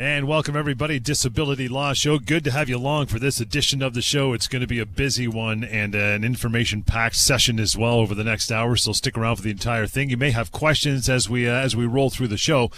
And 0.00 0.28
welcome, 0.28 0.54
everybody. 0.54 1.00
Disability 1.00 1.66
Law 1.66 1.92
Show. 1.92 2.20
Good 2.20 2.44
to 2.44 2.52
have 2.52 2.68
you 2.68 2.76
along 2.76 3.06
for 3.06 3.18
this 3.18 3.40
edition 3.40 3.82
of 3.82 3.94
the 3.94 4.00
show. 4.00 4.32
It's 4.32 4.46
going 4.46 4.60
to 4.60 4.68
be 4.68 4.78
a 4.78 4.86
busy 4.86 5.26
one 5.26 5.64
and 5.64 5.96
uh, 5.96 5.98
an 5.98 6.22
information 6.22 6.84
packed 6.84 7.16
session 7.16 7.58
as 7.58 7.76
well 7.76 7.94
over 7.94 8.14
the 8.14 8.22
next 8.22 8.52
hour. 8.52 8.76
So 8.76 8.92
stick 8.92 9.18
around 9.18 9.34
for 9.36 9.42
the 9.42 9.50
entire 9.50 9.88
thing. 9.88 10.08
You 10.08 10.16
may 10.16 10.30
have 10.30 10.52
questions 10.52 11.08
as 11.08 11.28
we 11.28 11.48
uh, 11.48 11.52
as 11.52 11.74
we 11.74 11.84
roll 11.84 12.10
through 12.10 12.28
the 12.28 12.36
show. 12.36 12.70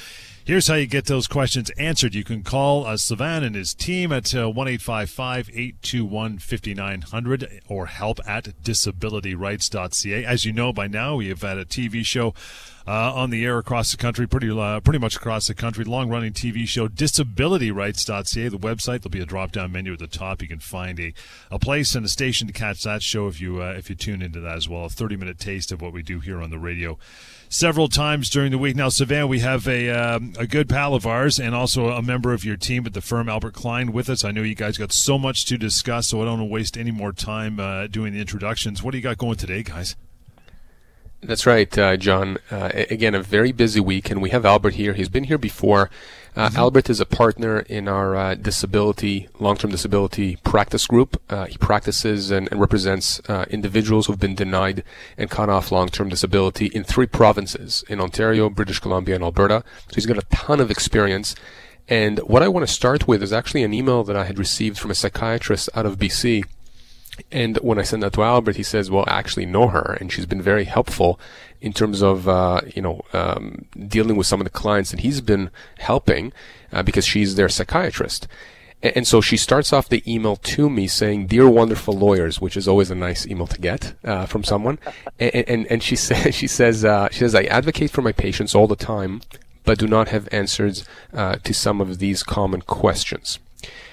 Here's 0.47 0.67
how 0.67 0.77
you 0.77 0.87
get 0.87 1.05
those 1.05 1.29
questions 1.29 1.69
answered. 1.77 2.15
You 2.15 2.25
can 2.25 2.43
call 2.43 2.87
uh, 2.87 2.95
Sivan 2.95 3.45
and 3.45 3.55
his 3.55 3.75
team 3.75 4.13
at 4.13 4.35
uh, 4.35 4.49
1 4.49 4.69
821 4.69 6.39
5900 6.39 7.63
or 7.69 7.87
help 7.87 8.19
at 8.27 8.45
disabilityrights.ca. 8.63 10.25
As 10.25 10.47
you 10.47 10.55
know 10.55 10.73
by 10.73 10.87
now, 10.89 11.17
we 11.17 11.29
have 11.29 11.43
had 11.43 11.59
a 11.59 11.67
TV 11.67 12.03
show 12.03 12.33
uh, 12.91 13.13
on 13.15 13.31
the 13.31 13.45
air 13.45 13.57
across 13.57 13.93
the 13.93 13.97
country, 13.97 14.27
pretty 14.27 14.51
uh, 14.51 14.81
pretty 14.81 14.99
much 14.99 15.15
across 15.15 15.47
the 15.47 15.55
country. 15.55 15.85
Long 15.85 16.11
running 16.11 16.33
TV 16.33 16.67
show, 16.67 16.89
disabilityrights.ca, 16.89 18.49
the 18.49 18.59
website. 18.59 19.03
There'll 19.03 19.11
be 19.11 19.21
a 19.21 19.27
drop 19.27 19.53
down 19.53 19.71
menu 19.71 19.93
at 19.93 20.01
the 20.01 20.09
top. 20.09 20.43
You 20.43 20.49
can 20.49 20.59
find 20.59 20.99
a, 20.99 21.15
a 21.53 21.61
place 21.61 21.95
and 21.95 22.05
a 22.05 22.09
station 22.09 22.49
to 22.49 22.53
catch 22.53 22.83
that 22.83 23.05
show 23.05 23.29
if 23.29 23.41
you 23.41 23.63
uh, 23.63 23.75
if 23.79 23.91
you 23.91 23.95
tune 23.95 24.23
into 24.23 24.41
that 24.41 24.57
as 24.57 24.69
well. 24.69 24.87
A 24.87 24.89
30 24.89 25.17
minute 25.17 25.39
taste 25.39 25.71
of 25.71 25.81
what 25.81 25.93
we 25.93 26.03
do 26.03 26.19
here 26.19 26.43
on 26.43 26.51
the 26.51 26.59
radio 26.59 26.99
several 27.49 27.87
times 27.87 28.29
during 28.29 28.51
the 28.51 28.59
week. 28.59 28.75
Now, 28.75 28.89
Sivan, 28.89 29.29
we 29.29 29.39
have 29.39 29.69
a 29.69 29.89
um, 29.91 30.33
a 30.37 30.49
good 30.49 30.69
pal 30.69 30.93
of 30.93 31.07
ours 31.07 31.39
and 31.39 31.55
also 31.55 31.91
a 31.91 32.03
member 32.03 32.33
of 32.33 32.45
your 32.45 32.57
team 32.57 32.85
at 32.87 32.93
the 32.93 33.01
firm, 33.01 33.29
Albert 33.29 33.55
Klein, 33.55 33.93
with 33.93 34.11
us. 34.11 34.25
I 34.25 34.33
know 34.33 34.43
you 34.43 34.57
guys 34.57 34.79
got 34.79 34.91
so 34.91 35.17
much 35.17 35.45
to 35.45 35.57
discuss, 35.57 36.09
so 36.09 36.23
I 36.23 36.25
don't 36.25 36.41
want 36.41 36.51
to 36.51 36.53
waste 36.53 36.77
any 36.77 36.91
more 36.91 37.13
time 37.13 37.61
uh, 37.61 37.87
doing 37.87 38.15
the 38.15 38.21
introductions. 38.21 38.83
What 38.83 38.91
do 38.91 38.99
you 38.99 39.05
got 39.05 39.17
going 39.17 39.37
today, 39.37 39.63
guys? 39.63 39.95
That's 41.23 41.45
right, 41.45 41.77
uh, 41.79 41.97
John. 41.99 42.39
Uh, 42.51 42.71
again, 42.75 43.15
a 43.15 43.23
very 43.23 43.53
busy 43.53 43.81
week, 43.81 44.11
and 44.11 44.23
we 44.23 44.31
have 44.31 44.47
Albert 44.47 44.75
here. 44.75 44.95
He's 44.95 45.11
been 45.11 45.25
here 45.25 45.37
before. 45.37 45.91
Uh, 46.35 46.49
mm-hmm. 46.49 46.57
Albert 46.57 46.89
is 46.89 46.99
a 46.99 47.05
partner 47.05 47.61
in 47.61 47.89
our 47.89 48.17
uh, 48.17 48.35
disability, 48.35 49.29
long-term 49.39 49.71
disability 49.71 50.37
practice 50.45 50.87
group. 50.87 51.21
Uh, 51.29 51.45
he 51.45 51.59
practices 51.59 52.31
and, 52.31 52.49
and 52.51 52.59
represents 52.59 53.21
uh, 53.29 53.45
individuals 53.51 54.07
who've 54.07 54.19
been 54.19 54.35
denied 54.35 54.83
and 55.19 55.29
cut 55.29 55.51
off 55.51 55.71
long-term 55.71 56.09
disability 56.09 56.67
in 56.67 56.85
three 56.85 57.07
provinces: 57.07 57.85
in 57.89 58.01
Ontario, 58.01 58.49
British 58.49 58.81
Columbia, 58.81 59.17
and 59.17 59.25
Alberta. 59.25 59.63
So 59.89 59.97
he's 59.97 60.07
got 60.07 60.17
a 60.17 60.27
ton 60.35 60.59
of 60.59 60.71
experience. 60.71 61.35
And 61.87 62.19
what 62.21 62.43
I 62.43 62.49
want 62.49 62.67
to 62.67 62.73
start 62.73 63.07
with 63.07 63.23
is 63.23 63.33
actually 63.33 63.63
an 63.63 63.75
email 63.75 64.05
that 64.05 64.17
I 64.17 64.25
had 64.25 64.39
received 64.39 64.79
from 64.79 64.91
a 64.91 64.95
psychiatrist 64.95 65.69
out 65.75 65.85
of 65.85 65.99
BC 65.99 66.45
and 67.31 67.57
when 67.59 67.79
I 67.79 67.83
send 67.83 68.03
that 68.03 68.13
to 68.15 68.23
Albert, 68.23 68.57
he 68.57 68.63
says, 68.63 68.91
"Well, 68.91 69.05
I 69.07 69.19
actually 69.19 69.47
know 69.47 69.69
her, 69.69 69.97
and 70.01 70.13
she's 70.13 70.27
been 70.27 70.43
very 70.43 70.65
helpful 70.65 71.21
in 71.61 71.73
terms 71.73 72.03
of 72.03 72.29
uh, 72.29 72.61
you 72.75 72.83
know 72.83 73.03
um, 73.13 73.67
dealing 73.89 74.17
with 74.17 74.27
some 74.27 74.41
of 74.41 74.45
the 74.45 74.51
clients 74.51 74.91
that 74.91 75.01
he's 75.01 75.21
been 75.21 75.51
helping 75.79 76.33
uh, 76.73 76.83
because 76.83 77.07
she's 77.07 77.35
their 77.35 77.49
psychiatrist." 77.49 78.27
And, 78.83 79.07
so 79.07 79.21
she 79.21 79.37
starts 79.37 79.75
off 79.75 79.91
the 79.91 80.03
email 80.11 80.37
to 80.37 80.71
me 80.71 80.87
saying, 80.87 81.27
"Dear 81.27 81.49
wonderful 81.49 81.95
lawyers," 81.95 82.41
which 82.41 82.57
is 82.57 82.67
always 82.67 82.91
a 82.91 82.95
nice 82.95 83.27
email 83.27 83.47
to 83.47 83.61
get 83.61 83.95
uh, 84.05 84.25
from 84.25 84.43
someone. 84.43 84.79
And, 85.19 85.35
and, 85.35 85.67
and 85.67 85.83
she 85.83 85.97
says, 86.07 86.35
she 86.35 86.47
says, 86.47 86.85
uh, 86.85 87.09
she 87.11 87.19
says, 87.19 87.35
"I 87.35 87.43
advocate 87.45 87.91
for 87.91 88.01
my 88.01 88.13
patients 88.13 88.55
all 88.55 88.67
the 88.67 88.77
time, 88.77 89.21
but 89.65 89.79
do 89.79 89.87
not 89.87 90.09
have 90.09 90.29
answers 90.33 90.85
uh, 91.13 91.37
to 91.37 91.53
some 91.53 91.81
of 91.81 91.99
these 91.99 92.23
common 92.23 92.63
questions." 92.63 93.39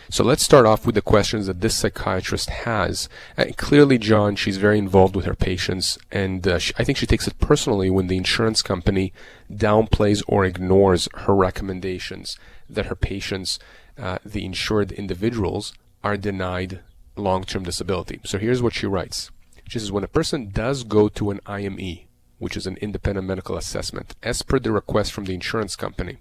So 0.10 0.24
let's 0.24 0.44
start 0.44 0.66
off 0.66 0.86
with 0.86 0.96
the 0.96 1.02
questions 1.02 1.48
that 1.48 1.60
this 1.60 1.76
psychiatrist 1.76 2.50
has. 2.50 3.10
And 3.36 3.58
clearly, 3.58 3.98
John, 3.98 4.38
she's 4.38 4.58
very 4.58 4.78
involved 4.78 5.16
with 5.16 5.26
her 5.26 5.36
patients, 5.36 5.98
and 6.12 6.48
uh, 6.48 6.60
she, 6.60 6.74
I 6.78 6.86
think 6.86 6.98
she 6.98 7.06
takes 7.06 7.28
it 7.28 7.40
personally 7.40 7.90
when 7.90 8.08
the 8.08 8.16
insurance 8.16 8.62
company 8.62 9.12
downplays 9.52 10.24
or 10.28 10.46
ignores 10.46 11.10
her 11.14 11.36
recommendations 11.36 12.38
that 12.70 12.86
her 12.86 12.96
patients, 12.96 13.60
uh, 13.98 14.20
the 14.26 14.46
insured 14.46 14.94
individuals, 14.94 15.74
are 16.04 16.16
denied 16.16 16.80
long-term 17.18 17.64
disability. 17.64 18.22
So 18.24 18.38
here's 18.38 18.62
what 18.62 18.74
she 18.74 18.86
writes. 18.86 19.30
She 19.68 19.80
says, 19.80 19.92
when 19.92 20.06
a 20.06 20.08
person 20.08 20.52
does 20.52 20.86
go 20.86 21.10
to 21.10 21.32
an 21.32 21.42
IME, 21.46 22.00
which 22.40 22.56
is 22.56 22.66
an 22.66 22.78
independent 22.78 23.28
medical 23.28 23.58
assessment, 23.58 24.16
as 24.24 24.42
per 24.42 24.60
the 24.60 24.72
request 24.72 25.12
from 25.12 25.26
the 25.26 25.34
insurance 25.34 25.76
company, 25.76 26.20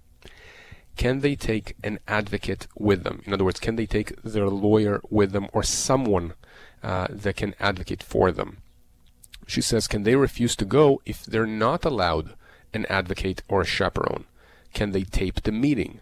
can 0.97 1.21
they 1.21 1.37
take 1.37 1.77
an 1.84 1.99
advocate 2.09 2.67
with 2.77 3.05
them? 3.05 3.23
In 3.27 3.33
other 3.33 3.45
words, 3.45 3.61
can 3.61 3.77
they 3.77 3.87
take 3.87 4.21
their 4.23 4.49
lawyer 4.49 5.01
with 5.11 5.33
them 5.33 5.49
or 5.53 5.62
someone 5.62 6.34
uh, 6.83 7.07
that 7.11 7.37
can 7.37 7.55
advocate 7.61 8.03
for 8.03 8.33
them? 8.33 8.59
She 9.47 9.61
says, 9.61 9.87
can 9.87 10.03
they 10.03 10.17
refuse 10.17 10.57
to 10.57 10.65
go 10.65 11.01
if 11.05 11.25
they're 11.25 11.47
not 11.47 11.84
allowed 11.84 12.34
an 12.75 12.87
advocate 12.87 13.43
or 13.49 13.61
a 13.61 13.67
chaperone? 13.67 14.25
Can 14.73 14.93
they 14.93 15.05
tape 15.05 15.43
the 15.43 15.53
meeting? 15.53 16.01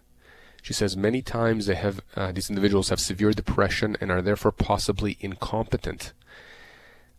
She 0.61 0.73
says 0.73 0.97
many 0.97 1.21
times 1.21 1.67
they 1.67 1.75
have 1.75 2.01
uh, 2.15 2.31
these 2.31 2.49
individuals 2.49 2.89
have 2.89 2.99
severe 2.99 3.31
depression 3.31 3.95
and 4.01 4.09
are 4.09 4.21
therefore 4.21 4.51
possibly 4.51 5.15
incompetent. 5.19 6.11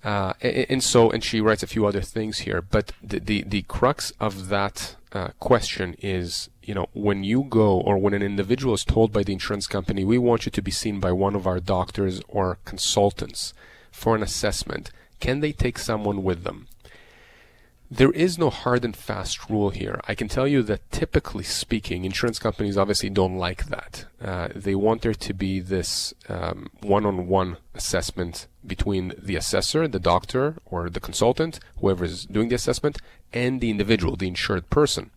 Uh, 0.02 0.32
and, 0.40 0.66
and, 0.68 0.82
so, 0.82 1.10
and 1.10 1.22
she 1.22 1.40
writes 1.40 1.62
a 1.62 1.68
few 1.68 1.86
other 1.86 2.00
things 2.00 2.38
here, 2.38 2.60
but 2.60 2.92
the 3.00 3.20
the, 3.20 3.42
the 3.42 3.62
crux 3.62 4.12
of 4.18 4.48
that 4.48 4.96
uh, 5.16 5.28
question 5.40 5.96
is 6.00 6.50
you 6.66 6.74
know, 6.74 6.88
when 6.92 7.24
you 7.24 7.44
go 7.44 7.80
or 7.80 7.96
when 7.96 8.12
an 8.12 8.22
individual 8.22 8.74
is 8.74 8.84
told 8.84 9.12
by 9.12 9.22
the 9.22 9.32
insurance 9.32 9.66
company, 9.66 10.04
we 10.04 10.18
want 10.18 10.44
you 10.44 10.52
to 10.52 10.62
be 10.62 10.70
seen 10.70 10.98
by 11.00 11.12
one 11.12 11.36
of 11.36 11.46
our 11.46 11.60
doctors 11.60 12.20
or 12.28 12.58
consultants 12.64 13.54
for 13.90 14.16
an 14.16 14.22
assessment, 14.22 14.90
can 15.20 15.40
they 15.40 15.52
take 15.52 15.78
someone 15.78 16.22
with 16.24 16.42
them? 16.42 16.66
There 17.88 18.10
is 18.10 18.36
no 18.36 18.50
hard 18.50 18.84
and 18.84 18.96
fast 18.96 19.48
rule 19.48 19.70
here. 19.70 20.00
I 20.08 20.16
can 20.16 20.26
tell 20.26 20.48
you 20.48 20.64
that 20.64 20.90
typically 20.90 21.44
speaking, 21.44 22.04
insurance 22.04 22.40
companies 22.40 22.76
obviously 22.76 23.10
don't 23.10 23.36
like 23.36 23.66
that. 23.66 24.06
Uh, 24.20 24.48
they 24.56 24.74
want 24.74 25.02
there 25.02 25.14
to 25.14 25.32
be 25.32 25.60
this 25.60 26.12
um, 26.28 26.66
one-on-one 26.80 27.58
assessment 27.76 28.48
between 28.66 29.14
the 29.16 29.36
assessor, 29.36 29.86
the 29.86 30.00
doctor, 30.00 30.56
or 30.66 30.90
the 30.90 30.98
consultant, 30.98 31.60
whoever 31.80 32.04
is 32.04 32.26
doing 32.26 32.48
the 32.48 32.56
assessment, 32.56 32.98
and 33.32 33.60
the 33.60 33.70
individual, 33.70 34.16
the 34.16 34.28
insured 34.28 34.70
person. 34.70 35.10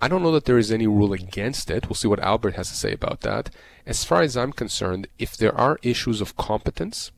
I 0.00 0.08
don't 0.08 0.22
know 0.22 0.32
that 0.32 0.44
there 0.44 0.58
is 0.58 0.70
any 0.70 0.86
rule 0.86 1.12
against 1.12 1.70
it. 1.70 1.88
We'll 1.88 1.94
see 1.94 2.08
what 2.08 2.20
Albert 2.20 2.56
has 2.56 2.68
to 2.68 2.76
say 2.76 2.92
about 2.92 3.22
that. 3.22 3.50
As 3.86 4.04
far 4.04 4.20
as 4.20 4.36
I'm 4.36 4.52
concerned, 4.52 5.08
if 5.18 5.36
there 5.36 5.56
are 5.58 5.78
issues 5.82 6.20
of 6.20 6.36
competence, 6.36 7.12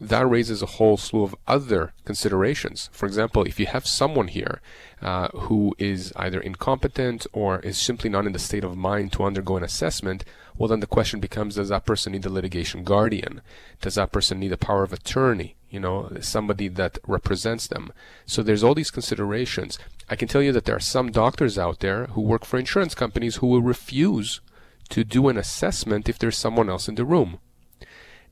that 0.00 0.28
raises 0.28 0.62
a 0.62 0.66
whole 0.66 0.96
slew 0.96 1.22
of 1.22 1.36
other 1.46 1.92
considerations. 2.06 2.88
For 2.90 3.04
example, 3.04 3.44
if 3.44 3.60
you 3.60 3.66
have 3.66 3.86
someone 3.86 4.28
here 4.28 4.62
uh, 5.02 5.28
who 5.28 5.74
is 5.78 6.12
either 6.16 6.40
incompetent 6.40 7.26
or 7.34 7.60
is 7.60 7.76
simply 7.76 8.08
not 8.08 8.26
in 8.26 8.32
the 8.32 8.38
state 8.38 8.64
of 8.64 8.76
mind 8.76 9.12
to 9.12 9.24
undergo 9.24 9.58
an 9.58 9.62
assessment, 9.62 10.24
well, 10.56 10.68
then 10.68 10.80
the 10.80 10.86
question 10.86 11.20
becomes 11.20 11.56
does 11.56 11.68
that 11.68 11.84
person 11.84 12.12
need 12.12 12.24
a 12.24 12.30
litigation 12.30 12.82
guardian? 12.82 13.42
Does 13.82 13.96
that 13.96 14.10
person 14.10 14.40
need 14.40 14.52
a 14.52 14.56
power 14.56 14.84
of 14.84 14.92
attorney? 14.92 15.56
You 15.68 15.80
know, 15.80 16.10
somebody 16.20 16.68
that 16.68 16.98
represents 17.06 17.66
them. 17.66 17.92
So 18.24 18.42
there's 18.42 18.64
all 18.64 18.74
these 18.74 18.90
considerations. 18.90 19.78
I 20.08 20.16
can 20.16 20.28
tell 20.28 20.42
you 20.42 20.52
that 20.52 20.64
there 20.64 20.76
are 20.76 20.80
some 20.80 21.12
doctors 21.12 21.58
out 21.58 21.80
there 21.80 22.06
who 22.06 22.22
work 22.22 22.44
for 22.44 22.58
insurance 22.58 22.94
companies 22.94 23.36
who 23.36 23.46
will 23.46 23.62
refuse 23.62 24.40
to 24.88 25.04
do 25.04 25.28
an 25.28 25.36
assessment 25.36 26.08
if 26.08 26.18
there's 26.18 26.38
someone 26.38 26.68
else 26.70 26.88
in 26.88 26.94
the 26.94 27.04
room. 27.04 27.38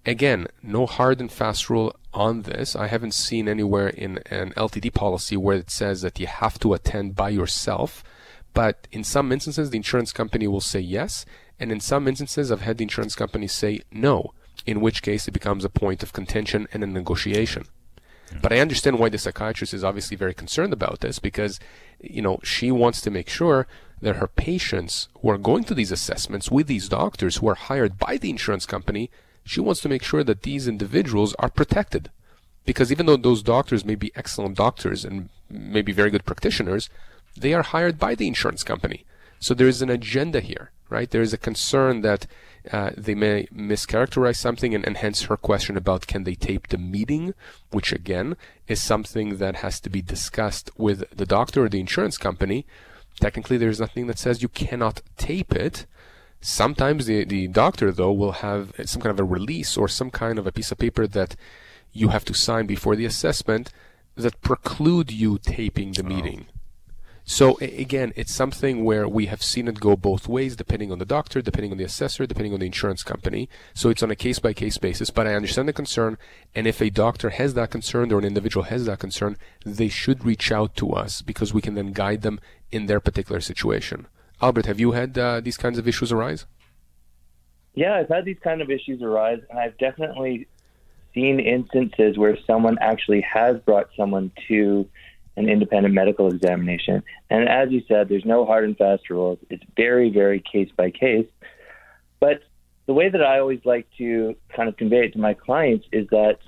Again, 0.09 0.47
no 0.63 0.87
hard 0.87 1.21
and 1.21 1.31
fast 1.31 1.69
rule 1.69 1.95
on 2.15 2.41
this. 2.43 2.75
I 2.75 2.87
haven't 2.87 3.13
seen 3.13 3.47
anywhere 3.47 3.89
in 3.89 4.21
an 4.31 4.55
LTD 4.57 4.95
policy 4.95 5.37
where 5.37 5.59
it 5.59 5.71
says 5.71 6.01
that 6.01 6.19
you 6.19 6.27
have 6.27 6.59
to 6.61 6.73
attend 6.73 7.15
by 7.15 7.29
yourself. 7.29 8.03
But 8.55 8.89
in 8.91 9.05
some 9.05 9.31
instances, 9.33 9.69
the 9.69 9.77
insurance 9.77 10.13
company 10.13 10.49
will 10.49 10.63
say 10.63 10.81
yes. 10.81 11.27
And 11.61 11.71
in 11.71 11.81
some 11.81 12.09
instances, 12.09 12.51
I've 12.51 12.63
had 12.63 12.79
the 12.79 12.85
insurance 12.85 13.15
company 13.15 13.47
say 13.49 13.81
no, 13.93 14.33
in 14.65 14.81
which 14.81 15.03
case 15.03 15.29
it 15.29 15.33
becomes 15.33 15.63
a 15.63 15.69
point 15.69 16.03
of 16.03 16.15
contention 16.15 16.69
and 16.73 16.83
a 16.83 16.87
negotiation. 16.87 17.67
But 18.41 18.55
I 18.55 18.61
understand 18.61 18.99
why 18.99 19.11
the 19.11 19.19
psychiatrist 19.19 19.75
is 19.75 19.85
obviously 19.85 20.17
very 20.17 20.33
concerned 20.33 20.73
about 20.73 21.01
this 21.01 21.19
because, 21.19 21.61
you 22.01 22.23
know, 22.23 22.39
she 22.43 22.71
wants 22.71 23.03
to 23.03 23.11
make 23.11 23.29
sure 23.29 23.67
that 24.01 24.17
her 24.17 24.27
patients 24.27 25.09
who 25.21 25.29
are 25.29 25.37
going 25.37 25.65
to 25.65 25.75
these 25.75 25.93
assessments 25.93 26.51
with 26.51 26.67
these 26.67 26.89
doctors 26.89 27.37
who 27.37 27.49
are 27.49 27.55
hired 27.55 27.99
by 27.99 28.17
the 28.17 28.31
insurance 28.31 28.65
company, 28.65 29.11
she 29.49 29.61
wants 29.61 29.81
to 29.81 29.89
make 29.89 30.03
sure 30.03 30.23
that 30.25 30.43
these 30.43 30.69
individuals 30.69 31.35
are 31.39 31.49
protected. 31.49 32.11
Because 32.67 32.93
even 32.93 33.07
though 33.07 33.17
those 33.17 33.43
doctors 33.43 33.85
may 33.85 33.95
be 33.95 34.13
excellent 34.15 34.57
doctors 34.57 35.05
and 35.05 35.31
may 35.49 35.81
be 35.81 35.93
very 35.93 36.11
good 36.11 36.27
practitioners, 36.27 36.91
they 37.37 37.55
are 37.55 37.63
hired 37.63 37.99
by 37.99 38.15
the 38.15 38.27
insurance 38.27 38.63
company. 38.63 39.07
So 39.41 39.55
there 39.55 39.69
is 39.69 39.81
an 39.81 39.89
agenda 39.89 40.41
here, 40.41 40.71
right? 40.91 41.11
There 41.11 41.23
is 41.23 41.33
a 41.33 41.39
concern 41.39 42.03
that 42.03 42.27
uh, 42.71 42.91
they 42.97 43.15
may 43.15 43.47
mischaracterize 43.47 44.37
something, 44.37 44.75
and, 44.75 44.85
and, 44.85 44.99
hence 44.99 45.23
her 45.23 45.37
question 45.37 45.77
about 45.77 46.07
can 46.07 46.25
they 46.25 46.35
tape 46.35 46.69
the 46.69 46.77
meeting, 46.77 47.33
which 47.71 47.93
again 47.93 48.37
is 48.67 48.83
something 48.83 49.39
that 49.39 49.57
has 49.57 49.81
to 49.81 49.89
be 49.89 50.03
discussed 50.03 50.71
with 50.77 51.09
the 51.17 51.25
doctor 51.25 51.65
or 51.65 51.69
the 51.69 51.81
insurance 51.81 52.19
company. 52.19 52.67
technically 53.21 53.57
there's 53.57 53.81
nothing 53.81 54.07
that 54.09 54.19
says 54.19 54.43
you 54.43 54.49
cannot 54.49 55.01
tape 55.17 55.53
it. 55.53 55.87
Sometimes 56.41 57.07
the, 57.07 57.25
the 57.25 57.49
doctor, 57.49 57.91
though, 57.91 58.13
will 58.13 58.33
have 58.33 58.73
some 58.85 59.03
kind 59.03 59.13
of 59.13 59.21
a 59.21 59.25
release 59.25 59.77
or 59.77 59.89
some 59.89 60.11
kind 60.11 60.39
of 60.39 60.47
a 60.47 60.53
piece 60.53 60.71
of 60.71 60.79
paper 60.79 61.07
that 61.07 61.35
you 61.93 62.09
have 62.09 62.25
to 62.27 62.35
sign 62.35 62.67
before 62.67 62.95
the 62.95 63.05
assessment 63.05 63.73
that 64.15 64.41
preclude 64.41 65.11
you 65.11 65.39
taping 65.39 65.93
the 65.93 66.03
oh. 66.03 66.07
meeting. 66.07 66.47
So 67.31 67.59
again, 67.61 68.15
it's 68.17 68.35
something 68.35 68.85
where 68.85 69.07
we 69.07 69.27
have 69.27 69.43
seen 69.43 69.69
it 69.69 69.81
go 69.81 69.97
both 69.97 70.29
ways, 70.29 70.57
depending 70.57 70.91
on 70.91 70.99
the 70.99 71.05
doctor, 71.05 71.43
depending 71.43 71.73
on 71.73 71.77
the 71.77 71.85
assessor, 71.85 72.25
depending 72.25 72.55
on 72.55 72.61
the 72.61 72.67
insurance 72.67 73.03
company. 73.03 73.51
So 73.75 73.91
it's 73.91 74.03
on 74.03 74.11
a 74.11 74.17
case 74.17 74.39
by 74.39 74.55
case 74.55 74.79
basis. 74.79 75.11
But 75.11 75.27
I 75.27 75.35
understand 75.35 75.69
the 75.69 75.75
concern, 75.75 76.17
and 76.55 76.67
if 76.67 76.81
a 76.81 76.89
doctor 76.89 77.29
has 77.29 77.53
that 77.53 77.71
concern 77.71 78.11
or 78.13 78.19
an 78.19 78.25
individual 78.25 78.65
has 78.65 78.87
that 78.87 79.01
concern, 79.01 79.37
they 79.67 79.89
should 79.89 80.25
reach 80.25 80.51
out 80.51 80.75
to 80.77 80.93
us 80.93 81.21
because 81.21 81.53
we 81.53 81.61
can 81.61 81.75
then 81.75 81.93
guide 81.93 82.23
them 82.23 82.41
in 82.71 82.87
their 82.87 82.99
particular 82.99 83.43
situation. 83.43 84.07
Albert, 84.41 84.67
have 84.67 84.79
you 84.79 84.93
had 84.93 85.19
uh, 85.19 85.41
these 85.41 85.57
kinds 85.57 85.79
of 85.79 85.89
issues 85.89 86.13
arise? 86.13 86.47
Yeah, 87.75 87.95
I've 87.95 88.09
had 88.09 88.25
these 88.25 88.39
kind 88.43 88.63
of 88.63 88.71
issues 88.71 89.03
arise, 89.03 89.41
and 89.51 89.59
I've 89.59 89.77
definitely 89.79 90.47
seen 91.15 91.41
instances 91.41 92.17
where 92.17 92.37
someone 92.47 92.79
actually 92.81 93.21
has 93.23 93.59
brought 93.61 93.89
someone 93.97 94.31
to 94.49 94.89
an 95.37 95.49
independent 95.49 95.95
medical 95.95 96.33
examination. 96.33 97.03
And 97.31 97.49
as 97.49 97.71
you 97.71 97.83
said, 97.87 98.09
there's 98.09 98.25
no 98.25 98.45
hard 98.45 98.65
and 98.65 98.77
fast 98.77 99.09
rules. 99.09 99.39
It's 99.51 99.63
very, 99.77 100.11
very 100.11 100.41
case 100.41 100.71
by 100.77 100.91
case. 100.91 101.27
But 102.21 102.43
the 102.87 102.93
way 102.93 103.09
that 103.09 103.23
I 103.23 103.39
always 103.39 103.61
like 103.65 103.87
to 103.99 104.35
kind 104.49 104.69
of 104.69 104.77
convey 104.77 105.07
it 105.07 105.13
to 105.13 105.19
my 105.19 105.35
clients 105.35 105.87
is 105.93 106.09
that 106.09 106.39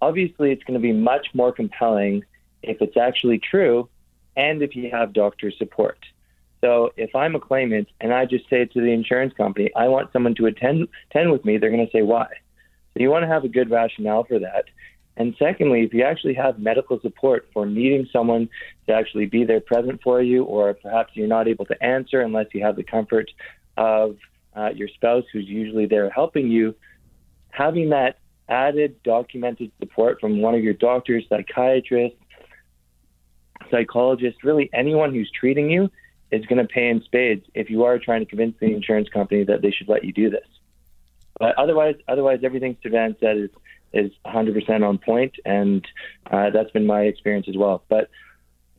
obviously 0.00 0.52
it's 0.52 0.64
going 0.64 0.80
to 0.80 0.82
be 0.82 0.92
much 0.92 1.28
more 1.34 1.52
compelling 1.52 2.24
if 2.62 2.80
it's 2.80 2.96
actually 2.96 3.38
true 3.38 3.88
and 4.36 4.62
if 4.62 4.74
you 4.74 4.90
have 4.90 5.12
doctor 5.12 5.50
support. 5.50 5.98
So 6.60 6.90
if 6.96 7.14
I'm 7.14 7.34
a 7.34 7.40
claimant 7.40 7.88
and 8.00 8.12
I 8.12 8.26
just 8.26 8.48
say 8.50 8.64
to 8.64 8.80
the 8.80 8.92
insurance 8.92 9.32
company, 9.34 9.70
I 9.76 9.88
want 9.88 10.12
someone 10.12 10.34
to 10.36 10.46
attend, 10.46 10.86
attend 11.10 11.32
with 11.32 11.44
me, 11.44 11.56
they're 11.56 11.70
going 11.70 11.84
to 11.84 11.92
say, 11.92 12.02
why? 12.02 12.26
So 12.92 13.02
you 13.02 13.10
want 13.10 13.22
to 13.22 13.28
have 13.28 13.44
a 13.44 13.48
good 13.48 13.70
rationale 13.70 14.24
for 14.24 14.38
that. 14.40 14.64
And 15.16 15.34
secondly, 15.38 15.82
if 15.82 15.92
you 15.92 16.02
actually 16.02 16.34
have 16.34 16.58
medical 16.58 17.00
support 17.00 17.48
for 17.52 17.66
needing 17.66 18.06
someone 18.12 18.48
to 18.86 18.94
actually 18.94 19.26
be 19.26 19.44
there 19.44 19.60
present 19.60 20.00
for 20.02 20.22
you, 20.22 20.44
or 20.44 20.74
perhaps 20.74 21.12
you're 21.14 21.26
not 21.26 21.48
able 21.48 21.64
to 21.66 21.82
answer 21.82 22.20
unless 22.20 22.46
you 22.52 22.64
have 22.64 22.76
the 22.76 22.82
comfort 22.82 23.30
of 23.76 24.16
uh, 24.56 24.70
your 24.74 24.88
spouse 24.88 25.24
who's 25.32 25.46
usually 25.46 25.86
there 25.86 26.08
helping 26.10 26.48
you, 26.48 26.74
having 27.50 27.90
that 27.90 28.18
added 28.48 29.00
documented 29.02 29.70
support 29.78 30.20
from 30.20 30.40
one 30.40 30.54
of 30.54 30.62
your 30.62 30.74
doctors, 30.74 31.24
psychiatrists, 31.28 32.18
psychologists, 33.70 34.42
really 34.42 34.68
anyone 34.72 35.14
who's 35.14 35.30
treating 35.38 35.70
you 35.70 35.90
is 36.30 36.46
going 36.46 36.58
to 36.58 36.72
pay 36.72 36.88
in 36.88 37.02
spades 37.02 37.44
if 37.54 37.70
you 37.70 37.84
are 37.84 37.98
trying 37.98 38.20
to 38.20 38.26
convince 38.26 38.56
the 38.60 38.66
insurance 38.74 39.08
company 39.08 39.44
that 39.44 39.62
they 39.62 39.70
should 39.70 39.88
let 39.88 40.04
you 40.04 40.12
do 40.12 40.30
this. 40.30 40.46
But 41.38 41.56
otherwise, 41.58 41.96
otherwise 42.06 42.40
everything 42.42 42.76
Sivan 42.84 43.18
said 43.20 43.36
is 43.36 43.50
is 43.92 44.12
100% 44.24 44.88
on 44.88 44.98
point, 44.98 45.34
and 45.44 45.84
uh, 46.30 46.50
that's 46.50 46.70
been 46.70 46.86
my 46.86 47.02
experience 47.02 47.48
as 47.48 47.56
well. 47.56 47.82
But 47.88 48.08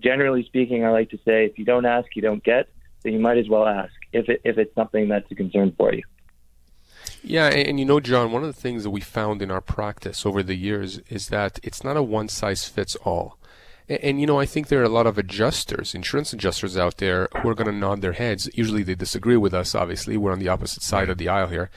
generally 0.01 0.43
speaking, 0.45 0.85
I 0.85 0.89
like 0.91 1.09
to 1.09 1.17
say 1.25 1.45
if 1.45 1.59
you 1.59 1.65
don't 1.65 1.85
ask, 1.85 2.15
you 2.15 2.21
don't 2.21 2.43
get. 2.43 2.69
So 3.03 3.09
you 3.09 3.19
might 3.19 3.37
as 3.37 3.49
well 3.49 3.65
ask 3.65 3.91
if 4.13 4.29
it, 4.29 4.41
if 4.43 4.57
it's 4.57 4.73
something 4.75 5.09
that's 5.09 5.29
a 5.31 5.35
concern 5.35 5.73
for 5.77 5.93
you. 5.93 6.03
Yeah, 7.23 7.47
and, 7.47 7.67
and, 7.67 7.79
you 7.79 7.85
know, 7.85 7.99
John, 7.99 8.31
one 8.31 8.43
of 8.43 8.53
the 8.53 8.61
things 8.61 8.83
that 8.83 8.89
we 8.91 9.01
found 9.01 9.41
in 9.41 9.51
our 9.51 9.61
practice 9.61 10.25
over 10.25 10.43
the 10.43 10.55
years 10.55 10.99
is 11.09 11.27
that 11.27 11.59
it's 11.63 11.83
not 11.83 11.97
a 11.97 12.03
one 12.03 12.27
size 12.27 12.65
fits 12.65 12.95
all. 12.97 13.37
And, 13.91 14.03
and, 14.03 14.21
you 14.21 14.27
know, 14.27 14.39
I 14.39 14.45
think 14.45 14.67
there 14.67 14.79
are 14.79 14.85
a 14.85 14.89
lot 14.89 15.05
of 15.05 15.17
adjusters, 15.17 15.93
insurance 15.93 16.31
adjusters 16.31 16.77
out 16.77 16.97
there 16.97 17.27
who 17.41 17.49
are 17.49 17.55
going 17.55 17.67
to 17.67 17.73
nod 17.73 18.01
their 18.01 18.13
heads. 18.13 18.49
Usually 18.53 18.83
they 18.83 18.95
disagree 18.95 19.35
with 19.35 19.53
us, 19.53 19.75
obviously. 19.75 20.15
We're 20.15 20.31
on 20.31 20.39
the 20.39 20.47
opposite 20.47 20.81
side 20.81 21.09
of 21.09 21.17
the 21.17 21.27
aisle 21.27 21.47
here. 21.47 21.69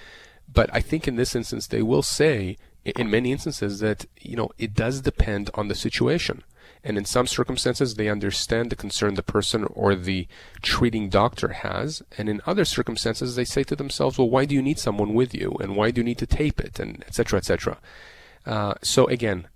But 0.53 0.71
I 0.73 0.81
think 0.81 1.09
in 1.09 1.17
this 1.17 1.35
instance, 1.35 1.67
they 1.67 1.83
will 1.83 2.03
say, 2.03 2.57
in 2.85 3.11
many 3.11 3.33
instances 3.33 3.81
that 3.81 4.05
you 4.21 4.37
know 4.37 4.51
it 4.59 4.75
does 4.75 5.01
depend 5.01 5.51
on 5.55 5.69
the 5.69 5.75
situation 5.75 6.45
and 6.83 6.99
in 6.99 7.05
some 7.07 7.27
circumstances 7.27 7.95
they 7.95 8.11
understand 8.11 8.69
the 8.69 8.77
concern 8.77 9.15
the 9.15 9.23
person 9.23 9.65
or 9.73 9.95
the 9.95 10.29
treating 10.61 11.09
doctor 11.09 11.49
has 11.49 12.03
and 12.19 12.29
in 12.29 12.43
other 12.47 12.67
circumstances 12.67 13.37
they 13.37 13.45
say 13.45 13.63
to 13.65 13.75
themselves 13.75 14.19
well 14.19 14.29
why 14.29 14.45
do 14.45 14.55
you 14.55 14.61
need 14.61 14.79
someone 14.79 15.15
with 15.15 15.35
you 15.35 15.57
and 15.61 15.77
why 15.77 15.91
do 15.91 16.03
you 16.03 16.05
need 16.05 16.19
to 16.19 16.27
tape 16.27 16.61
it 16.61 16.79
and 16.79 17.03
etc 17.07 17.39
etc 17.39 17.79
uh, 18.45 18.75
so 18.83 19.07
again 19.07 19.49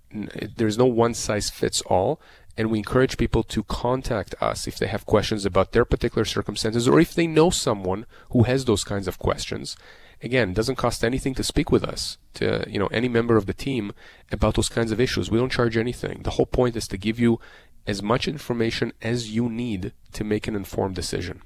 there's 0.57 0.77
no 0.77 0.87
one 0.87 1.13
size 1.13 1.49
fits 1.49 1.81
all 1.81 2.19
and 2.59 2.69
we 2.69 2.77
encourage 2.77 3.17
people 3.17 3.41
to 3.41 3.63
contact 3.63 4.35
us 4.41 4.67
if 4.67 4.77
they 4.77 4.87
have 4.87 5.05
questions 5.05 5.45
about 5.45 5.71
their 5.71 5.85
particular 5.85 6.25
circumstances 6.25 6.89
or 6.89 6.99
if 6.99 7.15
they 7.15 7.25
know 7.25 7.49
someone 7.49 8.05
who 8.31 8.43
has 8.43 8.65
those 8.65 8.83
kinds 8.83 9.07
of 9.07 9.17
questions 9.17 9.77
again, 10.21 10.49
it 10.49 10.55
doesn't 10.55 10.75
cost 10.75 11.03
anything 11.03 11.33
to 11.35 11.43
speak 11.43 11.71
with 11.71 11.85
us, 11.85 12.17
to 12.33 12.65
you 12.67 12.77
know 12.77 12.87
any 12.87 13.07
member 13.07 13.37
of 13.37 13.45
the 13.45 13.53
team 13.53 13.93
about 14.31 14.55
those 14.55 14.67
kinds 14.67 14.91
of 14.91 14.99
issues. 14.99 15.31
We 15.31 15.37
don't 15.37 15.51
charge 15.51 15.77
anything. 15.77 16.23
The 16.23 16.31
whole 16.31 16.45
point 16.45 16.75
is 16.75 16.89
to 16.89 16.97
give 16.97 17.17
you 17.17 17.39
as 17.87 18.03
much 18.03 18.27
information 18.27 18.91
as 19.01 19.31
you 19.31 19.49
need 19.49 19.93
to 20.11 20.25
make 20.25 20.45
an 20.47 20.55
informed 20.55 20.95
decision. 20.95 21.41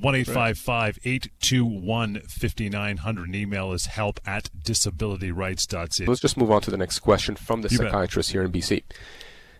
1 0.00 0.14
821 0.16 2.20
5900. 2.26 3.34
Email 3.36 3.72
is 3.72 3.86
help 3.86 4.18
at 4.26 4.50
disabilityrights.ca. 4.60 6.06
Let's 6.06 6.20
just 6.20 6.36
move 6.36 6.50
on 6.50 6.60
to 6.62 6.72
the 6.72 6.76
next 6.76 6.98
question 6.98 7.36
from 7.36 7.62
the 7.62 7.68
you 7.68 7.76
psychiatrist 7.76 8.30
bet. 8.30 8.32
here 8.32 8.42
in 8.42 8.50
BC. 8.50 8.82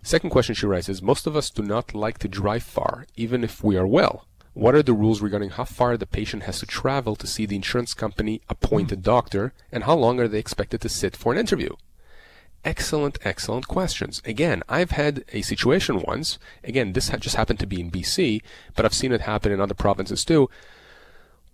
Second 0.03 0.31
question 0.31 0.55
she 0.55 0.67
is 0.67 1.03
Most 1.03 1.27
of 1.27 1.37
us 1.37 1.51
do 1.51 1.63
not 1.63 1.95
like 1.95 2.19
to 2.19 2.29
drive 2.29 2.63
far, 2.63 3.07
even 3.17 3.43
if 3.43 3.63
we 3.63 3.77
are 3.77 3.87
well. 3.87 4.27
What 4.55 4.75
are 4.75 4.83
the 4.83 4.95
rules 4.95 5.21
regarding 5.21 5.51
how 5.51 5.65
far 5.65 5.97
the 5.97 6.07
patient 6.07 6.45
has 6.45 6.61
to 6.61 6.67
travel 6.67 7.15
to 7.17 7.27
see 7.27 7.45
the 7.45 7.57
insurance 7.57 7.93
company 7.93 8.41
appointed 8.49 9.03
doctor, 9.03 9.53
and 9.71 9.85
how 9.85 9.95
long 9.95 10.19
are 10.19 10.29
they 10.29 10.39
expected 10.39 10.81
to 10.81 10.89
sit 10.89 11.15
for 11.15 11.33
an 11.33 11.39
interview? 11.39 11.75
Excellent, 12.65 13.19
excellent 13.23 13.69
questions. 13.69 14.23
Again, 14.25 14.63
I've 14.69 14.93
had 14.93 15.25
a 15.33 15.43
situation 15.43 16.03
once. 16.03 16.39
Again, 16.65 16.95
this 16.95 17.11
just 17.21 17.37
happened 17.37 17.61
to 17.61 17.67
be 17.67 17.81
in 17.81 17.91
BC, 17.91 18.43
but 18.75 18.85
I've 18.85 18.95
seen 18.95 19.13
it 19.13 19.21
happen 19.21 19.53
in 19.53 19.61
other 19.61 19.75
provinces 19.75 20.25
too, 20.25 20.49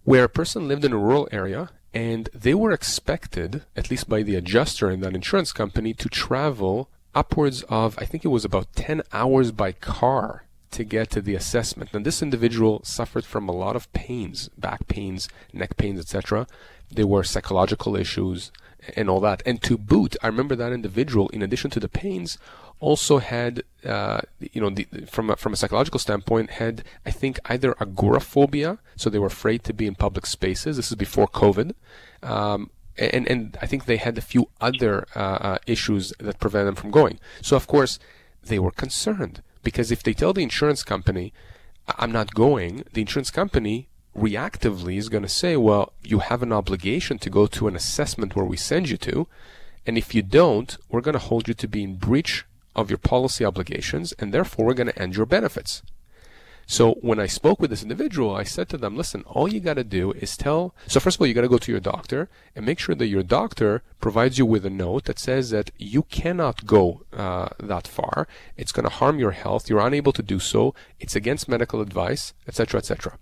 where 0.05 0.25
a 0.25 0.29
person 0.29 0.69
lived 0.69 0.85
in 0.85 0.93
a 0.93 0.99
rural 0.99 1.29
area 1.31 1.71
and 1.93 2.31
they 2.33 2.55
were 2.55 2.73
expected, 2.73 3.65
at 3.77 3.91
least 3.91 4.09
by 4.09 4.23
the 4.23 4.37
adjuster 4.37 4.91
in 4.91 5.01
that 5.01 5.15
insurance 5.15 5.53
company, 5.53 5.93
to 5.95 6.09
travel 6.09 6.89
upwards 7.15 7.63
of, 7.65 7.99
I 7.99 8.05
think 8.05 8.25
it 8.25 8.29
was 8.29 8.45
about 8.45 8.73
10 8.75 9.03
hours 9.13 9.53
by 9.53 9.73
car 9.73 10.45
to 10.73 10.85
get 10.85 11.11
to 11.11 11.21
the 11.21 11.35
assessment. 11.35 11.91
And 11.93 12.05
this 12.05 12.23
individual 12.23 12.81
suffered 12.83 13.25
from 13.25 13.49
a 13.49 13.53
lot 13.53 13.77
of 13.77 13.93
pains, 13.93 14.49
back 14.57 14.89
pains, 14.89 15.29
neck 15.53 15.77
pains, 15.77 16.01
etc. 16.01 16.47
There 16.91 17.07
were 17.07 17.23
psychological 17.23 17.95
issues 17.95 18.51
and 18.97 19.09
all 19.09 19.21
that. 19.21 19.43
And 19.47 19.63
to 19.63 19.79
boot, 19.79 20.17
I 20.23 20.27
remember 20.27 20.57
that 20.57 20.73
individual, 20.73 21.29
in 21.29 21.43
addition 21.43 21.71
to 21.71 21.81
the 21.81 21.89
pains, 21.89 22.39
also 22.81 23.19
had, 23.19 23.63
uh, 23.85 24.23
you 24.41 24.61
know, 24.61 24.71
the, 24.71 24.85
from 25.09 25.31
a, 25.31 25.37
from 25.37 25.53
a 25.53 25.57
psychological 25.57 26.01
standpoint, 26.01 26.51
had 26.51 26.83
I 27.07 27.11
think 27.13 27.39
either 27.45 27.77
agoraphobia, 27.81 28.79
so 28.97 29.09
they 29.09 29.21
were 29.21 29.29
afraid 29.29 29.63
to 29.65 29.73
be 29.73 29.87
in 29.87 29.95
public 29.95 30.27
spaces. 30.27 30.77
This 30.77 30.91
is 30.91 30.97
before 30.97 31.29
COVID. 31.29 31.75
Um, 32.23 32.71
and 32.99 33.27
and 33.29 33.57
I 33.63 33.67
think 33.67 33.85
they 33.85 33.97
had 33.97 34.19
a 34.19 34.23
few 34.23 34.49
other 34.61 35.07
uh, 35.15 35.19
uh, 35.19 35.59
issues 35.67 36.13
that 36.19 36.41
prevented 36.41 36.69
them 36.69 36.75
from 36.77 36.91
going. 36.91 37.19
So 37.41 37.57
of 37.57 37.67
course 37.67 37.99
they 38.43 38.59
were 38.59 38.71
concerned. 38.71 39.43
Because 39.63 39.93
if 39.93 40.03
they 40.03 40.13
tell 40.13 40.33
the 40.33 40.43
insurance 40.43 40.83
company, 40.83 41.33
I'm 41.87 42.13
not 42.13 42.35
going, 42.35 42.85
the 42.93 43.01
insurance 43.03 43.31
company 43.31 43.89
reactively 44.17 44.99
is 44.99 45.09
going 45.09 45.23
to 45.23 45.29
say, 45.29 45.57
well, 45.57 45.93
you 46.03 46.19
have 46.19 46.43
an 46.43 46.53
obligation 46.53 47.19
to 47.21 47.31
go 47.31 47.47
to 47.47 47.69
an 47.69 47.77
assessment 47.77 48.37
where 48.37 48.45
we 48.45 48.57
send 48.57 48.89
you 48.89 48.97
to. 48.99 49.27
And 49.87 49.97
if 49.97 50.15
you 50.15 50.23
don't, 50.23 50.77
we're 50.89 51.01
going 51.01 51.15
to 51.15 51.19
hold 51.19 51.49
you 51.49 51.55
to 51.55 51.69
be 51.69 51.83
in 51.83 51.97
breach 51.97 52.45
of 52.75 52.91
your 52.91 52.99
policy 52.99 53.45
obligations, 53.45 54.13
and 54.19 54.33
therefore 54.33 54.67
we're 54.67 54.75
going 54.75 54.89
to 54.89 54.99
end 54.99 55.17
your 55.17 55.27
benefits. 55.27 55.83
So 56.73 56.95
when 57.03 57.21
I 57.21 57.27
spoke 57.27 57.61
with 57.61 57.69
this 57.69 57.83
individual, 57.83 58.35
I 58.35 58.45
said 58.45 58.71
to 58.71 58.79
them, 58.79 58.97
listen, 58.97 59.25
all 59.27 59.47
you 59.47 59.61
got 59.61 59.75
to 59.75 59.85
do 59.85 60.13
is 60.13 60.39
tell. 60.39 60.75
So 60.87 61.01
first 61.01 61.17
of 61.17 61.21
all, 61.21 61.27
you 61.27 61.35
got 61.35 61.43
to 61.43 61.57
go 61.57 61.59
to 61.59 61.71
your 61.71 61.83
doctor 61.83 62.31
and 62.57 62.65
make 62.65 62.79
sure 62.79 62.95
that 62.95 63.09
your 63.09 63.23
doctor 63.23 63.83
provides 64.01 64.39
you 64.39 64.47
with 64.47 64.65
a 64.65 64.71
note 64.71 65.05
that 65.05 65.19
says 65.19 65.51
that 65.51 65.71
you 65.77 66.05
cannot 66.05 66.65
go 66.65 67.03
uh, 67.13 67.51
that 67.61 67.87
far. 67.87 68.27
It's 68.57 68.73
going 68.73 68.85
to 68.85 68.97
harm 69.01 69.19
your 69.19 69.33
health. 69.33 69.69
You're 69.69 69.87
unable 69.87 70.15
to 70.15 70.23
do 70.23 70.39
so. 70.39 70.75
It's 70.99 71.15
against 71.15 71.47
medical 71.47 71.83
advice, 71.83 72.33
etc., 72.49 72.79
etc. 72.79 73.19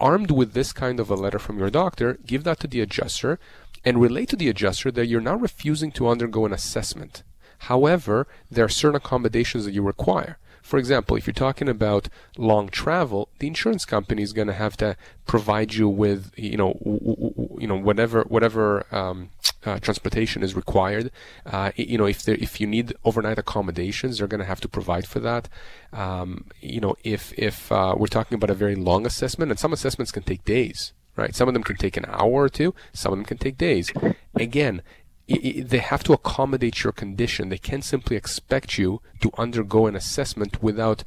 Armed 0.00 0.30
with 0.30 0.54
this 0.54 0.72
kind 0.72 0.98
of 0.98 1.10
a 1.10 1.16
letter 1.16 1.38
from 1.38 1.58
your 1.58 1.68
doctor, 1.68 2.18
give 2.24 2.44
that 2.44 2.60
to 2.60 2.66
the 2.66 2.80
adjuster 2.80 3.38
and 3.84 4.00
relate 4.00 4.30
to 4.30 4.36
the 4.36 4.48
adjuster 4.48 4.90
that 4.92 5.06
you're 5.06 5.20
now 5.20 5.36
refusing 5.36 5.92
to 5.92 6.08
undergo 6.08 6.46
an 6.46 6.54
assessment. 6.54 7.24
However, 7.58 8.26
there 8.50 8.64
are 8.64 8.70
certain 8.70 8.96
accommodations 8.96 9.66
that 9.66 9.74
you 9.74 9.82
require. 9.82 10.38
For 10.66 10.78
example, 10.78 11.16
if 11.16 11.28
you're 11.28 11.42
talking 11.46 11.68
about 11.68 12.08
long 12.36 12.68
travel, 12.68 13.28
the 13.38 13.46
insurance 13.46 13.84
company 13.84 14.22
is 14.22 14.32
going 14.32 14.48
to 14.48 14.58
have 14.64 14.76
to 14.78 14.96
provide 15.24 15.74
you 15.74 15.88
with, 15.88 16.32
you 16.36 16.56
know, 16.56 16.72
w- 16.84 16.98
w- 16.98 17.56
you 17.60 17.68
know, 17.68 17.78
whatever 17.88 18.22
whatever 18.22 18.84
um, 18.90 19.30
uh, 19.64 19.78
transportation 19.78 20.42
is 20.42 20.56
required. 20.56 21.12
Uh, 21.54 21.70
you 21.76 21.96
know, 21.96 22.06
if 22.06 22.28
if 22.28 22.60
you 22.60 22.66
need 22.66 22.92
overnight 23.04 23.38
accommodations, 23.38 24.18
they're 24.18 24.26
going 24.26 24.40
to 24.40 24.52
have 24.52 24.60
to 24.60 24.68
provide 24.68 25.06
for 25.06 25.20
that. 25.20 25.48
Um, 25.92 26.46
you 26.60 26.80
know, 26.80 26.96
if 27.04 27.32
if 27.38 27.70
uh, 27.70 27.94
we're 27.96 28.08
talking 28.18 28.34
about 28.34 28.50
a 28.50 28.54
very 28.64 28.74
long 28.74 29.06
assessment, 29.06 29.52
and 29.52 29.60
some 29.60 29.72
assessments 29.72 30.10
can 30.10 30.24
take 30.24 30.44
days, 30.44 30.92
right? 31.14 31.32
Some 31.32 31.46
of 31.46 31.54
them 31.54 31.62
can 31.62 31.76
take 31.76 31.96
an 31.96 32.06
hour 32.08 32.42
or 32.42 32.48
two. 32.48 32.74
Some 32.92 33.12
of 33.12 33.18
them 33.18 33.26
can 33.26 33.38
take 33.38 33.56
days. 33.56 33.92
Again, 34.34 34.82
they 35.28 35.78
have 35.78 36.04
to 36.04 36.12
accommodate 36.12 36.84
your 36.84 36.92
condition. 36.92 37.48
They 37.48 37.58
can't 37.58 37.84
simply 37.84 38.16
expect 38.16 38.78
you 38.78 39.00
to 39.20 39.30
undergo 39.36 39.86
an 39.86 39.96
assessment 39.96 40.62
without 40.62 41.02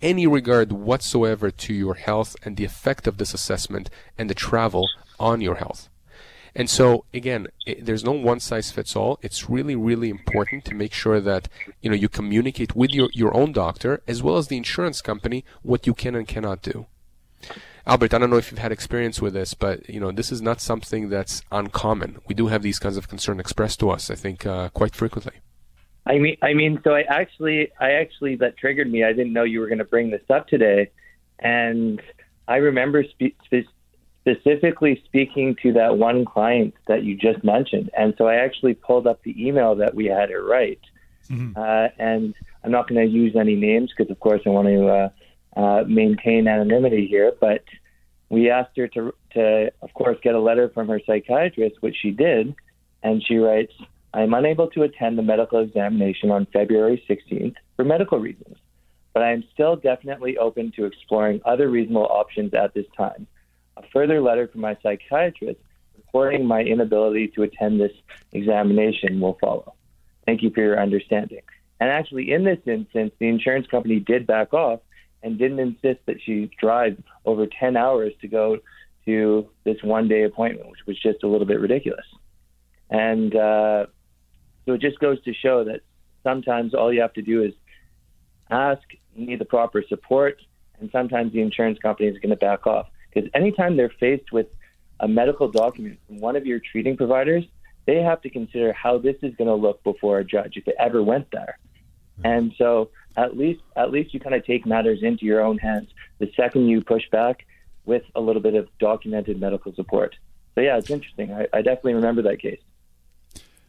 any 0.00 0.26
regard 0.26 0.72
whatsoever 0.72 1.50
to 1.50 1.74
your 1.74 1.94
health 1.94 2.36
and 2.44 2.56
the 2.56 2.64
effect 2.64 3.06
of 3.06 3.18
this 3.18 3.34
assessment 3.34 3.90
and 4.16 4.30
the 4.30 4.34
travel 4.34 4.88
on 5.18 5.40
your 5.40 5.56
health. 5.56 5.88
And 6.54 6.70
so 6.70 7.04
again, 7.12 7.48
it, 7.66 7.84
there's 7.84 8.04
no 8.04 8.12
one 8.12 8.40
size 8.40 8.70
fits 8.70 8.96
all. 8.96 9.18
It's 9.20 9.50
really, 9.50 9.76
really 9.76 10.08
important 10.08 10.64
to 10.66 10.74
make 10.74 10.94
sure 10.94 11.20
that 11.20 11.48
you 11.82 11.90
know 11.90 11.96
you 11.96 12.08
communicate 12.08 12.74
with 12.74 12.92
your, 12.92 13.10
your 13.12 13.36
own 13.36 13.52
doctor 13.52 14.02
as 14.06 14.22
well 14.22 14.38
as 14.38 14.48
the 14.48 14.56
insurance 14.56 15.02
company 15.02 15.44
what 15.62 15.86
you 15.86 15.92
can 15.92 16.14
and 16.14 16.26
cannot 16.26 16.62
do. 16.62 16.86
Albert, 17.86 18.14
I 18.14 18.18
don't 18.18 18.30
know 18.30 18.36
if 18.36 18.50
you've 18.50 18.58
had 18.58 18.72
experience 18.72 19.22
with 19.22 19.34
this, 19.34 19.54
but 19.54 19.88
you 19.88 20.00
know 20.00 20.10
this 20.10 20.32
is 20.32 20.42
not 20.42 20.60
something 20.60 21.08
that's 21.08 21.42
uncommon. 21.52 22.18
We 22.26 22.34
do 22.34 22.48
have 22.48 22.62
these 22.62 22.80
kinds 22.80 22.96
of 22.96 23.08
concern 23.08 23.38
expressed 23.38 23.78
to 23.80 23.90
us, 23.90 24.10
I 24.10 24.16
think, 24.16 24.44
uh, 24.44 24.70
quite 24.70 24.94
frequently. 24.94 25.34
I 26.04 26.18
mean, 26.18 26.36
I 26.42 26.54
mean, 26.54 26.80
so 26.82 26.94
I 26.94 27.02
actually, 27.02 27.70
I 27.80 27.92
actually 27.92 28.36
that 28.36 28.56
triggered 28.56 28.90
me. 28.90 29.04
I 29.04 29.12
didn't 29.12 29.32
know 29.32 29.44
you 29.44 29.60
were 29.60 29.68
going 29.68 29.78
to 29.78 29.84
bring 29.84 30.10
this 30.10 30.22
up 30.30 30.48
today, 30.48 30.90
and 31.38 32.02
I 32.48 32.56
remember 32.56 33.04
spe- 33.04 33.36
spe- 33.44 33.68
specifically 34.20 35.00
speaking 35.04 35.56
to 35.62 35.72
that 35.74 35.96
one 35.96 36.24
client 36.24 36.74
that 36.88 37.04
you 37.04 37.16
just 37.16 37.44
mentioned, 37.44 37.90
and 37.96 38.14
so 38.18 38.26
I 38.26 38.36
actually 38.36 38.74
pulled 38.74 39.06
up 39.06 39.22
the 39.22 39.34
email 39.46 39.76
that 39.76 39.94
we 39.94 40.06
had 40.06 40.30
it 40.30 40.38
right, 40.38 40.80
mm-hmm. 41.28 41.52
uh, 41.56 41.88
and 41.98 42.34
I'm 42.64 42.72
not 42.72 42.88
going 42.88 43.00
to 43.00 43.12
use 43.12 43.36
any 43.36 43.54
names 43.54 43.92
because, 43.96 44.10
of 44.10 44.18
course, 44.18 44.42
I 44.44 44.48
want 44.48 44.66
to 44.66 44.88
uh, 44.88 45.08
uh, 45.56 45.84
maintain 45.86 46.46
anonymity 46.46 47.06
here, 47.06 47.32
but 47.40 47.64
we 48.28 48.50
asked 48.50 48.76
her 48.76 48.88
to, 48.88 49.14
to, 49.32 49.72
of 49.82 49.94
course, 49.94 50.18
get 50.22 50.34
a 50.34 50.40
letter 50.40 50.68
from 50.68 50.88
her 50.88 51.00
psychiatrist, 51.06 51.76
which 51.80 51.96
she 52.00 52.10
did, 52.10 52.54
and 53.02 53.24
she 53.26 53.36
writes. 53.36 53.72
I 54.14 54.22
am 54.22 54.32
unable 54.32 54.68
to 54.70 54.82
attend 54.82 55.18
the 55.18 55.22
medical 55.22 55.60
examination 55.60 56.30
on 56.30 56.46
February 56.50 57.04
16th 57.06 57.56
for 57.76 57.84
medical 57.84 58.18
reasons, 58.18 58.56
but 59.12 59.22
I 59.22 59.32
am 59.32 59.44
still 59.52 59.76
definitely 59.76 60.38
open 60.38 60.72
to 60.76 60.86
exploring 60.86 61.42
other 61.44 61.68
reasonable 61.68 62.06
options 62.06 62.54
at 62.54 62.72
this 62.72 62.86
time. 62.96 63.26
A 63.76 63.82
further 63.92 64.22
letter 64.22 64.48
from 64.48 64.62
my 64.62 64.74
psychiatrist 64.82 65.60
reporting 65.98 66.46
my 66.46 66.62
inability 66.62 67.28
to 67.28 67.42
attend 67.42 67.78
this 67.78 67.92
examination 68.32 69.20
will 69.20 69.36
follow. 69.38 69.74
Thank 70.24 70.42
you 70.42 70.50
for 70.50 70.62
your 70.62 70.80
understanding. 70.80 71.42
And 71.78 71.90
actually, 71.90 72.32
in 72.32 72.42
this 72.44 72.58
instance, 72.64 73.12
the 73.18 73.28
insurance 73.28 73.66
company 73.66 74.00
did 74.00 74.26
back 74.26 74.54
off 74.54 74.80
and 75.22 75.38
didn't 75.38 75.58
insist 75.58 76.00
that 76.06 76.16
she 76.24 76.50
drive 76.60 77.02
over 77.24 77.46
10 77.46 77.76
hours 77.76 78.12
to 78.20 78.28
go 78.28 78.58
to 79.04 79.48
this 79.64 79.76
one 79.82 80.08
day 80.08 80.24
appointment, 80.24 80.68
which 80.68 80.80
was 80.86 80.98
just 81.00 81.22
a 81.22 81.28
little 81.28 81.46
bit 81.46 81.60
ridiculous. 81.60 82.04
And 82.90 83.34
uh, 83.34 83.86
so 84.64 84.74
it 84.74 84.80
just 84.80 84.98
goes 84.98 85.22
to 85.24 85.32
show 85.32 85.64
that 85.64 85.80
sometimes 86.22 86.74
all 86.74 86.92
you 86.92 87.00
have 87.00 87.14
to 87.14 87.22
do 87.22 87.42
is 87.42 87.52
ask, 88.50 88.82
you 89.14 89.26
need 89.26 89.38
the 89.38 89.44
proper 89.44 89.82
support, 89.88 90.40
and 90.80 90.90
sometimes 90.90 91.32
the 91.32 91.40
insurance 91.40 91.78
company 91.78 92.08
is 92.08 92.18
going 92.18 92.30
to 92.30 92.36
back 92.36 92.66
off. 92.66 92.88
Because 93.12 93.30
anytime 93.34 93.76
they're 93.76 93.92
faced 94.00 94.32
with 94.32 94.46
a 95.00 95.08
medical 95.08 95.50
document 95.50 95.98
from 96.06 96.20
one 96.20 96.36
of 96.36 96.46
your 96.46 96.60
treating 96.60 96.96
providers, 96.96 97.44
they 97.86 98.02
have 98.02 98.20
to 98.22 98.30
consider 98.30 98.72
how 98.72 98.98
this 98.98 99.16
is 99.22 99.34
going 99.36 99.48
to 99.48 99.54
look 99.54 99.82
before 99.84 100.18
a 100.18 100.24
judge 100.24 100.56
if 100.56 100.66
it 100.66 100.74
ever 100.78 101.02
went 101.02 101.30
there. 101.30 101.58
And 102.24 102.52
so 102.58 102.90
at 103.16 103.36
least 103.36 103.62
at 103.76 103.90
least 103.90 104.12
you 104.14 104.20
kind 104.20 104.34
of 104.34 104.44
take 104.44 104.66
matters 104.66 105.02
into 105.02 105.24
your 105.24 105.40
own 105.40 105.58
hands 105.58 105.88
the 106.18 106.30
second 106.36 106.68
you 106.68 106.80
push 106.82 107.08
back 107.10 107.46
with 107.84 108.02
a 108.14 108.20
little 108.20 108.42
bit 108.42 108.54
of 108.54 108.68
documented 108.78 109.40
medical 109.40 109.74
support. 109.74 110.16
So 110.54 110.60
yeah, 110.60 110.76
it's 110.76 110.90
interesting. 110.90 111.32
I, 111.32 111.46
I 111.52 111.62
definitely 111.62 111.94
remember 111.94 112.22
that 112.22 112.40
case. 112.40 112.60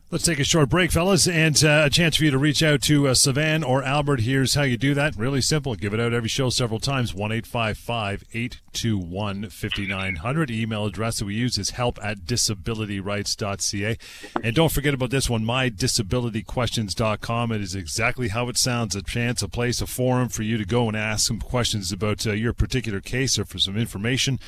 Let's 0.10 0.24
take 0.24 0.40
a 0.40 0.46
short 0.46 0.70
break, 0.70 0.94
fellas, 0.94 1.28
and 1.28 1.62
uh, 1.66 1.82
a 1.84 1.90
chance 1.90 2.16
for 2.16 2.24
you 2.24 2.32
to 2.32 2.38
reach 2.38 2.64
out 2.64 2.82
to 2.84 3.10
uh, 3.10 3.14
Sivan 3.14 3.68
or 3.68 3.84
Albert. 3.84 4.22
Here's 4.22 4.54
how 4.54 4.62
you 4.62 4.78
do 4.78 4.94
that. 4.94 5.18
Really 5.18 5.42
simple. 5.42 5.76
Give 5.76 5.94
it 5.94 6.00
out 6.00 6.14
every 6.14 6.30
show 6.30 6.50
several 6.50 6.80
times. 6.80 7.14
1 7.14 7.34
821 7.34 9.50
5900. 9.50 10.50
Email 10.50 10.86
address 10.86 11.20
that 11.20 11.26
we 11.26 11.36
use 11.36 11.58
is 11.58 11.72
help 11.72 12.00
at 12.02 12.20
disabilityrights.ca. 12.20 13.98
And 14.42 14.56
don't 14.56 14.72
forget 14.72 14.94
about 14.94 15.10
this 15.10 15.30
one, 15.30 15.44
mydisabilityquestions.com. 15.44 17.52
It 17.52 17.60
is 17.60 17.76
exactly 17.76 18.30
how 18.30 18.48
it 18.48 18.58
sounds 18.58 18.96
a 18.96 19.02
chance, 19.02 19.42
a 19.42 19.50
place, 19.50 19.82
a 19.82 19.88
forum 19.88 20.30
for 20.30 20.44
you 20.44 20.58
to 20.58 20.64
go 20.64 20.88
and 20.88 20.96
ask 20.96 21.28
some 21.28 21.42
questions 21.42 21.92
about 21.92 22.26
uh, 22.26 22.32
your 22.32 22.54
particular 22.54 23.02
case 23.02 23.38
or 23.38 23.44
for 23.44 23.60
some 23.60 23.76
information 23.76 24.40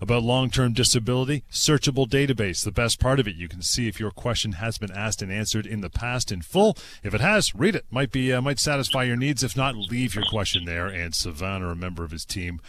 about 0.00 0.22
long 0.22 0.50
term 0.50 0.72
disability. 0.72 1.44
Searchable 1.50 2.08
database. 2.08 2.64
The 2.64 2.72
best 2.72 3.00
part 3.00 3.20
of 3.20 3.28
it, 3.28 3.36
you 3.36 3.48
can 3.48 3.62
see 3.62 3.88
if 3.88 4.00
your 4.00 4.10
question 4.10 4.52
has 4.52 4.78
been 4.78 4.92
asked 4.92 5.22
and 5.22 5.32
answered 5.32 5.66
in 5.66 5.80
the 5.80 5.90
past 5.90 6.32
in 6.32 6.42
full. 6.42 6.76
If 7.02 7.14
it 7.14 7.20
has, 7.20 7.54
read 7.54 7.74
it. 7.74 7.86
Might 7.90 8.12
be 8.12 8.32
uh, 8.32 8.40
might 8.40 8.58
satisfy 8.58 9.04
your 9.04 9.16
needs. 9.16 9.42
If 9.42 9.56
not, 9.56 9.76
leave 9.76 10.14
your 10.14 10.24
question 10.24 10.64
there, 10.64 10.86
and 10.86 11.12
Sivan, 11.12 11.70
a 11.70 11.74
member 11.74 12.04
of 12.04 12.10
his 12.10 12.24
team, 12.24 12.60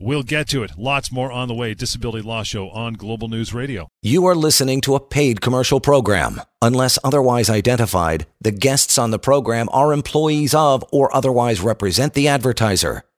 We'll 0.00 0.22
get 0.22 0.48
to 0.48 0.62
it. 0.62 0.72
Lots 0.76 1.12
more 1.12 1.30
on 1.30 1.48
the 1.48 1.54
way. 1.54 1.74
Disability 1.74 2.22
Law 2.22 2.42
Show 2.42 2.68
on 2.70 2.94
Global 2.94 3.28
News 3.28 3.54
Radio. 3.54 3.88
You 4.02 4.26
are 4.26 4.34
listening 4.34 4.80
to 4.82 4.94
a 4.94 5.00
paid 5.00 5.40
commercial 5.40 5.80
program. 5.80 6.40
Unless 6.60 6.98
otherwise 7.04 7.48
identified, 7.48 8.26
the 8.40 8.50
guests 8.50 8.98
on 8.98 9.12
the 9.12 9.18
program 9.18 9.68
are 9.72 9.92
employees 9.92 10.54
of 10.54 10.84
or 10.92 11.14
otherwise 11.14 11.60
represent 11.60 12.14
the 12.14 12.28
advertiser. 12.28 13.04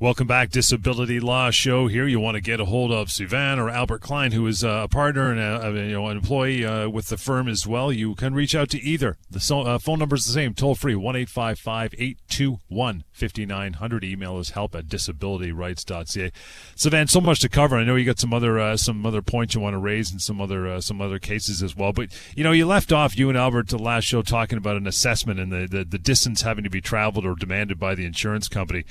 Welcome 0.00 0.26
back, 0.26 0.50
Disability 0.50 1.20
Law 1.20 1.52
Show. 1.52 1.86
Here, 1.86 2.08
you 2.08 2.18
want 2.18 2.34
to 2.34 2.40
get 2.40 2.58
a 2.58 2.64
hold 2.64 2.90
of 2.90 3.10
Sivan 3.10 3.58
or 3.58 3.70
Albert 3.70 4.00
Klein, 4.00 4.32
who 4.32 4.44
is 4.48 4.64
uh, 4.64 4.80
a 4.82 4.88
partner 4.88 5.30
and 5.30 5.38
a, 5.38 5.86
you 5.86 5.92
know 5.92 6.08
an 6.08 6.16
employee 6.16 6.64
uh, 6.64 6.88
with 6.88 7.06
the 7.06 7.16
firm 7.16 7.46
as 7.46 7.64
well. 7.64 7.92
You 7.92 8.16
can 8.16 8.34
reach 8.34 8.56
out 8.56 8.70
to 8.70 8.82
either. 8.82 9.18
The 9.30 9.38
so, 9.38 9.60
uh, 9.60 9.78
phone 9.78 10.00
number 10.00 10.16
is 10.16 10.26
the 10.26 10.32
same, 10.32 10.52
toll 10.52 10.74
free 10.74 10.96
one 10.96 11.14
eight 11.14 11.28
five 11.28 11.60
five 11.60 11.94
eight 11.96 12.18
two 12.28 12.58
one 12.66 13.04
fifty 13.12 13.46
nine 13.46 13.74
hundred. 13.74 14.02
Email 14.02 14.40
is 14.40 14.50
help 14.50 14.74
at 14.74 14.88
disabilityrights.ca. 14.88 16.32
Sivan, 16.74 17.08
so 17.08 17.20
much 17.20 17.38
to 17.38 17.48
cover. 17.48 17.76
I 17.76 17.84
know 17.84 17.94
you 17.94 18.04
got 18.04 18.18
some 18.18 18.34
other 18.34 18.58
uh, 18.58 18.76
some 18.76 19.06
other 19.06 19.22
points 19.22 19.54
you 19.54 19.60
want 19.60 19.74
to 19.74 19.78
raise 19.78 20.10
and 20.10 20.20
some 20.20 20.40
other 20.40 20.66
uh, 20.66 20.80
some 20.80 21.00
other 21.00 21.20
cases 21.20 21.62
as 21.62 21.76
well. 21.76 21.92
But 21.92 22.08
you 22.34 22.42
know, 22.42 22.50
you 22.50 22.66
left 22.66 22.90
off 22.90 23.16
you 23.16 23.28
and 23.28 23.38
Albert 23.38 23.68
the 23.68 23.78
last 23.78 24.06
show 24.06 24.22
talking 24.22 24.58
about 24.58 24.76
an 24.76 24.88
assessment 24.88 25.38
and 25.38 25.52
the, 25.52 25.68
the, 25.70 25.84
the 25.84 25.98
distance 25.98 26.42
having 26.42 26.64
to 26.64 26.70
be 26.70 26.80
traveled 26.80 27.24
or 27.24 27.36
demanded 27.36 27.78
by 27.78 27.94
the 27.94 28.04
insurance 28.04 28.48
company 28.48 28.84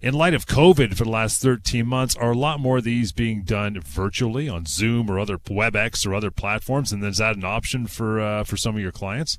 in 0.00 0.14
light 0.14 0.34
of 0.34 0.46
COVID 0.46 0.96
for 0.96 1.04
the 1.04 1.10
last 1.10 1.42
13 1.42 1.86
months, 1.86 2.16
are 2.16 2.32
a 2.32 2.36
lot 2.36 2.60
more 2.60 2.78
of 2.78 2.84
these 2.84 3.12
being 3.12 3.42
done 3.42 3.80
virtually 3.80 4.48
on 4.48 4.66
Zoom 4.66 5.10
or 5.10 5.18
other 5.18 5.38
WebEx 5.38 6.06
or 6.06 6.14
other 6.14 6.30
platforms? 6.30 6.92
And 6.92 7.04
is 7.04 7.18
that 7.18 7.36
an 7.36 7.44
option 7.44 7.86
for 7.86 8.20
uh, 8.20 8.44
for 8.44 8.56
some 8.56 8.76
of 8.76 8.82
your 8.82 8.92
clients? 8.92 9.38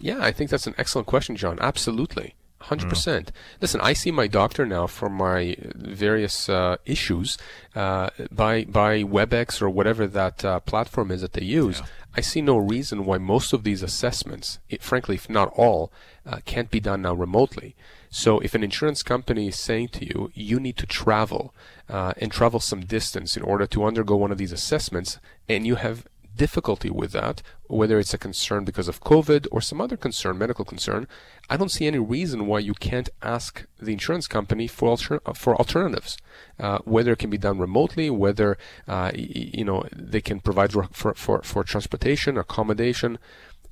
Yeah, 0.00 0.18
I 0.20 0.30
think 0.30 0.50
that's 0.50 0.66
an 0.66 0.74
excellent 0.78 1.08
question, 1.08 1.36
John. 1.36 1.58
Absolutely. 1.60 2.34
100%. 2.62 3.28
Listen, 3.60 3.80
I 3.80 3.92
see 3.92 4.10
my 4.10 4.26
doctor 4.26 4.66
now 4.66 4.88
for 4.88 5.08
my 5.08 5.56
various 5.60 6.48
uh, 6.48 6.76
issues 6.84 7.38
uh, 7.76 8.10
by 8.32 8.64
by 8.64 9.04
WebEx 9.04 9.62
or 9.62 9.70
whatever 9.70 10.06
that 10.08 10.44
uh, 10.44 10.60
platform 10.60 11.10
is 11.10 11.20
that 11.20 11.34
they 11.34 11.44
use. 11.44 11.80
Yeah. 11.80 11.86
I 12.16 12.20
see 12.20 12.40
no 12.40 12.56
reason 12.56 13.04
why 13.04 13.18
most 13.18 13.52
of 13.52 13.62
these 13.62 13.82
assessments, 13.82 14.58
it, 14.68 14.82
frankly, 14.82 15.14
if 15.14 15.30
not 15.30 15.52
all, 15.54 15.92
uh, 16.26 16.38
can't 16.44 16.70
be 16.70 16.80
done 16.80 17.02
now 17.02 17.14
remotely. 17.14 17.76
So 18.10 18.38
if 18.40 18.54
an 18.54 18.64
insurance 18.64 19.02
company 19.02 19.48
is 19.48 19.58
saying 19.58 19.88
to 19.88 20.04
you, 20.04 20.30
you 20.34 20.58
need 20.58 20.76
to 20.78 20.86
travel 20.86 21.54
uh, 21.88 22.12
and 22.18 22.32
travel 22.32 22.60
some 22.60 22.80
distance 22.80 23.36
in 23.36 23.42
order 23.42 23.66
to 23.66 23.84
undergo 23.84 24.16
one 24.16 24.32
of 24.32 24.38
these 24.38 24.52
assessments, 24.52 25.18
and 25.48 25.66
you 25.66 25.76
have 25.76 26.06
difficulty 26.38 26.88
with 26.88 27.12
that, 27.12 27.42
whether 27.66 27.98
it's 27.98 28.14
a 28.14 28.18
concern 28.18 28.64
because 28.64 28.88
of 28.88 29.02
COVID 29.02 29.46
or 29.50 29.60
some 29.60 29.80
other 29.80 29.96
concern, 29.96 30.38
medical 30.38 30.64
concern, 30.64 31.06
I 31.50 31.58
don't 31.58 31.70
see 31.70 31.86
any 31.86 31.98
reason 31.98 32.46
why 32.46 32.60
you 32.60 32.72
can't 32.72 33.10
ask 33.20 33.66
the 33.78 33.92
insurance 33.92 34.26
company 34.26 34.66
for 34.66 34.88
alter- 34.88 35.20
for 35.34 35.54
alternatives, 35.56 36.16
uh, 36.58 36.78
whether 36.84 37.12
it 37.12 37.18
can 37.18 37.30
be 37.30 37.38
done 37.38 37.58
remotely, 37.58 38.08
whether 38.08 38.56
uh, 38.86 39.10
you 39.14 39.64
know 39.64 39.84
they 39.94 40.22
can 40.22 40.40
provide 40.40 40.72
for, 40.72 41.14
for 41.14 41.42
for 41.42 41.64
transportation, 41.64 42.38
accommodation. 42.38 43.18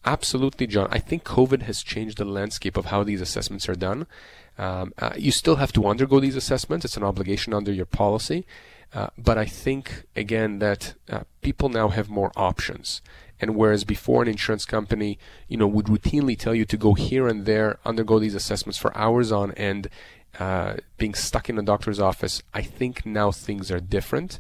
Absolutely, 0.07 0.69
John. 0.69 0.87
I 0.93 1.01
think 1.01 1.25
COVID 1.25 1.63
has 1.63 1.83
changed 1.83 2.19
the 2.19 2.25
landscape 2.25 2.77
of 2.77 2.87
how 2.87 3.03
these 3.03 3.21
assessments 3.21 3.69
are 3.69 3.75
done. 3.75 4.07
Um, 4.57 4.95
uh, 4.99 5.13
you 5.17 5.33
still 5.33 5.57
have 5.57 5.73
to 5.73 5.87
undergo 5.87 6.21
these 6.21 6.37
assessments. 6.37 6.85
It's 6.85 6.97
an 6.97 7.03
obligation 7.03 7.53
under 7.53 7.73
your 7.73 7.87
policy. 7.87 8.47
Uh, 8.95 9.09
but 9.19 9.37
I 9.37 9.47
think, 9.47 10.05
again, 10.15 10.61
that 10.61 10.95
uh, 11.11 11.25
people 11.43 11.69
now 11.69 11.89
have 11.89 12.09
more 12.09 12.31
options. 12.37 13.03
And 13.41 13.57
whereas 13.57 13.83
before 13.83 14.23
an 14.23 14.29
insurance 14.29 14.65
company, 14.65 15.19
you 15.49 15.57
know, 15.57 15.67
would 15.67 15.87
routinely 15.87 16.39
tell 16.39 16.55
you 16.55 16.65
to 16.65 16.77
go 16.77 16.95
here 16.95 17.27
and 17.27 17.45
there, 17.45 17.79
undergo 17.85 18.21
these 18.21 18.37
assessments 18.37 18.79
for 18.79 18.97
hours 18.97 19.33
on 19.33 19.53
end, 19.53 19.89
uh, 20.39 20.77
being 20.99 21.15
stuck 21.15 21.51
in 21.51 21.59
a 21.59 21.63
doctor's 21.63 21.99
office, 21.99 22.43
I 22.55 22.63
think 22.63 23.05
now 23.05 23.33
things 23.33 23.71
are 23.71 23.81
different. 23.81 24.39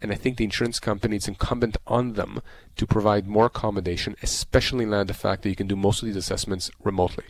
And 0.00 0.12
I 0.12 0.14
think 0.14 0.36
the 0.36 0.44
insurance 0.44 0.78
company, 0.78 1.16
it's 1.16 1.28
incumbent 1.28 1.76
on 1.86 2.12
them 2.12 2.40
to 2.76 2.86
provide 2.86 3.26
more 3.26 3.46
accommodation, 3.46 4.16
especially 4.22 4.84
in 4.84 4.90
light 4.90 5.02
of 5.02 5.06
the 5.08 5.14
fact 5.14 5.42
that 5.42 5.48
you 5.48 5.56
can 5.56 5.66
do 5.66 5.76
most 5.76 6.02
of 6.02 6.06
these 6.06 6.16
assessments 6.16 6.70
remotely. 6.82 7.24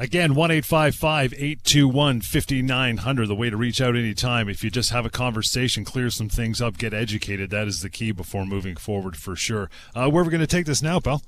Again, 0.00 0.36
1 0.36 0.50
821 0.52 2.20
5900, 2.20 3.26
the 3.26 3.34
way 3.34 3.50
to 3.50 3.56
reach 3.56 3.80
out 3.80 3.96
anytime. 3.96 4.48
If 4.48 4.62
you 4.62 4.70
just 4.70 4.90
have 4.90 5.04
a 5.04 5.10
conversation, 5.10 5.84
clear 5.84 6.08
some 6.08 6.28
things 6.28 6.60
up, 6.60 6.78
get 6.78 6.94
educated, 6.94 7.50
that 7.50 7.66
is 7.66 7.80
the 7.80 7.90
key 7.90 8.12
before 8.12 8.46
moving 8.46 8.76
forward 8.76 9.16
for 9.16 9.34
sure. 9.34 9.68
Uh, 9.96 10.08
where 10.08 10.22
are 10.22 10.24
we 10.24 10.30
going 10.30 10.40
to 10.40 10.46
take 10.46 10.66
this 10.66 10.82
now, 10.82 11.00
pal? 11.00 11.22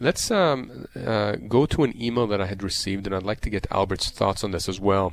Let's 0.00 0.32
um, 0.32 0.86
uh, 0.96 1.36
go 1.46 1.64
to 1.66 1.84
an 1.84 2.00
email 2.00 2.26
that 2.26 2.40
I 2.40 2.46
had 2.46 2.64
received, 2.64 3.06
and 3.06 3.14
I'd 3.14 3.22
like 3.22 3.40
to 3.42 3.50
get 3.50 3.68
Albert's 3.70 4.10
thoughts 4.10 4.42
on 4.42 4.50
this 4.50 4.68
as 4.68 4.80
well. 4.80 5.12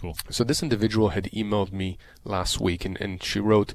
Cool. 0.00 0.16
So, 0.30 0.44
this 0.44 0.62
individual 0.62 1.10
had 1.10 1.24
emailed 1.24 1.72
me 1.72 1.98
last 2.24 2.60
week, 2.60 2.84
and, 2.84 3.00
and 3.00 3.22
she 3.22 3.40
wrote, 3.40 3.74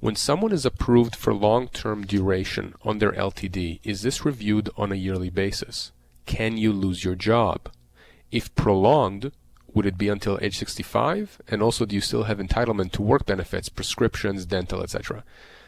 when 0.00 0.16
someone 0.16 0.50
is 0.50 0.66
approved 0.66 1.14
for 1.14 1.32
long 1.32 1.68
term 1.68 2.04
duration 2.04 2.74
on 2.82 2.98
their 2.98 3.12
LTD, 3.12 3.78
is 3.84 4.02
this 4.02 4.24
reviewed 4.24 4.68
on 4.76 4.90
a 4.90 4.96
yearly 4.96 5.30
basis? 5.30 5.92
Can 6.26 6.56
you 6.56 6.72
lose 6.72 7.04
your 7.04 7.14
job? 7.14 7.70
If 8.32 8.52
prolonged, 8.56 9.30
would 9.72 9.86
it 9.86 9.96
be 9.96 10.08
until 10.08 10.40
age 10.42 10.58
65? 10.58 11.40
And 11.46 11.62
also, 11.62 11.86
do 11.86 11.94
you 11.94 12.00
still 12.00 12.24
have 12.24 12.38
entitlement 12.38 12.90
to 12.92 13.02
work 13.02 13.26
benefits, 13.26 13.68
prescriptions, 13.68 14.44
dental, 14.44 14.82
etc.? 14.82 15.22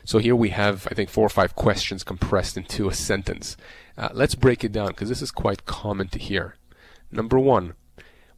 So 0.04 0.18
here 0.18 0.36
we 0.36 0.50
have, 0.50 0.88
I 0.90 0.94
think, 0.94 1.10
four 1.10 1.24
or 1.24 1.30
five 1.30 1.54
questions 1.54 2.02
compressed 2.02 2.56
into 2.56 2.88
a 2.88 2.94
sentence. 2.94 3.56
Uh, 3.96 4.08
let's 4.12 4.34
break 4.34 4.64
it 4.64 4.72
down 4.72 4.88
because 4.88 5.08
this 5.08 5.22
is 5.22 5.30
quite 5.30 5.64
common 5.64 6.08
to 6.08 6.18
hear. 6.18 6.56
Number 7.12 7.38
one, 7.38 7.74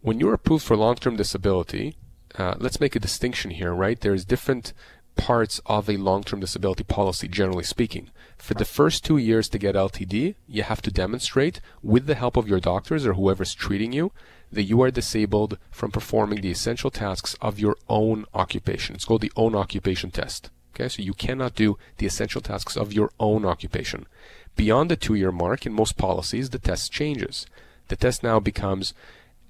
when 0.07 0.21
you're 0.21 0.35
approved 0.35 0.65
for 0.65 0.77
long-term 0.77 1.17
disability, 1.17 1.97
uh, 2.39 2.55
let's 2.59 2.79
make 2.79 2.95
a 2.95 3.01
distinction 3.01 3.51
here, 3.51 3.75
right? 3.75 4.01
There's 4.01 4.25
different 4.25 4.73
parts 5.17 5.61
of 5.67 5.91
a 5.91 5.97
long-term 5.97 6.39
disability 6.39 6.85
policy, 6.85 7.27
generally 7.27 7.65
speaking. 7.65 8.11
For 8.39 8.55
the 8.55 8.65
first 8.65 9.05
two 9.05 9.17
years 9.17 9.49
to 9.49 9.59
get 9.59 9.75
LTD, 9.75 10.37
you 10.47 10.63
have 10.63 10.81
to 10.83 10.93
demonstrate, 10.93 11.61
with 11.83 12.07
the 12.07 12.15
help 12.15 12.37
of 12.37 12.47
your 12.47 12.61
doctors 12.61 13.05
or 13.05 13.15
whoever's 13.15 13.53
treating 13.53 13.93
you, 13.93 14.13
that 14.53 14.63
you 14.63 14.81
are 14.81 14.93
disabled 14.93 15.59
from 15.73 15.91
performing 15.91 16.41
the 16.41 16.53
essential 16.53 16.93
tasks 16.93 17.35
of 17.43 17.59
your 17.59 17.77
own 17.89 18.27
occupation. 18.33 18.95
It's 18.95 19.07
called 19.07 19.23
the 19.23 19.33
own 19.35 19.57
occupation 19.57 20.13
test. 20.13 20.51
Okay, 20.73 20.89
so 20.89 21.03
you 21.03 21.15
cannot 21.15 21.57
do 21.57 21.79
the 21.97 22.07
essential 22.07 22.41
tasks 22.41 22.77
of 22.77 22.93
your 22.93 23.11
own 23.19 23.45
occupation. 23.45 24.07
Beyond 24.55 24.89
the 24.89 24.97
two-year 24.97 25.33
mark, 25.33 25.67
in 25.67 25.73
most 25.73 25.97
policies, 25.97 26.51
the 26.51 26.61
test 26.61 26.93
changes. 26.93 27.45
The 27.89 27.97
test 27.97 28.23
now 28.23 28.39
becomes 28.39 28.95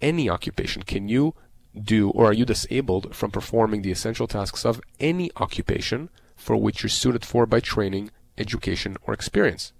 any 0.00 0.29
occupation. 0.29 0.83
Can 0.83 1.09
you 1.09 1.35
do 1.75 2.11
or 2.11 2.26
are 2.26 2.33
you 2.33 2.45
disabled 2.45 3.15
from 3.15 3.31
performing 3.31 3.83
the 3.83 3.93
essential 3.93 4.26
tasks 4.26 4.65
of 4.65 4.81
any 4.99 5.31
occupation 5.37 6.09
for 6.35 6.57
which 6.57 6.83
you're 6.83 6.91
suited 6.91 7.25
for 7.25 7.47
by 7.47 7.61
training, 7.61 8.11
education, 8.38 8.97
or 9.03 9.15
experience? 9.15 9.73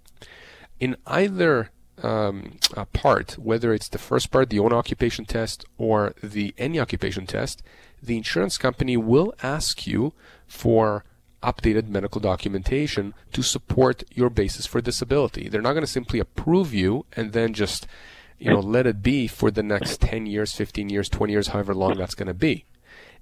In 0.79 0.95
either 1.07 1.71
um, 2.03 2.59
part, 2.93 3.37
whether 3.39 3.73
it's 3.73 3.89
the 3.89 3.97
first 3.97 4.29
part, 4.31 4.49
the 4.49 4.59
own 4.59 4.73
occupation 4.73 5.25
test, 5.25 5.65
or 5.77 6.13
the 6.21 6.53
any 6.57 6.79
occupation 6.79 7.25
test, 7.25 7.63
the 8.01 8.17
insurance 8.17 8.57
company 8.57 8.95
will 8.97 9.33
ask 9.41 9.87
you 9.87 10.13
for 10.45 11.03
updated 11.41 11.87
medical 11.87 12.19
documentation 12.19 13.13
to 13.31 13.41
support 13.41 14.03
your 14.13 14.29
basis 14.29 14.65
for 14.65 14.81
disability. 14.81 15.49
They're 15.49 15.61
not 15.61 15.73
going 15.73 15.85
to 15.85 15.87
simply 15.91 16.19
approve 16.19 16.73
you 16.73 17.05
and 17.13 17.31
then 17.31 17.53
just 17.53 17.87
you 18.39 18.51
know, 18.51 18.59
let 18.59 18.85
it 18.85 19.01
be 19.01 19.27
for 19.27 19.49
the 19.49 19.63
next 19.63 20.01
10 20.01 20.25
years, 20.25 20.53
15 20.53 20.89
years, 20.89 21.09
20 21.09 21.33
years, 21.33 21.47
however 21.47 21.73
long 21.73 21.97
that's 21.97 22.15
going 22.15 22.27
to 22.27 22.33
be. 22.33 22.65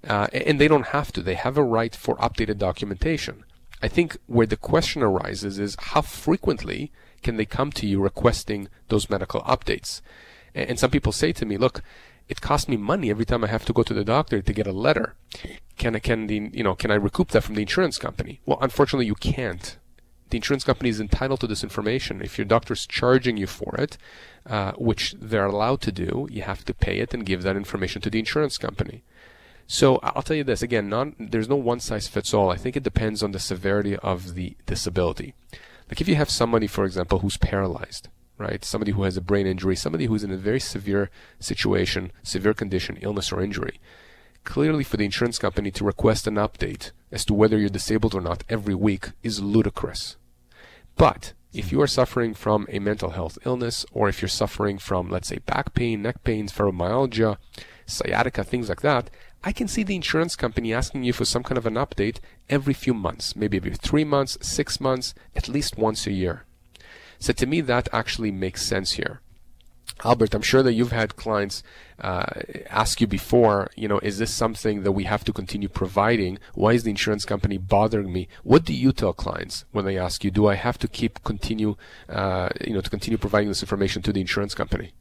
Uh, 0.06 0.26
and 0.32 0.60
they 0.60 0.68
don't 0.68 0.88
have 0.88 1.10
to. 1.12 1.22
They 1.22 1.34
have 1.34 1.56
a 1.56 1.62
right 1.62 1.94
for 1.94 2.16
updated 2.16 2.58
documentation. 2.58 3.44
I 3.82 3.88
think 3.88 4.16
where 4.26 4.46
the 4.46 4.56
question 4.56 5.02
arises 5.02 5.58
is 5.58 5.76
how 5.78 6.02
frequently 6.02 6.92
can 7.22 7.36
they 7.36 7.44
come 7.44 7.72
to 7.72 7.86
you 7.86 8.00
requesting 8.00 8.68
those 8.88 9.10
medical 9.10 9.40
updates? 9.42 10.00
And 10.54 10.78
some 10.78 10.90
people 10.90 11.12
say 11.12 11.32
to 11.32 11.44
me, 11.44 11.56
look, 11.56 11.82
it 12.28 12.40
costs 12.40 12.68
me 12.68 12.76
money 12.76 13.10
every 13.10 13.24
time 13.24 13.44
I 13.44 13.48
have 13.48 13.64
to 13.66 13.72
go 13.72 13.82
to 13.82 13.94
the 13.94 14.04
doctor 14.04 14.40
to 14.42 14.52
get 14.52 14.66
a 14.66 14.72
letter. 14.72 15.14
Can 15.76 15.96
I, 15.96 15.98
can 15.98 16.26
the, 16.26 16.50
you 16.52 16.64
know, 16.64 16.74
can 16.74 16.90
I 16.90 16.94
recoup 16.94 17.28
that 17.28 17.42
from 17.42 17.54
the 17.54 17.62
insurance 17.62 17.98
company? 17.98 18.40
Well, 18.46 18.58
unfortunately, 18.60 19.06
you 19.06 19.14
can't 19.14 19.76
the 20.30 20.36
insurance 20.36 20.64
company 20.64 20.88
is 20.90 21.00
entitled 21.00 21.40
to 21.40 21.46
this 21.46 21.62
information. 21.62 22.20
If 22.20 22.38
your 22.38 22.44
doctor's 22.44 22.86
charging 22.86 23.36
you 23.36 23.46
for 23.46 23.74
it, 23.76 23.96
uh, 24.44 24.72
which 24.72 25.14
they're 25.20 25.46
allowed 25.46 25.80
to 25.82 25.92
do, 25.92 26.28
you 26.30 26.42
have 26.42 26.64
to 26.64 26.74
pay 26.74 26.98
it 26.98 27.14
and 27.14 27.24
give 27.26 27.42
that 27.42 27.56
information 27.56 28.02
to 28.02 28.10
the 28.10 28.18
insurance 28.18 28.58
company. 28.58 29.02
So 29.66 29.96
I'll 30.02 30.22
tell 30.22 30.36
you 30.36 30.44
this 30.44 30.62
again: 30.62 31.14
there's 31.18 31.48
no 31.48 31.56
one 31.56 31.80
size 31.80 32.08
fits 32.08 32.32
all. 32.32 32.50
I 32.50 32.56
think 32.56 32.76
it 32.76 32.82
depends 32.82 33.22
on 33.22 33.32
the 33.32 33.38
severity 33.38 33.96
of 33.96 34.34
the 34.34 34.56
disability. 34.66 35.34
Like 35.88 36.00
if 36.00 36.08
you 36.08 36.16
have 36.16 36.30
somebody, 36.30 36.66
for 36.66 36.84
example, 36.84 37.20
who's 37.20 37.36
paralyzed, 37.36 38.08
right? 38.38 38.64
Somebody 38.64 38.92
who 38.92 39.04
has 39.04 39.16
a 39.16 39.20
brain 39.20 39.46
injury, 39.46 39.76
somebody 39.76 40.06
who's 40.06 40.24
in 40.24 40.30
a 40.30 40.36
very 40.36 40.60
severe 40.60 41.10
situation, 41.40 42.12
severe 42.22 42.54
condition, 42.54 42.98
illness 43.00 43.32
or 43.32 43.40
injury. 43.40 43.80
Clearly, 44.46 44.84
for 44.84 44.96
the 44.96 45.04
insurance 45.04 45.38
company 45.38 45.72
to 45.72 45.84
request 45.84 46.28
an 46.28 46.36
update 46.36 46.92
as 47.10 47.24
to 47.24 47.34
whether 47.34 47.58
you're 47.58 47.68
disabled 47.68 48.14
or 48.14 48.20
not 48.20 48.44
every 48.48 48.76
week 48.76 49.10
is 49.22 49.42
ludicrous. 49.42 50.16
But 50.94 51.32
if 51.52 51.72
you 51.72 51.82
are 51.82 51.88
suffering 51.88 52.32
from 52.32 52.64
a 52.70 52.78
mental 52.78 53.10
health 53.10 53.38
illness, 53.44 53.84
or 53.92 54.08
if 54.08 54.22
you're 54.22 54.28
suffering 54.28 54.78
from, 54.78 55.10
let's 55.10 55.28
say, 55.28 55.38
back 55.38 55.74
pain, 55.74 56.00
neck 56.00 56.22
pains, 56.22 56.52
fibromyalgia, 56.52 57.38
sciatica, 57.86 58.44
things 58.44 58.68
like 58.68 58.82
that, 58.82 59.10
I 59.42 59.50
can 59.50 59.66
see 59.66 59.82
the 59.82 59.96
insurance 59.96 60.36
company 60.36 60.72
asking 60.72 61.02
you 61.02 61.12
for 61.12 61.24
some 61.24 61.42
kind 61.42 61.58
of 61.58 61.66
an 61.66 61.74
update 61.74 62.20
every 62.48 62.72
few 62.72 62.94
months, 62.94 63.34
maybe 63.34 63.56
every 63.56 63.74
three 63.74 64.04
months, 64.04 64.38
six 64.40 64.80
months, 64.80 65.12
at 65.34 65.48
least 65.48 65.76
once 65.76 66.06
a 66.06 66.12
year. 66.12 66.44
So 67.18 67.32
to 67.32 67.46
me, 67.46 67.60
that 67.62 67.88
actually 67.92 68.30
makes 68.30 68.64
sense 68.64 68.92
here. 68.92 69.20
Albert, 70.04 70.34
I'm 70.34 70.42
sure 70.42 70.62
that 70.62 70.74
you've 70.74 70.92
had 70.92 71.16
clients 71.16 71.62
uh, 72.00 72.26
ask 72.68 73.00
you 73.00 73.06
before, 73.06 73.70
you 73.76 73.88
know, 73.88 73.98
is 74.00 74.18
this 74.18 74.32
something 74.32 74.82
that 74.82 74.92
we 74.92 75.04
have 75.04 75.24
to 75.24 75.32
continue 75.32 75.68
providing? 75.68 76.38
Why 76.54 76.72
is 76.72 76.82
the 76.82 76.90
insurance 76.90 77.24
company 77.24 77.56
bothering 77.56 78.12
me? 78.12 78.28
What 78.42 78.64
do 78.64 78.74
you 78.74 78.92
tell 78.92 79.14
clients 79.14 79.64
when 79.72 79.86
they 79.86 79.96
ask 79.96 80.22
you, 80.22 80.30
do 80.30 80.46
I 80.46 80.54
have 80.54 80.78
to 80.78 80.88
keep 80.88 81.24
continue, 81.24 81.76
uh, 82.10 82.50
you 82.60 82.74
know, 82.74 82.82
to 82.82 82.90
continue 82.90 83.16
providing 83.16 83.48
this 83.48 83.62
information 83.62 84.02
to 84.02 84.12
the 84.12 84.20
insurance 84.20 84.54
company? 84.54 84.92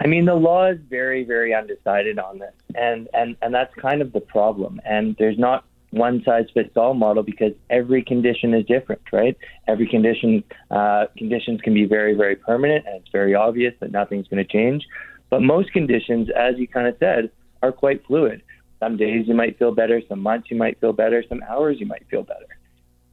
I 0.00 0.06
mean, 0.06 0.26
the 0.26 0.34
law 0.34 0.66
is 0.66 0.78
very, 0.88 1.24
very 1.24 1.52
undecided 1.52 2.20
on 2.20 2.38
this, 2.38 2.54
and 2.76 3.08
and 3.12 3.36
and 3.42 3.52
that's 3.52 3.74
kind 3.74 4.00
of 4.00 4.12
the 4.12 4.20
problem. 4.20 4.80
And 4.84 5.16
there's 5.18 5.38
not 5.38 5.64
one 5.90 6.22
size 6.24 6.46
fits 6.52 6.76
all 6.76 6.94
model 6.94 7.22
because 7.22 7.52
every 7.70 8.02
condition 8.02 8.52
is 8.54 8.64
different, 8.66 9.00
right? 9.12 9.36
Every 9.66 9.88
condition 9.88 10.44
uh, 10.70 11.06
conditions 11.16 11.60
can 11.62 11.74
be 11.74 11.86
very 11.86 12.14
very 12.14 12.36
permanent, 12.36 12.86
and 12.86 12.96
it's 12.96 13.10
very 13.10 13.34
obvious 13.34 13.74
that 13.80 13.90
nothing's 13.90 14.28
going 14.28 14.44
to 14.44 14.52
change. 14.52 14.84
But 15.30 15.42
most 15.42 15.72
conditions, 15.72 16.28
as 16.36 16.58
you 16.58 16.66
kind 16.66 16.86
of 16.86 16.96
said, 16.98 17.30
are 17.62 17.72
quite 17.72 18.04
fluid. 18.06 18.42
Some 18.80 18.96
days 18.96 19.26
you 19.26 19.34
might 19.34 19.58
feel 19.58 19.72
better, 19.72 20.00
some 20.08 20.20
months 20.20 20.50
you 20.50 20.56
might 20.56 20.80
feel 20.80 20.92
better, 20.92 21.24
some 21.28 21.42
hours 21.48 21.80
you 21.80 21.86
might 21.86 22.06
feel 22.10 22.22
better, 22.22 22.58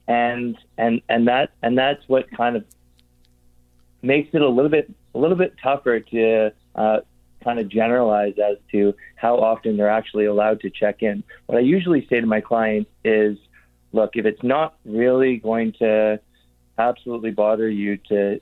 and 0.08 0.58
and 0.78 1.02
and 1.10 1.28
that 1.28 1.52
and 1.64 1.78
that's 1.78 2.04
what 2.08 2.30
kind 2.32 2.56
of 2.56 2.66
makes 4.02 4.30
it 4.34 4.42
a 4.42 4.50
little 4.50 4.70
bit 4.70 4.92
a 5.16 5.18
little 5.18 5.38
bit 5.38 5.56
tougher 5.62 6.00
to 6.00 6.54
uh, 6.76 7.00
kind 7.46 7.60
of 7.60 7.70
generalize 7.70 8.34
as 8.38 8.58
to 8.72 8.94
how 9.16 9.38
often 9.38 9.78
they're 9.78 9.90
actually 9.90 10.26
allowed 10.26 10.60
to 10.62 10.70
check 10.70 11.02
in. 11.02 11.24
What 11.46 11.58
I 11.58 11.62
usually 11.62 12.06
say 12.08 12.20
to 12.20 12.28
my 12.28 12.42
clients 12.42 12.90
is, 13.06 13.38
look, 13.94 14.18
if 14.18 14.26
it's 14.26 14.44
not 14.44 14.76
really 14.84 15.38
going 15.38 15.72
to 15.74 16.20
absolutely 16.78 17.32
bother 17.32 17.70
you 17.70 17.98
to 18.10 18.42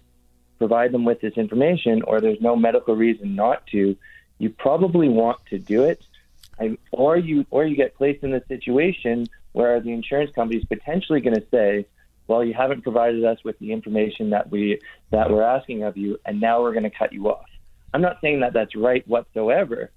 provide 0.58 0.92
them 0.92 1.06
with 1.06 1.22
this 1.22 1.34
information 1.34 2.02
or 2.04 2.22
there's 2.22 2.42
no 2.42 2.56
medical 2.56 2.96
reason 2.96 3.36
not 3.36 3.68
to, 3.68 3.96
you 4.40 4.50
probably 4.50 5.10
want 5.10 5.38
to 5.52 5.60
do 5.60 5.84
it. 5.84 6.02
or 6.92 7.18
you 7.18 7.46
or 7.50 7.66
you 7.66 7.76
get 7.76 7.96
placed 7.96 8.24
in 8.24 8.34
a 8.34 8.46
situation 8.48 9.28
where 9.52 9.80
the 9.80 9.92
insurance 9.92 10.32
company 10.34 10.60
is 10.60 10.66
potentially 10.66 11.20
going 11.20 11.36
to 11.36 11.46
say, 11.52 11.86
well, 12.28 12.44
you 12.44 12.54
haven't 12.54 12.82
provided 12.82 13.24
us 13.26 13.44
with 13.44 13.60
the 13.60 13.72
information 13.72 14.30
that 14.30 14.50
we 14.50 14.80
that 15.12 15.30
we're 15.30 15.44
asking 15.44 15.84
of 15.84 15.98
you, 15.98 16.20
and 16.26 16.40
now 16.40 16.62
we're 16.62 16.72
going 16.72 16.84
to 16.84 16.90
cut 16.90 17.12
you 17.12 17.30
off. 17.30 17.50
I'm 17.94 18.02
not 18.02 18.18
saying 18.22 18.40
that 18.42 18.54
that's 18.54 18.76
right 18.76 19.08
whatsoever. 19.08 19.92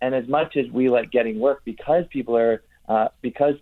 And 0.00 0.14
as 0.14 0.26
much 0.28 0.56
as 0.56 0.70
we 0.70 0.88
like 0.88 1.10
getting 1.10 1.38
work 1.38 1.62
because 1.64 2.04
people 2.10 2.36
are 2.36 2.62
uh, 2.88 3.08
because 3.20 3.54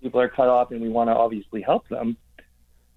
people 0.00 0.20
are 0.20 0.28
cut 0.28 0.48
off 0.48 0.70
and 0.70 0.80
we 0.80 0.88
want 0.88 1.08
to 1.08 1.14
obviously 1.14 1.62
help 1.62 1.88
them, 1.88 2.16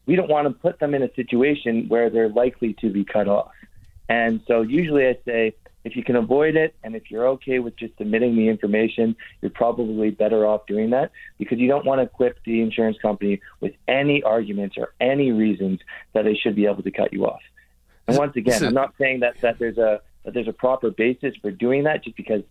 we 0.06 0.16
don't 0.16 0.30
want 0.30 0.48
to 0.48 0.54
put 0.54 0.80
them 0.80 0.94
in 0.94 1.04
a 1.04 1.14
situation 1.14 1.88
where 1.88 2.10
they're 2.10 2.30
likely 2.30 2.74
to 2.82 2.90
be 2.90 3.04
cut 3.04 3.28
off. 3.28 3.52
And 4.10 4.42
so 4.48 4.62
usually 4.62 5.08
I 5.08 5.18
say, 5.26 5.56
if 5.84 5.98
you 5.98 6.04
can 6.04 6.16
avoid 6.16 6.56
it 6.56 6.76
and 6.84 6.96
if 6.96 7.12
you're 7.12 7.28
okay 7.30 7.60
with 7.60 7.76
just 7.76 7.98
submitting 7.98 8.36
the 8.38 8.48
information, 8.48 9.16
you're 9.42 9.52
probably 9.52 10.12
better 10.12 10.46
off 10.46 10.66
doing 10.66 10.92
that 10.92 11.12
because 11.38 11.60
you 11.60 11.68
don't 11.68 11.86
want 11.86 12.00
to 12.00 12.04
equip 12.04 12.42
the 12.46 12.62
insurance 12.62 12.98
company 13.02 13.42
with 13.60 13.74
any 13.88 14.24
arguments 14.24 14.78
or 14.78 14.94
any 15.02 15.32
reasons 15.32 15.82
that 16.14 16.24
they 16.24 16.36
should 16.36 16.56
be 16.56 16.66
able 16.66 16.84
to 16.84 16.92
cut 16.92 17.12
you 17.12 17.26
off. 17.26 17.42
And 18.08 18.18
once 18.18 18.36
again, 18.36 18.64
I'm 18.64 18.74
not 18.74 18.94
saying 18.98 19.22
that, 19.22 19.40
that 19.42 19.60
there's 19.60 19.78
a 19.78 20.02
that 20.24 20.34
there's 20.34 20.48
a 20.48 20.54
proper 20.54 20.92
basis 20.92 21.36
for 21.42 21.52
doing 21.52 21.84
that 21.84 22.04
just 22.04 22.16
because 22.16 22.44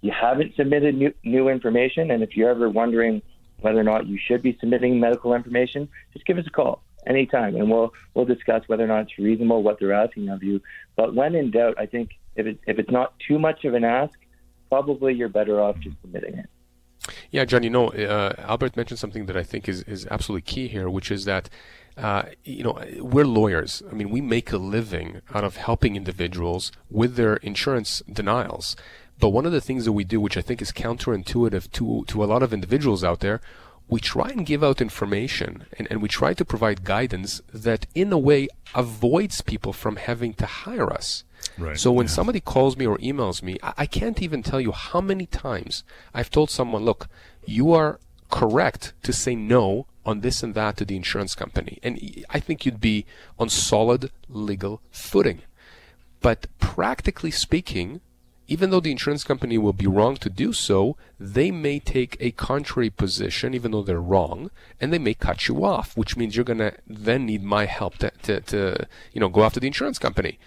you 0.00 0.12
haven't 0.12 0.54
submitted 0.56 0.94
new, 0.96 1.12
new 1.22 1.48
information. 1.48 2.10
And 2.10 2.22
if 2.22 2.36
you're 2.36 2.50
ever 2.50 2.68
wondering 2.68 3.22
whether 3.60 3.78
or 3.78 3.84
not 3.84 4.06
you 4.06 4.18
should 4.18 4.42
be 4.42 4.56
submitting 4.60 4.98
medical 4.98 5.34
information, 5.34 5.88
just 6.12 6.26
give 6.26 6.38
us 6.38 6.46
a 6.46 6.50
call 6.50 6.82
anytime 7.06 7.56
and 7.56 7.68
we'll 7.68 7.92
we'll 8.14 8.24
discuss 8.24 8.62
whether 8.68 8.84
or 8.84 8.88
not 8.88 9.02
it's 9.02 9.18
reasonable 9.18 9.62
what 9.62 9.78
they're 9.78 9.92
asking 9.92 10.28
of 10.28 10.42
you. 10.42 10.60
But 10.96 11.14
when 11.14 11.34
in 11.34 11.50
doubt, 11.50 11.74
I 11.78 11.86
think 11.86 12.10
if 12.36 12.46
it, 12.46 12.58
if 12.66 12.78
it's 12.78 12.90
not 12.90 13.14
too 13.26 13.38
much 13.38 13.64
of 13.64 13.74
an 13.74 13.84
ask, 13.84 14.18
probably 14.68 15.14
you're 15.14 15.28
better 15.28 15.60
off 15.60 15.78
just 15.80 15.96
submitting 16.00 16.38
it. 16.38 16.48
Yeah, 17.30 17.44
John, 17.44 17.62
you 17.62 17.70
know, 17.70 17.88
uh, 17.88 18.34
Albert 18.38 18.76
mentioned 18.76 18.98
something 18.98 19.26
that 19.26 19.36
I 19.36 19.42
think 19.42 19.68
is, 19.68 19.82
is 19.84 20.06
absolutely 20.10 20.42
key 20.42 20.68
here, 20.68 20.88
which 20.88 21.10
is 21.10 21.24
that, 21.24 21.48
uh, 21.96 22.24
you 22.44 22.62
know, 22.62 22.78
we're 22.98 23.26
lawyers. 23.26 23.82
I 23.90 23.94
mean, 23.94 24.10
we 24.10 24.20
make 24.20 24.52
a 24.52 24.56
living 24.58 25.20
out 25.34 25.44
of 25.44 25.56
helping 25.56 25.96
individuals 25.96 26.70
with 26.90 27.16
their 27.16 27.36
insurance 27.36 28.02
denials. 28.10 28.76
But 29.18 29.30
one 29.30 29.46
of 29.46 29.52
the 29.52 29.60
things 29.60 29.84
that 29.84 29.92
we 29.92 30.04
do, 30.04 30.20
which 30.20 30.36
I 30.36 30.42
think 30.42 30.62
is 30.62 30.72
counterintuitive 30.72 31.70
to, 31.72 32.04
to 32.06 32.24
a 32.24 32.26
lot 32.26 32.42
of 32.42 32.52
individuals 32.52 33.04
out 33.04 33.20
there, 33.20 33.40
we 33.88 34.00
try 34.00 34.30
and 34.30 34.46
give 34.46 34.64
out 34.64 34.80
information 34.80 35.66
and, 35.78 35.86
and 35.90 36.00
we 36.00 36.08
try 36.08 36.32
to 36.34 36.44
provide 36.44 36.84
guidance 36.84 37.42
that 37.52 37.86
in 37.94 38.12
a 38.12 38.18
way 38.18 38.48
avoids 38.74 39.42
people 39.42 39.72
from 39.72 39.96
having 39.96 40.32
to 40.34 40.46
hire 40.46 40.90
us. 40.90 41.24
Right. 41.58 41.78
So 41.78 41.92
when 41.92 42.06
yeah. 42.06 42.12
somebody 42.12 42.40
calls 42.40 42.76
me 42.76 42.86
or 42.86 42.98
emails 42.98 43.42
me, 43.42 43.58
I, 43.62 43.72
I 43.78 43.86
can't 43.86 44.22
even 44.22 44.42
tell 44.42 44.60
you 44.60 44.72
how 44.72 45.00
many 45.00 45.26
times 45.26 45.84
I've 46.14 46.30
told 46.30 46.50
someone, 46.50 46.84
look, 46.84 47.08
you 47.44 47.72
are 47.72 47.98
correct 48.30 48.94
to 49.02 49.12
say 49.12 49.34
no 49.34 49.86
on 50.04 50.20
this 50.20 50.42
and 50.42 50.54
that 50.54 50.76
to 50.78 50.84
the 50.84 50.96
insurance 50.96 51.34
company. 51.34 51.78
And 51.82 52.24
I 52.30 52.40
think 52.40 52.64
you'd 52.64 52.80
be 52.80 53.06
on 53.38 53.48
solid 53.48 54.10
legal 54.28 54.80
footing. 54.90 55.42
But 56.20 56.46
practically 56.58 57.30
speaking, 57.30 58.00
even 58.48 58.70
though 58.70 58.80
the 58.80 58.90
insurance 58.90 59.24
company 59.24 59.58
will 59.58 59.72
be 59.72 59.86
wrong 59.86 60.16
to 60.16 60.28
do 60.28 60.52
so, 60.52 60.96
they 61.18 61.50
may 61.50 61.78
take 61.78 62.16
a 62.20 62.32
contrary 62.32 62.90
position, 62.90 63.54
even 63.54 63.70
though 63.70 63.82
they're 63.82 64.00
wrong, 64.00 64.50
and 64.80 64.92
they 64.92 64.98
may 64.98 65.14
cut 65.14 65.48
you 65.48 65.64
off, 65.64 65.96
which 65.96 66.16
means 66.16 66.34
you're 66.34 66.44
going 66.44 66.58
to 66.58 66.74
then 66.86 67.26
need 67.26 67.42
my 67.42 67.66
help 67.66 67.98
to, 67.98 68.10
to, 68.22 68.40
to, 68.40 68.86
you 69.12 69.20
know, 69.20 69.28
go 69.28 69.44
after 69.44 69.60
the 69.60 69.66
insurance 69.66 69.98
company 69.98 70.38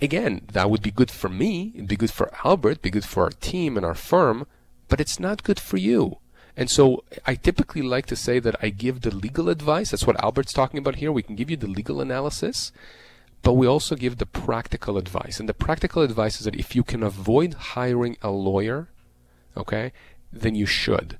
again, 0.00 0.42
that 0.52 0.70
would 0.70 0.82
be 0.82 0.90
good 0.90 1.10
for 1.10 1.28
me, 1.28 1.72
it'd 1.74 1.88
be 1.88 1.96
good 1.96 2.10
for 2.10 2.32
Albert, 2.44 2.82
be 2.82 2.90
good 2.90 3.04
for 3.04 3.24
our 3.24 3.30
team 3.30 3.76
and 3.76 3.84
our 3.84 3.94
firm, 3.94 4.46
but 4.88 5.00
it's 5.00 5.20
not 5.20 5.42
good 5.42 5.60
for 5.60 5.76
you. 5.76 6.18
And 6.56 6.68
so 6.68 7.04
I 7.24 7.36
typically 7.36 7.82
like 7.82 8.06
to 8.06 8.16
say 8.16 8.40
that 8.40 8.56
I 8.60 8.70
give 8.70 9.02
the 9.02 9.14
legal 9.14 9.48
advice. 9.48 9.92
That's 9.92 10.06
what 10.06 10.22
Albert's 10.22 10.52
talking 10.52 10.78
about 10.78 10.96
here. 10.96 11.12
We 11.12 11.22
can 11.22 11.36
give 11.36 11.50
you 11.50 11.56
the 11.56 11.68
legal 11.68 12.00
analysis, 12.00 12.72
but 13.42 13.52
we 13.52 13.66
also 13.66 13.94
give 13.94 14.18
the 14.18 14.26
practical 14.26 14.98
advice. 14.98 15.38
And 15.38 15.48
the 15.48 15.54
practical 15.54 16.02
advice 16.02 16.40
is 16.40 16.44
that 16.46 16.56
if 16.56 16.74
you 16.74 16.82
can 16.82 17.04
avoid 17.04 17.54
hiring 17.54 18.16
a 18.22 18.30
lawyer, 18.30 18.88
okay, 19.56 19.92
then 20.32 20.56
you 20.56 20.66
should. 20.66 21.18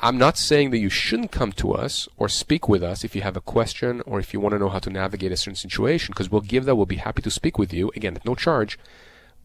I'm 0.00 0.16
not 0.16 0.38
saying 0.38 0.70
that 0.70 0.78
you 0.78 0.88
shouldn't 0.88 1.32
come 1.32 1.52
to 1.52 1.72
us 1.72 2.08
or 2.16 2.28
speak 2.28 2.68
with 2.68 2.82
us 2.82 3.04
if 3.04 3.14
you 3.14 3.22
have 3.22 3.36
a 3.36 3.40
question 3.40 4.00
or 4.06 4.18
if 4.18 4.32
you 4.32 4.40
want 4.40 4.54
to 4.54 4.58
know 4.58 4.68
how 4.68 4.78
to 4.78 4.90
navigate 4.90 5.32
a 5.32 5.36
certain 5.36 5.56
situation, 5.56 6.12
because 6.12 6.30
we'll 6.30 6.40
give 6.40 6.64
that. 6.64 6.76
We'll 6.76 6.86
be 6.86 6.96
happy 6.96 7.20
to 7.22 7.30
speak 7.30 7.58
with 7.58 7.72
you, 7.72 7.90
again, 7.94 8.16
at 8.16 8.24
no 8.24 8.34
charge. 8.34 8.78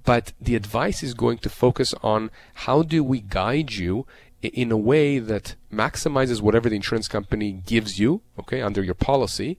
But 0.06 0.32
the 0.40 0.56
advice 0.56 1.04
is 1.04 1.14
going 1.14 1.40
to 1.40 1.50
focus 1.50 1.94
on 2.02 2.32
how 2.54 2.82
do 2.84 3.04
we 3.04 3.20
guide 3.20 3.74
you 3.74 4.06
in 4.42 4.72
a 4.72 4.78
way 4.78 5.20
that 5.20 5.56
maximizes 5.74 6.42
whatever 6.42 6.70
the 6.70 6.76
insurance 6.76 7.08
company 7.08 7.64
gives 7.66 8.00
you, 8.00 8.22
okay, 8.40 8.62
under 8.62 8.84
your 8.84 8.94
policy, 8.94 9.58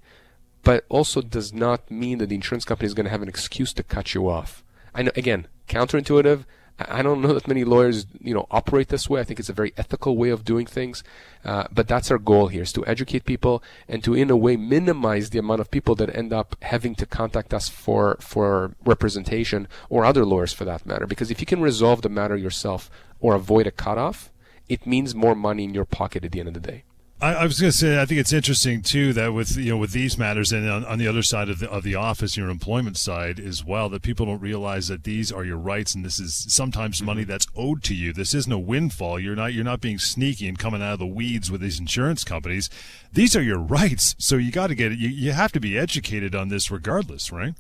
but 0.63 0.85
also 0.89 1.21
does 1.21 1.53
not 1.53 1.91
mean 1.91 2.19
that 2.19 2.29
the 2.29 2.35
insurance 2.35 2.65
company 2.65 2.87
is 2.87 2.95
going 2.95 3.05
to 3.05 3.11
have 3.11 3.23
an 3.23 3.29
excuse 3.29 3.73
to 3.75 3.83
cut 3.83 4.15
you 4.15 4.29
off. 4.29 4.65
I 4.95 5.03
know, 5.03 5.13
again, 5.17 5.49
counterintuitive. 5.69 6.45
I 6.79 7.03
don't 7.03 7.21
know 7.21 7.35
that 7.35 7.49
many 7.49 7.65
lawyers, 7.65 8.07
you 8.21 8.33
know, 8.33 8.47
operate 8.51 8.89
this 8.89 9.11
way. 9.11 9.21
I 9.21 9.25
think 9.25 9.41
it's 9.41 9.49
a 9.49 9.55
very 9.55 9.73
ethical 9.77 10.17
way 10.17 10.31
of 10.31 10.45
doing 10.45 10.65
things. 10.65 11.03
Uh, 11.45 11.67
but 11.73 11.89
that's 11.89 12.11
our 12.11 12.19
goal 12.19 12.49
here: 12.49 12.63
is 12.63 12.73
to 12.75 12.87
educate 12.87 13.25
people 13.25 13.63
and 13.89 14.03
to, 14.05 14.15
in 14.15 14.31
a 14.31 14.37
way, 14.37 14.57
minimize 14.57 15.31
the 15.31 15.39
amount 15.39 15.61
of 15.61 15.71
people 15.71 15.95
that 15.97 16.15
end 16.15 16.33
up 16.33 16.57
having 16.63 16.95
to 16.97 17.07
contact 17.07 17.53
us 17.53 17.69
for 17.69 18.17
for 18.21 18.77
representation 18.85 19.67
or 19.89 20.05
other 20.05 20.25
lawyers, 20.25 20.53
for 20.53 20.65
that 20.65 20.87
matter. 20.87 21.07
Because 21.07 21.31
if 21.31 21.41
you 21.41 21.47
can 21.47 21.61
resolve 21.61 22.03
the 22.03 22.09
matter 22.09 22.37
yourself 22.37 22.91
or 23.21 23.35
avoid 23.35 23.67
a 23.67 23.73
cutoff, 23.73 24.31
it 24.69 24.87
means 24.87 25.15
more 25.15 25.35
money 25.35 25.65
in 25.65 25.75
your 25.75 25.85
pocket 25.85 26.25
at 26.25 26.33
the 26.33 26.41
end 26.41 26.49
of 26.49 26.55
the 26.55 26.61
day. 26.61 26.85
I, 27.21 27.35
I 27.35 27.45
was 27.45 27.61
going 27.61 27.73
to 27.73 27.77
say, 27.77 28.01
I 28.01 28.05
think 28.05 28.21
it's 28.21 28.33
interesting 28.33 28.81
too 28.81 29.13
that 29.15 29.33
with 29.33 29.57
you 29.57 29.71
know 29.71 29.77
with 29.77 29.91
these 29.91 30.17
matters 30.17 30.53
and 30.53 30.69
on, 30.71 30.85
on, 30.85 30.99
the 30.99 31.09
other 31.09 31.23
side 31.23 31.49
of 31.49 31.59
the 31.59 31.69
of 31.69 31.83
the 31.83 31.97
office, 31.97 32.37
your 32.37 32.49
employment 32.49 32.97
side 32.97 33.41
as 33.41 33.65
well, 33.65 33.89
that 33.89 34.03
people 34.03 34.27
don't 34.27 34.41
realize 34.41 34.87
that 34.87 35.03
these 35.03 35.33
are 35.33 35.45
your 35.45 35.57
rights 35.57 35.95
and 35.95 36.05
this 36.05 36.21
is 36.21 36.47
sometimes 36.49 37.03
money 37.03 37.23
mm-hmm. 37.23 37.31
that's 37.31 37.47
owed 37.57 37.83
to 37.85 37.95
you. 37.95 38.13
This 38.13 38.35
isn't 38.35 38.53
a 38.53 38.59
windfall. 38.59 39.19
You're 39.19 39.35
not 39.35 39.53
you're 39.53 39.65
not 39.65 39.81
being 39.81 39.99
sneaky 39.99 40.47
and 40.49 40.59
coming 40.59 40.81
out 40.81 40.93
of 40.93 40.99
the 41.01 41.07
weeds 41.07 41.51
with 41.51 41.61
these 41.61 41.81
insurance 41.81 42.23
companies. 42.23 42.71
These 43.13 43.35
are 43.35 43.43
your 43.43 43.59
rights, 43.59 44.15
so 44.19 44.37
you 44.37 44.53
got 44.53 44.69
to 44.69 44.77
get 44.77 44.93
it. 44.93 44.99
You, 44.99 45.09
you 45.09 45.33
have 45.33 45.51
to 45.53 45.61
be 45.61 45.77
educated 45.77 46.37
on 46.37 46.49
this 46.49 46.71
regardless, 46.71 47.33
right? 47.33 47.55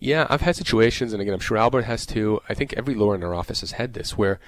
Yeah, 0.00 0.26
I've 0.30 0.40
had 0.40 0.56
situations, 0.56 1.12
and 1.12 1.20
again, 1.22 1.34
I'm 1.34 1.40
sure 1.40 1.58
Albert 1.58 1.82
has 1.82 2.06
too. 2.06 2.40
I 2.48 2.54
think 2.54 2.72
every 2.76 2.94
lawyer 2.94 3.14
in 3.14 3.22
our 3.22 3.34
office 3.34 3.60
has 3.60 3.72
had 3.72 3.94
this, 3.94 4.16
where 4.16 4.40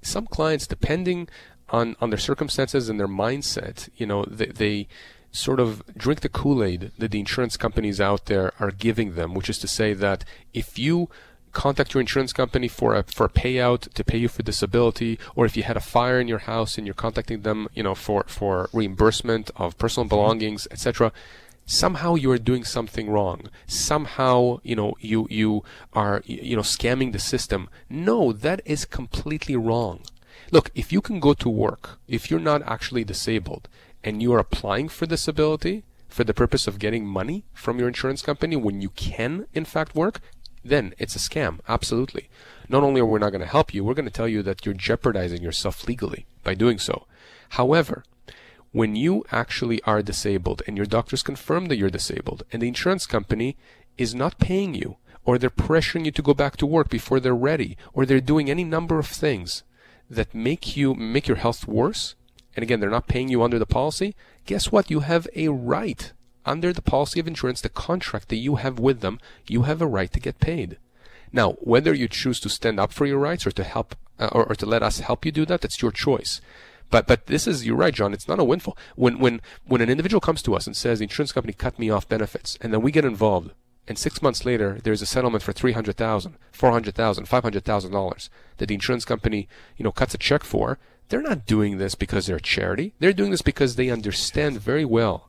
some 0.00 0.26
clients, 0.26 0.66
depending 0.66 1.28
on 1.72 1.96
on 2.00 2.10
their 2.10 2.18
circumstances 2.18 2.88
and 2.88 3.00
their 3.00 3.08
mindset. 3.08 3.88
You 3.96 4.06
know, 4.06 4.24
they, 4.24 4.46
they 4.46 4.88
sort 5.32 5.58
of 5.58 5.82
drink 5.96 6.20
the 6.20 6.28
Kool-Aid 6.28 6.92
that 6.98 7.10
the 7.10 7.18
insurance 7.18 7.56
companies 7.56 8.00
out 8.00 8.26
there 8.26 8.52
are 8.60 8.70
giving 8.70 9.14
them, 9.14 9.32
which 9.34 9.48
is 9.48 9.58
to 9.58 9.66
say 9.66 9.94
that 9.94 10.24
if 10.52 10.78
you 10.78 11.08
contact 11.52 11.94
your 11.94 12.00
insurance 12.00 12.32
company 12.32 12.68
for 12.68 12.94
a 12.94 13.02
for 13.04 13.26
a 13.26 13.28
payout 13.28 13.92
to 13.92 14.04
pay 14.04 14.18
you 14.18 14.28
for 14.28 14.42
disability, 14.42 15.18
or 15.34 15.46
if 15.46 15.56
you 15.56 15.62
had 15.62 15.76
a 15.76 15.80
fire 15.80 16.20
in 16.20 16.28
your 16.28 16.40
house 16.40 16.76
and 16.76 16.86
you're 16.86 16.94
contacting 16.94 17.42
them, 17.42 17.68
you 17.74 17.82
know, 17.82 17.94
for 17.94 18.24
for 18.26 18.68
reimbursement 18.72 19.50
of 19.56 19.78
personal 19.78 20.04
mm-hmm. 20.04 20.16
belongings, 20.16 20.68
etc. 20.70 21.12
Somehow 21.64 22.16
you 22.16 22.30
are 22.32 22.38
doing 22.38 22.64
something 22.64 23.08
wrong. 23.08 23.48
Somehow, 23.66 24.60
you 24.62 24.74
know, 24.74 24.94
you 25.00 25.26
you 25.30 25.62
are 25.92 26.22
you 26.26 26.56
know 26.56 26.62
scamming 26.62 27.12
the 27.12 27.18
system. 27.18 27.68
No, 27.88 28.32
that 28.32 28.60
is 28.64 28.84
completely 28.84 29.56
wrong. 29.56 30.00
Look, 30.50 30.70
if 30.74 30.92
you 30.92 31.00
can 31.00 31.20
go 31.20 31.34
to 31.34 31.48
work, 31.48 31.98
if 32.08 32.30
you're 32.30 32.40
not 32.40 32.62
actually 32.62 33.04
disabled, 33.04 33.68
and 34.04 34.20
you 34.20 34.32
are 34.32 34.38
applying 34.38 34.88
for 34.88 35.06
disability 35.06 35.84
for 36.08 36.24
the 36.24 36.34
purpose 36.34 36.66
of 36.66 36.78
getting 36.78 37.06
money 37.06 37.44
from 37.54 37.78
your 37.78 37.88
insurance 37.88 38.22
company 38.22 38.56
when 38.56 38.82
you 38.82 38.90
can, 38.90 39.46
in 39.54 39.64
fact, 39.64 39.94
work, 39.94 40.20
then 40.64 40.94
it's 40.98 41.16
a 41.16 41.18
scam. 41.18 41.60
Absolutely. 41.68 42.28
Not 42.68 42.82
only 42.82 43.00
are 43.00 43.06
we 43.06 43.18
not 43.18 43.30
going 43.30 43.40
to 43.40 43.46
help 43.46 43.72
you, 43.72 43.84
we're 43.84 43.94
going 43.94 44.06
to 44.06 44.10
tell 44.10 44.28
you 44.28 44.42
that 44.42 44.64
you're 44.64 44.74
jeopardizing 44.74 45.42
yourself 45.42 45.86
legally 45.88 46.26
by 46.44 46.54
doing 46.54 46.78
so. 46.78 47.06
However, 47.50 48.04
when 48.72 48.96
you 48.96 49.24
actually 49.30 49.82
are 49.82 50.02
disabled 50.02 50.62
and 50.66 50.76
your 50.76 50.86
doctors 50.86 51.22
confirm 51.22 51.66
that 51.66 51.76
you're 51.76 51.90
disabled 51.90 52.44
and 52.52 52.62
the 52.62 52.68
insurance 52.68 53.06
company 53.06 53.56
is 53.98 54.14
not 54.14 54.38
paying 54.38 54.74
you 54.74 54.96
or 55.24 55.38
they're 55.38 55.50
pressuring 55.50 56.04
you 56.04 56.10
to 56.10 56.22
go 56.22 56.34
back 56.34 56.56
to 56.56 56.66
work 56.66 56.88
before 56.88 57.20
they're 57.20 57.34
ready 57.34 57.76
or 57.92 58.06
they're 58.06 58.20
doing 58.20 58.50
any 58.50 58.64
number 58.64 58.98
of 58.98 59.06
things 59.06 59.62
that 60.12 60.34
make 60.34 60.76
you 60.76 60.94
make 60.94 61.26
your 61.26 61.38
health 61.38 61.66
worse, 61.66 62.14
and 62.54 62.62
again, 62.62 62.80
they're 62.80 62.90
not 62.90 63.08
paying 63.08 63.28
you 63.28 63.42
under 63.42 63.58
the 63.58 63.66
policy, 63.66 64.14
guess 64.44 64.70
what? 64.70 64.90
You 64.90 65.00
have 65.00 65.26
a 65.34 65.48
right 65.48 66.12
under 66.44 66.72
the 66.72 66.82
policy 66.82 67.20
of 67.20 67.26
insurance, 67.26 67.60
the 67.60 67.68
contract 67.68 68.28
that 68.28 68.36
you 68.36 68.56
have 68.56 68.78
with 68.78 69.00
them, 69.00 69.20
you 69.46 69.62
have 69.62 69.80
a 69.80 69.86
right 69.86 70.12
to 70.12 70.20
get 70.20 70.40
paid. 70.40 70.78
Now, 71.32 71.52
whether 71.52 71.94
you 71.94 72.08
choose 72.08 72.40
to 72.40 72.48
stand 72.48 72.78
up 72.78 72.92
for 72.92 73.06
your 73.06 73.18
rights 73.18 73.46
or 73.46 73.52
to 73.52 73.64
help 73.64 73.94
uh, 74.18 74.28
or, 74.32 74.44
or 74.44 74.54
to 74.54 74.66
let 74.66 74.82
us 74.82 75.00
help 75.00 75.24
you 75.24 75.32
do 75.32 75.46
that, 75.46 75.62
that's 75.62 75.80
your 75.80 75.90
choice. 75.92 76.40
But 76.90 77.06
but 77.06 77.26
this 77.26 77.46
is 77.46 77.64
you're 77.64 77.76
right, 77.76 77.94
John. 77.94 78.12
It's 78.12 78.28
not 78.28 78.38
a 78.38 78.44
windfall. 78.44 78.76
When 78.96 79.18
when 79.18 79.40
when 79.64 79.80
an 79.80 79.88
individual 79.88 80.20
comes 80.20 80.42
to 80.42 80.54
us 80.54 80.66
and 80.66 80.76
says 80.76 80.98
the 80.98 81.04
insurance 81.04 81.32
company 81.32 81.54
cut 81.54 81.78
me 81.78 81.88
off 81.88 82.08
benefits, 82.08 82.58
and 82.60 82.72
then 82.72 82.82
we 82.82 82.92
get 82.92 83.06
involved, 83.06 83.52
and 83.88 83.98
six 83.98 84.22
months 84.22 84.44
later 84.44 84.78
there's 84.82 85.02
a 85.02 85.06
settlement 85.06 85.42
for 85.42 85.52
three 85.52 85.72
hundred 85.72 85.96
thousand, 85.96 86.36
four 86.52 86.70
hundred 86.70 86.94
thousand, 86.94 87.26
five 87.26 87.42
hundred 87.42 87.64
thousand 87.64 87.92
dollars 87.92 88.30
that 88.58 88.66
the 88.66 88.74
insurance 88.74 89.04
company, 89.04 89.48
you 89.76 89.84
know, 89.84 89.92
cuts 89.92 90.14
a 90.14 90.18
check 90.18 90.44
for, 90.44 90.78
they're 91.08 91.22
not 91.22 91.46
doing 91.46 91.78
this 91.78 91.94
because 91.94 92.26
they're 92.26 92.36
a 92.36 92.40
charity. 92.40 92.94
They're 92.98 93.12
doing 93.12 93.30
this 93.30 93.42
because 93.42 93.76
they 93.76 93.90
understand 93.90 94.60
very 94.60 94.84
well 94.84 95.28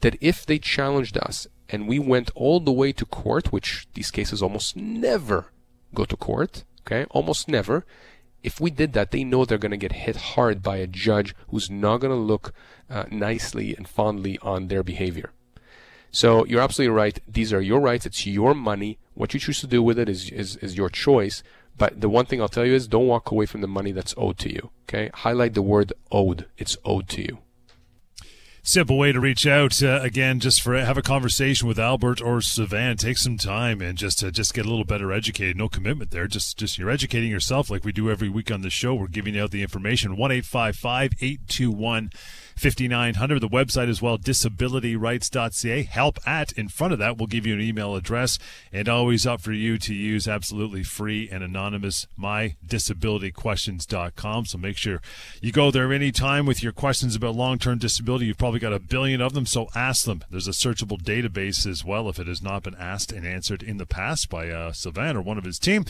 that 0.00 0.16
if 0.20 0.44
they 0.44 0.58
challenged 0.58 1.16
us 1.16 1.46
and 1.68 1.88
we 1.88 1.98
went 1.98 2.30
all 2.34 2.60
the 2.60 2.72
way 2.72 2.92
to 2.92 3.06
court, 3.06 3.52
which 3.52 3.88
these 3.94 4.10
cases 4.10 4.42
almost 4.42 4.76
never 4.76 5.52
go 5.94 6.04
to 6.04 6.16
court, 6.16 6.64
okay, 6.82 7.06
almost 7.10 7.48
never. 7.48 7.86
If 8.42 8.60
we 8.60 8.70
did 8.70 8.92
that, 8.92 9.10
they 9.10 9.24
know 9.24 9.44
they're 9.44 9.56
going 9.56 9.70
to 9.70 9.78
get 9.78 9.92
hit 9.92 10.16
hard 10.16 10.62
by 10.62 10.76
a 10.76 10.86
judge 10.86 11.34
who's 11.48 11.70
not 11.70 11.98
going 11.98 12.12
to 12.12 12.16
look 12.16 12.52
uh, 12.90 13.04
nicely 13.10 13.74
and 13.74 13.88
fondly 13.88 14.38
on 14.42 14.68
their 14.68 14.82
behavior. 14.82 15.32
So 16.14 16.44
you're 16.46 16.60
absolutely 16.60 16.94
right. 16.94 17.18
These 17.26 17.52
are 17.52 17.60
your 17.60 17.80
rights. 17.80 18.06
It's 18.06 18.24
your 18.24 18.54
money. 18.54 18.98
What 19.14 19.34
you 19.34 19.40
choose 19.40 19.58
to 19.62 19.66
do 19.66 19.82
with 19.82 19.98
it 19.98 20.08
is, 20.08 20.30
is, 20.30 20.54
is 20.58 20.76
your 20.76 20.88
choice. 20.88 21.42
But 21.76 22.00
the 22.00 22.08
one 22.08 22.24
thing 22.24 22.40
I'll 22.40 22.48
tell 22.48 22.64
you 22.64 22.72
is 22.72 22.86
don't 22.86 23.08
walk 23.08 23.32
away 23.32 23.46
from 23.46 23.62
the 23.62 23.66
money 23.66 23.90
that's 23.90 24.14
owed 24.16 24.38
to 24.38 24.52
you. 24.52 24.70
Okay? 24.84 25.10
Highlight 25.12 25.54
the 25.54 25.62
word 25.62 25.92
owed. 26.12 26.46
It's 26.56 26.76
owed 26.84 27.08
to 27.08 27.22
you. 27.22 27.38
Simple 28.62 28.96
way 28.96 29.10
to 29.10 29.20
reach 29.20 29.44
out 29.44 29.82
uh, 29.82 29.98
again, 30.02 30.38
just 30.38 30.62
for 30.62 30.74
have 30.74 30.96
a 30.96 31.02
conversation 31.02 31.66
with 31.66 31.80
Albert 31.80 32.22
or 32.22 32.38
Sivan. 32.38 32.96
Take 32.96 33.18
some 33.18 33.36
time 33.36 33.82
and 33.82 33.98
just 33.98 34.24
uh, 34.24 34.30
just 34.30 34.54
get 34.54 34.64
a 34.64 34.70
little 34.70 34.86
better 34.86 35.12
educated. 35.12 35.56
No 35.56 35.68
commitment 35.68 36.12
there. 36.12 36.26
Just 36.26 36.56
just 36.56 36.78
you're 36.78 36.88
educating 36.88 37.30
yourself 37.30 37.68
like 37.68 37.84
we 37.84 37.92
do 37.92 38.10
every 38.10 38.30
week 38.30 38.50
on 38.50 38.62
the 38.62 38.70
show. 38.70 38.94
We're 38.94 39.08
giving 39.08 39.38
out 39.38 39.50
the 39.50 39.60
information. 39.60 40.16
One 40.16 40.32
eight 40.32 40.46
five 40.46 40.76
five 40.76 41.12
eight 41.20 41.40
two 41.46 41.70
one. 41.70 42.10
5900. 42.56 43.40
The 43.40 43.48
website 43.48 43.88
as 43.88 44.02
well, 44.02 44.18
disabilityrights.ca. 44.18 45.84
Help 45.84 46.18
at 46.26 46.52
in 46.52 46.68
front 46.68 46.92
of 46.92 46.98
that 46.98 47.16
will 47.18 47.26
give 47.26 47.46
you 47.46 47.54
an 47.54 47.60
email 47.60 47.94
address 47.94 48.38
and 48.72 48.88
always 48.88 49.26
up 49.26 49.40
for 49.40 49.52
you 49.52 49.78
to 49.78 49.94
use 49.94 50.28
absolutely 50.28 50.82
free 50.82 51.28
and 51.30 51.44
anonymous 51.44 52.06
mydisabilityquestions.com. 52.18 54.46
So 54.46 54.58
make 54.58 54.76
sure 54.76 55.00
you 55.40 55.52
go 55.52 55.70
there 55.70 55.92
anytime 55.92 56.46
with 56.46 56.60
your 56.62 56.72
questions 56.72 57.14
about 57.16 57.34
long 57.34 57.58
term 57.58 57.78
disability. 57.78 58.26
You've 58.26 58.38
probably 58.38 58.60
got 58.60 58.72
a 58.72 58.78
billion 58.78 59.20
of 59.20 59.34
them, 59.34 59.44
so 59.46 59.68
ask 59.74 60.04
them. 60.04 60.24
There's 60.30 60.48
a 60.48 60.52
searchable 60.52 61.00
database 61.00 61.66
as 61.66 61.84
well 61.84 62.08
if 62.08 62.18
it 62.18 62.26
has 62.26 62.42
not 62.42 62.62
been 62.62 62.76
asked 62.76 63.12
and 63.12 63.26
answered 63.26 63.62
in 63.62 63.76
the 63.78 63.86
past 63.86 64.30
by 64.30 64.48
uh, 64.48 64.72
or 64.96 65.20
one 65.20 65.38
of 65.38 65.44
his 65.44 65.58
team 65.58 65.84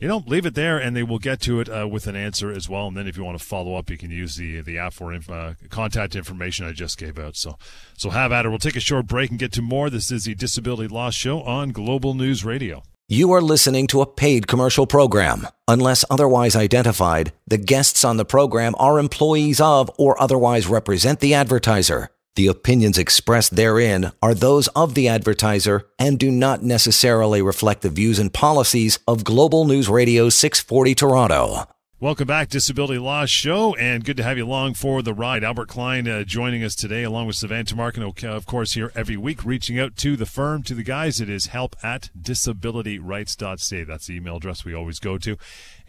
you 0.00 0.08
know, 0.08 0.22
leave 0.26 0.46
it 0.46 0.54
there, 0.54 0.78
and 0.78 0.96
they 0.96 1.02
will 1.02 1.18
get 1.18 1.40
to 1.42 1.60
it 1.60 1.68
uh, 1.68 1.88
with 1.88 2.06
an 2.06 2.16
answer 2.16 2.50
as 2.50 2.68
well. 2.68 2.86
And 2.88 2.96
then, 2.96 3.06
if 3.06 3.16
you 3.16 3.24
want 3.24 3.38
to 3.38 3.44
follow 3.44 3.74
up, 3.74 3.90
you 3.90 3.98
can 3.98 4.10
use 4.10 4.36
the 4.36 4.60
the 4.60 4.78
app 4.78 4.92
for 4.92 5.12
inf- 5.12 5.30
uh, 5.30 5.54
contact 5.70 6.14
information 6.14 6.66
I 6.66 6.72
just 6.72 6.98
gave 6.98 7.18
out. 7.18 7.36
So, 7.36 7.58
so 7.96 8.10
have 8.10 8.32
at 8.32 8.46
it. 8.46 8.48
We'll 8.48 8.58
take 8.58 8.76
a 8.76 8.80
short 8.80 9.06
break 9.06 9.30
and 9.30 9.38
get 9.38 9.52
to 9.52 9.62
more. 9.62 9.90
This 9.90 10.10
is 10.10 10.24
the 10.24 10.34
Disability 10.34 10.88
Law 10.88 11.10
Show 11.10 11.42
on 11.42 11.70
Global 11.70 12.14
News 12.14 12.44
Radio. 12.44 12.82
You 13.10 13.32
are 13.32 13.40
listening 13.40 13.86
to 13.86 14.02
a 14.02 14.06
paid 14.06 14.46
commercial 14.46 14.86
program. 14.86 15.48
Unless 15.66 16.04
otherwise 16.10 16.54
identified, 16.54 17.32
the 17.46 17.56
guests 17.56 18.04
on 18.04 18.18
the 18.18 18.26
program 18.26 18.74
are 18.78 18.98
employees 18.98 19.62
of 19.62 19.90
or 19.96 20.20
otherwise 20.20 20.66
represent 20.66 21.20
the 21.20 21.32
advertiser. 21.32 22.10
The 22.38 22.46
opinions 22.46 22.98
expressed 22.98 23.56
therein 23.56 24.12
are 24.22 24.32
those 24.32 24.68
of 24.68 24.94
the 24.94 25.08
advertiser 25.08 25.88
and 25.98 26.20
do 26.20 26.30
not 26.30 26.62
necessarily 26.62 27.42
reflect 27.42 27.82
the 27.82 27.90
views 27.90 28.20
and 28.20 28.32
policies 28.32 29.00
of 29.08 29.24
Global 29.24 29.64
News 29.64 29.88
Radio 29.88 30.28
640 30.28 30.94
Toronto. 30.94 31.64
Welcome 31.98 32.28
back, 32.28 32.48
Disability 32.48 33.00
Law 33.00 33.26
Show, 33.26 33.74
and 33.74 34.04
good 34.04 34.16
to 34.18 34.22
have 34.22 34.38
you 34.38 34.44
along 34.44 34.74
for 34.74 35.02
the 35.02 35.12
ride. 35.12 35.42
Albert 35.42 35.66
Klein 35.66 36.06
uh, 36.06 36.22
joining 36.22 36.62
us 36.62 36.76
today, 36.76 37.02
along 37.02 37.26
with 37.26 37.34
Sivan 37.34 37.64
Tamarkin, 37.64 38.04
of 38.32 38.46
course, 38.46 38.74
here 38.74 38.92
every 38.94 39.16
week, 39.16 39.44
reaching 39.44 39.80
out 39.80 39.96
to 39.96 40.14
the 40.14 40.24
firm, 40.24 40.62
to 40.62 40.76
the 40.76 40.84
guys. 40.84 41.20
It 41.20 41.28
is 41.28 41.46
help 41.46 41.74
at 41.82 42.10
disabilityrights.ca. 42.16 43.82
That's 43.82 44.06
the 44.06 44.14
email 44.14 44.36
address 44.36 44.64
we 44.64 44.74
always 44.74 45.00
go 45.00 45.18
to. 45.18 45.36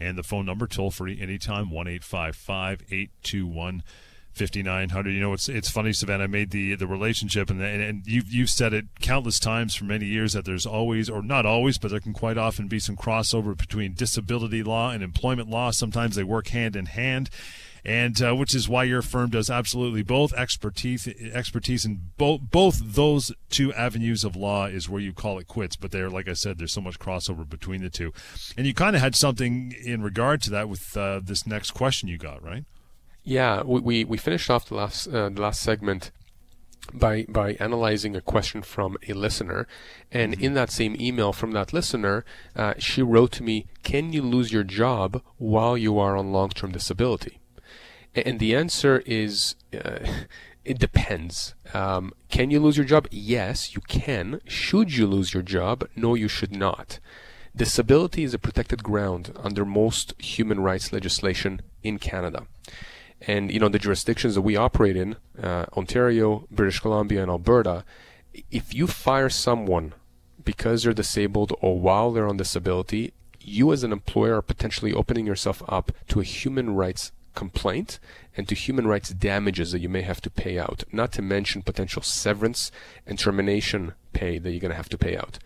And 0.00 0.18
the 0.18 0.24
phone 0.24 0.46
number, 0.46 0.66
toll 0.66 0.90
free 0.90 1.20
anytime, 1.20 1.70
1 1.70 1.86
821 1.86 3.84
5900 4.32 5.10
you 5.10 5.20
know 5.20 5.32
it's 5.32 5.48
it's 5.48 5.68
funny 5.68 5.90
Sivan 5.90 6.28
made 6.30 6.50
the 6.50 6.74
the 6.76 6.86
relationship 6.86 7.50
and 7.50 7.60
and, 7.60 7.82
and 7.82 8.06
you've 8.06 8.32
you've 8.32 8.50
said 8.50 8.72
it 8.72 8.86
countless 9.00 9.38
times 9.38 9.74
for 9.74 9.84
many 9.84 10.06
years 10.06 10.32
that 10.34 10.44
there's 10.44 10.66
always 10.66 11.10
or 11.10 11.22
not 11.22 11.44
always 11.44 11.78
but 11.78 11.90
there 11.90 12.00
can 12.00 12.12
quite 12.12 12.38
often 12.38 12.68
be 12.68 12.78
some 12.78 12.96
crossover 12.96 13.56
between 13.56 13.94
disability 13.94 14.62
law 14.62 14.90
and 14.90 15.02
employment 15.02 15.48
law. 15.48 15.70
Sometimes 15.70 16.16
they 16.16 16.24
work 16.24 16.48
hand 16.48 16.76
in 16.76 16.86
hand. 16.86 17.30
And 17.82 18.20
uh, 18.20 18.36
which 18.36 18.54
is 18.54 18.68
why 18.68 18.84
your 18.84 19.00
firm 19.00 19.30
does 19.30 19.48
absolutely 19.48 20.02
both 20.02 20.34
expertise 20.34 21.08
expertise 21.32 21.86
in 21.86 22.10
both 22.18 22.42
both 22.50 22.78
those 22.84 23.32
two 23.48 23.72
avenues 23.72 24.22
of 24.22 24.36
law 24.36 24.66
is 24.66 24.86
where 24.86 25.00
you 25.00 25.14
call 25.14 25.38
it 25.38 25.48
quits. 25.48 25.76
But 25.76 25.90
there 25.90 26.10
like 26.10 26.28
i 26.28 26.34
said 26.34 26.58
there's 26.58 26.74
so 26.74 26.82
much 26.82 26.98
crossover 26.98 27.48
between 27.48 27.80
the 27.80 27.88
two. 27.88 28.12
And 28.54 28.66
you 28.66 28.74
kind 28.74 28.94
of 28.94 29.00
had 29.00 29.16
something 29.16 29.74
in 29.82 30.02
regard 30.02 30.42
to 30.42 30.50
that 30.50 30.68
with 30.68 30.94
uh, 30.94 31.20
this 31.24 31.46
next 31.46 31.70
question 31.70 32.06
you 32.06 32.18
got 32.18 32.44
right 32.44 32.66
yeah, 33.22 33.62
we, 33.62 33.80
we, 33.80 34.04
we 34.04 34.16
finished 34.16 34.50
off 34.50 34.66
the 34.66 34.74
last 34.74 35.08
uh, 35.08 35.28
the 35.28 35.40
last 35.40 35.60
segment 35.60 36.10
by 36.92 37.24
by 37.28 37.52
analyzing 37.54 38.16
a 38.16 38.20
question 38.20 38.62
from 38.62 38.96
a 39.08 39.12
listener, 39.12 39.66
and 40.10 40.34
mm-hmm. 40.34 40.44
in 40.44 40.54
that 40.54 40.70
same 40.70 40.96
email 41.00 41.32
from 41.32 41.52
that 41.52 41.72
listener, 41.72 42.24
uh, 42.56 42.74
she 42.78 43.02
wrote 43.02 43.32
to 43.32 43.42
me, 43.42 43.66
"Can 43.82 44.12
you 44.12 44.22
lose 44.22 44.52
your 44.52 44.64
job 44.64 45.22
while 45.36 45.76
you 45.76 45.98
are 45.98 46.16
on 46.16 46.32
long-term 46.32 46.72
disability?" 46.72 47.40
And 48.14 48.38
the 48.38 48.54
answer 48.54 49.02
is. 49.06 49.56
Uh, 49.72 49.98
it 50.62 50.78
depends. 50.78 51.54
Um, 51.72 52.12
can 52.28 52.50
you 52.50 52.60
lose 52.60 52.76
your 52.76 52.84
job? 52.84 53.08
Yes, 53.10 53.74
you 53.74 53.80
can. 53.80 54.42
Should 54.46 54.94
you 54.94 55.06
lose 55.06 55.32
your 55.32 55.42
job? 55.42 55.88
No, 55.96 56.14
you 56.14 56.28
should 56.28 56.54
not. 56.54 57.00
Disability 57.56 58.24
is 58.24 58.34
a 58.34 58.38
protected 58.38 58.82
ground 58.82 59.32
under 59.36 59.64
most 59.64 60.14
human 60.20 60.60
rights 60.60 60.92
legislation 60.92 61.62
in 61.82 61.98
Canada. 61.98 62.46
And 63.26 63.52
you 63.52 63.60
know 63.60 63.68
the 63.68 63.78
jurisdictions 63.78 64.34
that 64.34 64.42
we 64.42 64.56
operate 64.56 64.96
in, 64.96 65.16
uh, 65.40 65.66
Ontario, 65.76 66.46
British 66.50 66.80
Columbia, 66.80 67.22
and 67.22 67.30
Alberta, 67.30 67.84
if 68.50 68.72
you 68.72 68.86
fire 68.86 69.28
someone 69.28 69.94
because 70.44 70.82
they're 70.82 70.92
disabled 70.92 71.52
or 71.60 71.78
while 71.78 72.12
they're 72.12 72.28
on 72.28 72.38
disability, 72.38 73.12
you 73.40 73.72
as 73.72 73.84
an 73.84 73.92
employer 73.92 74.36
are 74.36 74.42
potentially 74.42 74.92
opening 74.92 75.26
yourself 75.26 75.62
up 75.68 75.92
to 76.08 76.20
a 76.20 76.24
human 76.24 76.74
rights 76.74 77.12
complaint 77.34 77.98
and 78.36 78.48
to 78.48 78.54
human 78.54 78.86
rights 78.86 79.10
damages 79.10 79.72
that 79.72 79.80
you 79.80 79.88
may 79.88 80.02
have 80.02 80.20
to 80.20 80.30
pay 80.30 80.58
out, 80.58 80.84
not 80.92 81.12
to 81.12 81.22
mention 81.22 81.62
potential 81.62 82.02
severance 82.02 82.70
and 83.06 83.18
termination 83.18 83.94
pay 84.12 84.38
that 84.38 84.50
you're 84.50 84.60
going 84.60 84.70
to 84.70 84.76
have 84.76 84.88
to 84.88 84.98
pay 84.98 85.16
out. 85.16 85.38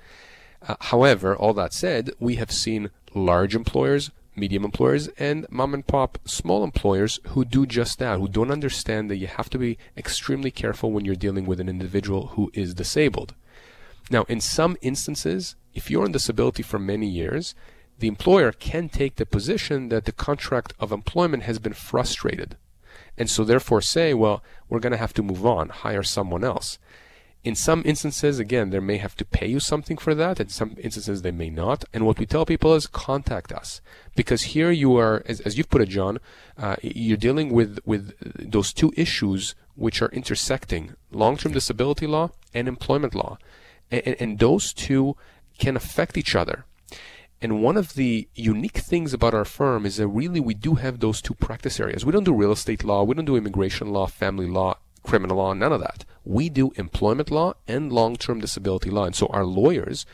Uh, 0.66 0.76
however, 0.80 1.36
all 1.36 1.52
that 1.54 1.72
said, 1.72 2.10
we 2.18 2.36
have 2.36 2.50
seen 2.50 2.90
large 3.14 3.54
employers 3.54 4.10
medium 4.36 4.64
employers 4.64 5.08
and 5.18 5.46
mom 5.50 5.74
and 5.74 5.86
pop 5.86 6.18
small 6.24 6.64
employers 6.64 7.20
who 7.28 7.44
do 7.44 7.66
just 7.66 7.98
that, 7.98 8.18
who 8.18 8.28
don't 8.28 8.50
understand 8.50 9.10
that 9.10 9.16
you 9.16 9.26
have 9.26 9.50
to 9.50 9.58
be 9.58 9.78
extremely 9.96 10.50
careful 10.50 10.92
when 10.92 11.04
you're 11.04 11.14
dealing 11.14 11.46
with 11.46 11.60
an 11.60 11.68
individual 11.68 12.28
who 12.28 12.50
is 12.54 12.74
disabled. 12.74 13.34
Now, 14.10 14.24
in 14.24 14.40
some 14.40 14.76
instances, 14.82 15.56
if 15.72 15.90
you're 15.90 16.04
on 16.04 16.12
disability 16.12 16.62
for 16.62 16.78
many 16.78 17.08
years, 17.08 17.54
the 17.98 18.08
employer 18.08 18.52
can 18.52 18.88
take 18.88 19.16
the 19.16 19.26
position 19.26 19.88
that 19.88 20.04
the 20.04 20.12
contract 20.12 20.74
of 20.78 20.92
employment 20.92 21.44
has 21.44 21.58
been 21.58 21.72
frustrated. 21.72 22.56
And 23.16 23.30
so 23.30 23.44
therefore 23.44 23.80
say, 23.80 24.12
well, 24.14 24.42
we're 24.68 24.80
going 24.80 24.92
to 24.92 24.98
have 24.98 25.14
to 25.14 25.22
move 25.22 25.46
on, 25.46 25.68
hire 25.68 26.02
someone 26.02 26.44
else. 26.44 26.78
In 27.44 27.54
some 27.54 27.82
instances, 27.84 28.38
again, 28.38 28.70
they 28.70 28.80
may 28.80 28.96
have 28.96 29.14
to 29.16 29.24
pay 29.24 29.46
you 29.46 29.60
something 29.60 29.98
for 29.98 30.14
that. 30.14 30.40
In 30.40 30.48
some 30.48 30.76
instances, 30.78 31.20
they 31.20 31.30
may 31.30 31.50
not. 31.50 31.84
And 31.92 32.06
what 32.06 32.18
we 32.18 32.24
tell 32.24 32.46
people 32.46 32.74
is 32.74 32.86
contact 32.86 33.52
us 33.52 33.82
because 34.16 34.54
here 34.54 34.70
you 34.70 34.96
are, 34.96 35.22
as, 35.26 35.40
as 35.40 35.58
you've 35.58 35.68
put 35.68 35.82
it, 35.82 35.90
John, 35.90 36.20
uh, 36.56 36.76
you're 36.80 37.18
dealing 37.18 37.52
with 37.52 37.80
with 37.84 38.14
those 38.50 38.72
two 38.72 38.94
issues 38.96 39.54
which 39.74 40.00
are 40.00 40.08
intersecting: 40.08 40.94
long-term 41.10 41.52
disability 41.52 42.06
law 42.06 42.30
and 42.54 42.66
employment 42.66 43.14
law, 43.14 43.36
and, 43.90 44.16
and 44.18 44.38
those 44.38 44.72
two 44.72 45.14
can 45.58 45.76
affect 45.76 46.16
each 46.16 46.34
other. 46.34 46.64
And 47.42 47.62
one 47.62 47.76
of 47.76 47.92
the 47.92 48.26
unique 48.34 48.78
things 48.78 49.12
about 49.12 49.34
our 49.34 49.44
firm 49.44 49.84
is 49.84 49.96
that 49.96 50.08
really 50.08 50.40
we 50.40 50.54
do 50.54 50.76
have 50.76 51.00
those 51.00 51.20
two 51.20 51.34
practice 51.34 51.78
areas. 51.78 52.06
We 52.06 52.12
don't 52.12 52.24
do 52.24 52.32
real 52.32 52.52
estate 52.52 52.84
law, 52.84 53.04
we 53.04 53.14
don't 53.14 53.26
do 53.26 53.36
immigration 53.36 53.92
law, 53.92 54.06
family 54.06 54.46
law, 54.46 54.78
criminal 55.02 55.36
law, 55.36 55.52
none 55.52 55.72
of 55.72 55.80
that. 55.80 56.06
We 56.24 56.48
do 56.48 56.72
employment 56.76 57.30
law 57.30 57.54
and 57.68 57.92
long-term 57.92 58.40
disability 58.40 58.90
law. 58.90 59.04
And 59.04 59.16
so 59.16 59.26
our 59.28 59.44
lawyers 59.44 60.06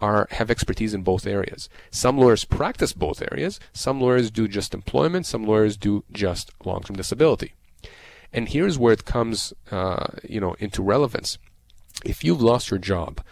are 0.00 0.28
have 0.30 0.50
expertise 0.50 0.94
in 0.94 1.02
both 1.02 1.26
areas. 1.26 1.68
Some 1.90 2.18
lawyers 2.18 2.44
practice 2.44 2.92
both 2.92 3.22
areas. 3.22 3.58
Some 3.72 4.00
lawyers 4.00 4.30
do 4.30 4.46
just 4.46 4.74
employment. 4.74 5.26
Some 5.26 5.44
lawyers 5.44 5.76
do 5.76 6.04
just 6.12 6.52
long-term 6.64 6.96
disability. 6.96 7.54
And 8.32 8.48
here's 8.48 8.78
where 8.78 8.92
it 8.92 9.04
comes, 9.04 9.54
uh, 9.70 10.08
you 10.28 10.40
know, 10.40 10.54
into 10.58 10.82
relevance. 10.82 11.38
If 12.04 12.22
you've 12.24 12.42
lost 12.42 12.70
your 12.70 12.78
job, 12.78 13.22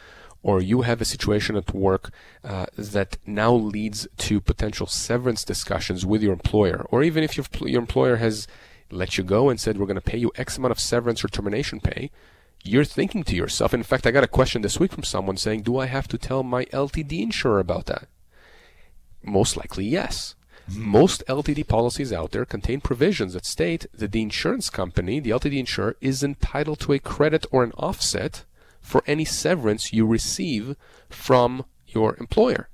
or 0.44 0.60
you 0.60 0.82
have 0.82 1.00
a 1.00 1.06
situation 1.06 1.56
at 1.56 1.74
work 1.74 2.10
uh, 2.44 2.66
that 2.76 3.16
now 3.26 3.52
leads 3.52 4.06
to 4.18 4.40
potential 4.40 4.86
severance 4.86 5.42
discussions 5.42 6.04
with 6.04 6.22
your 6.22 6.34
employer, 6.34 6.86
or 6.90 7.02
even 7.02 7.24
if 7.24 7.36
your, 7.36 7.46
your 7.62 7.80
employer 7.80 8.16
has 8.16 8.46
let 8.90 9.18
you 9.18 9.24
go 9.24 9.48
and 9.48 9.60
said, 9.60 9.78
we're 9.78 9.86
going 9.86 9.94
to 9.96 10.00
pay 10.00 10.18
you 10.18 10.32
X 10.36 10.56
amount 10.56 10.72
of 10.72 10.80
severance 10.80 11.24
or 11.24 11.28
termination 11.28 11.80
pay, 11.80 12.10
you're 12.62 12.84
thinking 12.84 13.24
to 13.24 13.36
yourself, 13.36 13.74
in 13.74 13.82
fact, 13.82 14.06
I 14.06 14.10
got 14.10 14.24
a 14.24 14.28
question 14.28 14.62
this 14.62 14.80
week 14.80 14.92
from 14.92 15.04
someone 15.04 15.36
saying, 15.36 15.62
do 15.62 15.78
I 15.78 15.86
have 15.86 16.08
to 16.08 16.18
tell 16.18 16.42
my 16.42 16.64
LTD 16.66 17.20
insurer 17.20 17.60
about 17.60 17.86
that? 17.86 18.08
Most 19.22 19.56
likely, 19.56 19.84
yes. 19.84 20.34
Mm-hmm. 20.70 20.88
Most 20.88 21.22
LTD 21.28 21.68
policies 21.68 22.12
out 22.12 22.30
there 22.30 22.46
contain 22.46 22.80
provisions 22.80 23.34
that 23.34 23.44
state 23.44 23.86
that 23.92 24.12
the 24.12 24.22
insurance 24.22 24.70
company, 24.70 25.20
the 25.20 25.30
LTD 25.30 25.58
insurer, 25.58 25.96
is 26.00 26.22
entitled 26.22 26.80
to 26.80 26.94
a 26.94 26.98
credit 26.98 27.44
or 27.50 27.62
an 27.64 27.72
offset 27.72 28.44
for 28.80 29.02
any 29.06 29.26
severance 29.26 29.92
you 29.92 30.06
receive 30.06 30.76
from 31.10 31.64
your 31.86 32.16
employer. 32.16 32.68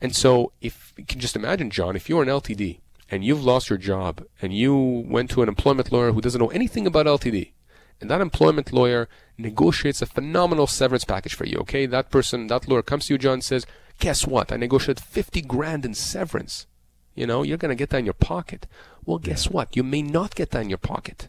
And 0.00 0.14
so, 0.14 0.52
if 0.60 0.92
you 0.96 1.04
can 1.04 1.20
just 1.20 1.36
imagine, 1.36 1.70
John, 1.70 1.96
if 1.96 2.08
you're 2.08 2.22
an 2.22 2.28
LTD 2.28 2.80
and 3.10 3.24
you've 3.24 3.44
lost 3.44 3.70
your 3.70 3.78
job 3.78 4.24
and 4.40 4.52
you 4.52 4.76
went 4.76 5.30
to 5.30 5.42
an 5.42 5.48
employment 5.48 5.90
lawyer 5.92 6.12
who 6.12 6.20
doesn't 6.20 6.40
know 6.40 6.48
anything 6.48 6.86
about 6.86 7.06
LTD, 7.06 7.52
and 8.00 8.10
that 8.10 8.20
employment 8.20 8.72
lawyer 8.72 9.08
negotiates 9.36 10.02
a 10.02 10.06
phenomenal 10.06 10.66
severance 10.66 11.04
package 11.04 11.34
for 11.34 11.46
you, 11.46 11.58
okay? 11.58 11.86
That 11.86 12.10
person, 12.10 12.46
that 12.48 12.68
lawyer 12.68 12.82
comes 12.82 13.06
to 13.06 13.14
you, 13.14 13.18
John, 13.18 13.40
says, 13.40 13.66
Guess 13.98 14.26
what? 14.26 14.52
I 14.52 14.56
negotiated 14.56 15.02
50 15.02 15.42
grand 15.42 15.84
in 15.84 15.94
severance. 15.94 16.66
You 17.14 17.26
know, 17.26 17.42
you're 17.42 17.56
going 17.56 17.70
to 17.70 17.74
get 17.74 17.90
that 17.90 17.98
in 17.98 18.04
your 18.04 18.14
pocket. 18.14 18.66
Well, 19.04 19.18
guess 19.18 19.50
what? 19.50 19.74
You 19.74 19.82
may 19.82 20.02
not 20.02 20.36
get 20.36 20.50
that 20.50 20.62
in 20.62 20.68
your 20.68 20.78
pocket. 20.78 21.28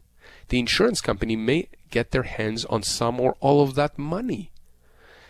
The 0.49 0.59
insurance 0.59 1.01
company 1.01 1.35
may 1.35 1.69
get 1.89 2.11
their 2.11 2.23
hands 2.23 2.65
on 2.65 2.83
some 2.83 3.19
or 3.19 3.35
all 3.39 3.63
of 3.63 3.73
that 3.75 3.97
money. 3.97 4.51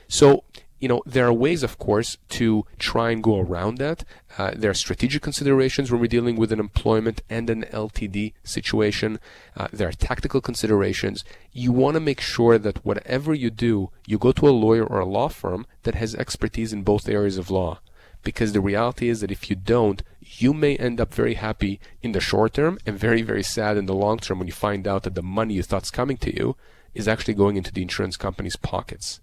So 0.09 0.43
you 0.79 0.87
know, 0.87 1.01
there 1.05 1.27
are 1.27 1.33
ways, 1.33 1.61
of 1.61 1.77
course, 1.77 2.17
to 2.29 2.65
try 2.77 3.11
and 3.11 3.21
go 3.21 3.39
around 3.39 3.77
that. 3.79 4.05
Uh, 4.37 4.51
there 4.55 4.71
are 4.71 4.75
strategic 4.75 5.21
considerations 5.21 5.91
when 5.91 5.99
we're 5.99 6.07
dealing 6.07 6.37
with 6.37 6.51
an 6.51 6.59
employment 6.59 7.21
and 7.29 7.49
an 7.49 7.65
LTD 7.71 8.33
situation. 8.43 9.19
Uh, 9.57 9.67
there 9.73 9.89
are 9.89 9.93
tactical 9.93 10.39
considerations. 10.39 11.25
You 11.51 11.73
want 11.73 11.95
to 11.95 11.99
make 11.99 12.21
sure 12.21 12.57
that 12.57 12.85
whatever 12.85 13.33
you 13.33 13.49
do, 13.49 13.91
you 14.07 14.17
go 14.17 14.31
to 14.31 14.47
a 14.47 14.51
lawyer 14.51 14.85
or 14.85 14.99
a 14.99 15.05
law 15.05 15.27
firm 15.27 15.65
that 15.83 15.95
has 15.95 16.15
expertise 16.15 16.71
in 16.71 16.83
both 16.83 17.09
areas 17.09 17.37
of 17.37 17.51
law. 17.51 17.79
Because 18.23 18.51
the 18.51 18.61
reality 18.61 19.09
is 19.09 19.21
that 19.21 19.31
if 19.31 19.49
you 19.49 19.55
don't, 19.55 20.03
you 20.21 20.53
may 20.53 20.75
end 20.77 20.99
up 21.01 21.13
very 21.13 21.35
happy 21.35 21.79
in 22.01 22.11
the 22.13 22.19
short 22.19 22.53
term 22.53 22.77
and 22.85 22.97
very, 22.97 23.21
very 23.21 23.43
sad 23.43 23.77
in 23.77 23.85
the 23.85 23.93
long 23.93 24.17
term 24.17 24.39
when 24.39 24.47
you 24.47 24.53
find 24.53 24.87
out 24.87 25.03
that 25.03 25.15
the 25.15 25.21
money 25.21 25.55
you 25.55 25.63
thought's 25.63 25.91
coming 25.91 26.17
to 26.17 26.35
you 26.35 26.55
is 26.93 27.07
actually 27.07 27.33
going 27.33 27.57
into 27.57 27.71
the 27.71 27.81
insurance 27.81 28.17
company's 28.17 28.55
pockets. 28.55 29.19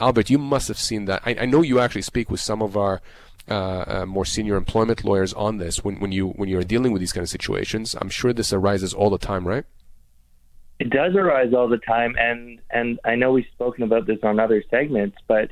Albert, 0.00 0.30
you 0.30 0.38
must 0.38 0.68
have 0.68 0.78
seen 0.78 1.06
that. 1.06 1.22
I, 1.24 1.36
I 1.40 1.46
know 1.46 1.62
you 1.62 1.80
actually 1.80 2.02
speak 2.02 2.30
with 2.30 2.40
some 2.40 2.62
of 2.62 2.76
our 2.76 3.00
uh, 3.50 3.84
uh, 3.86 4.06
more 4.06 4.24
senior 4.24 4.56
employment 4.56 5.04
lawyers 5.04 5.32
on 5.32 5.56
this 5.58 5.82
when, 5.82 5.98
when 6.00 6.12
you 6.12 6.28
when 6.28 6.48
you're 6.48 6.62
dealing 6.62 6.92
with 6.92 7.00
these 7.00 7.12
kind 7.12 7.22
of 7.22 7.30
situations. 7.30 7.96
I'm 8.00 8.10
sure 8.10 8.32
this 8.32 8.52
arises 8.52 8.92
all 8.92 9.10
the 9.10 9.18
time, 9.18 9.48
right? 9.48 9.64
It 10.78 10.90
does 10.90 11.14
arise 11.14 11.52
all 11.54 11.68
the 11.68 11.78
time, 11.78 12.14
and 12.18 12.60
and 12.70 13.00
I 13.04 13.14
know 13.14 13.32
we've 13.32 13.46
spoken 13.52 13.84
about 13.84 14.06
this 14.06 14.18
on 14.22 14.38
other 14.38 14.62
segments, 14.70 15.16
but 15.26 15.50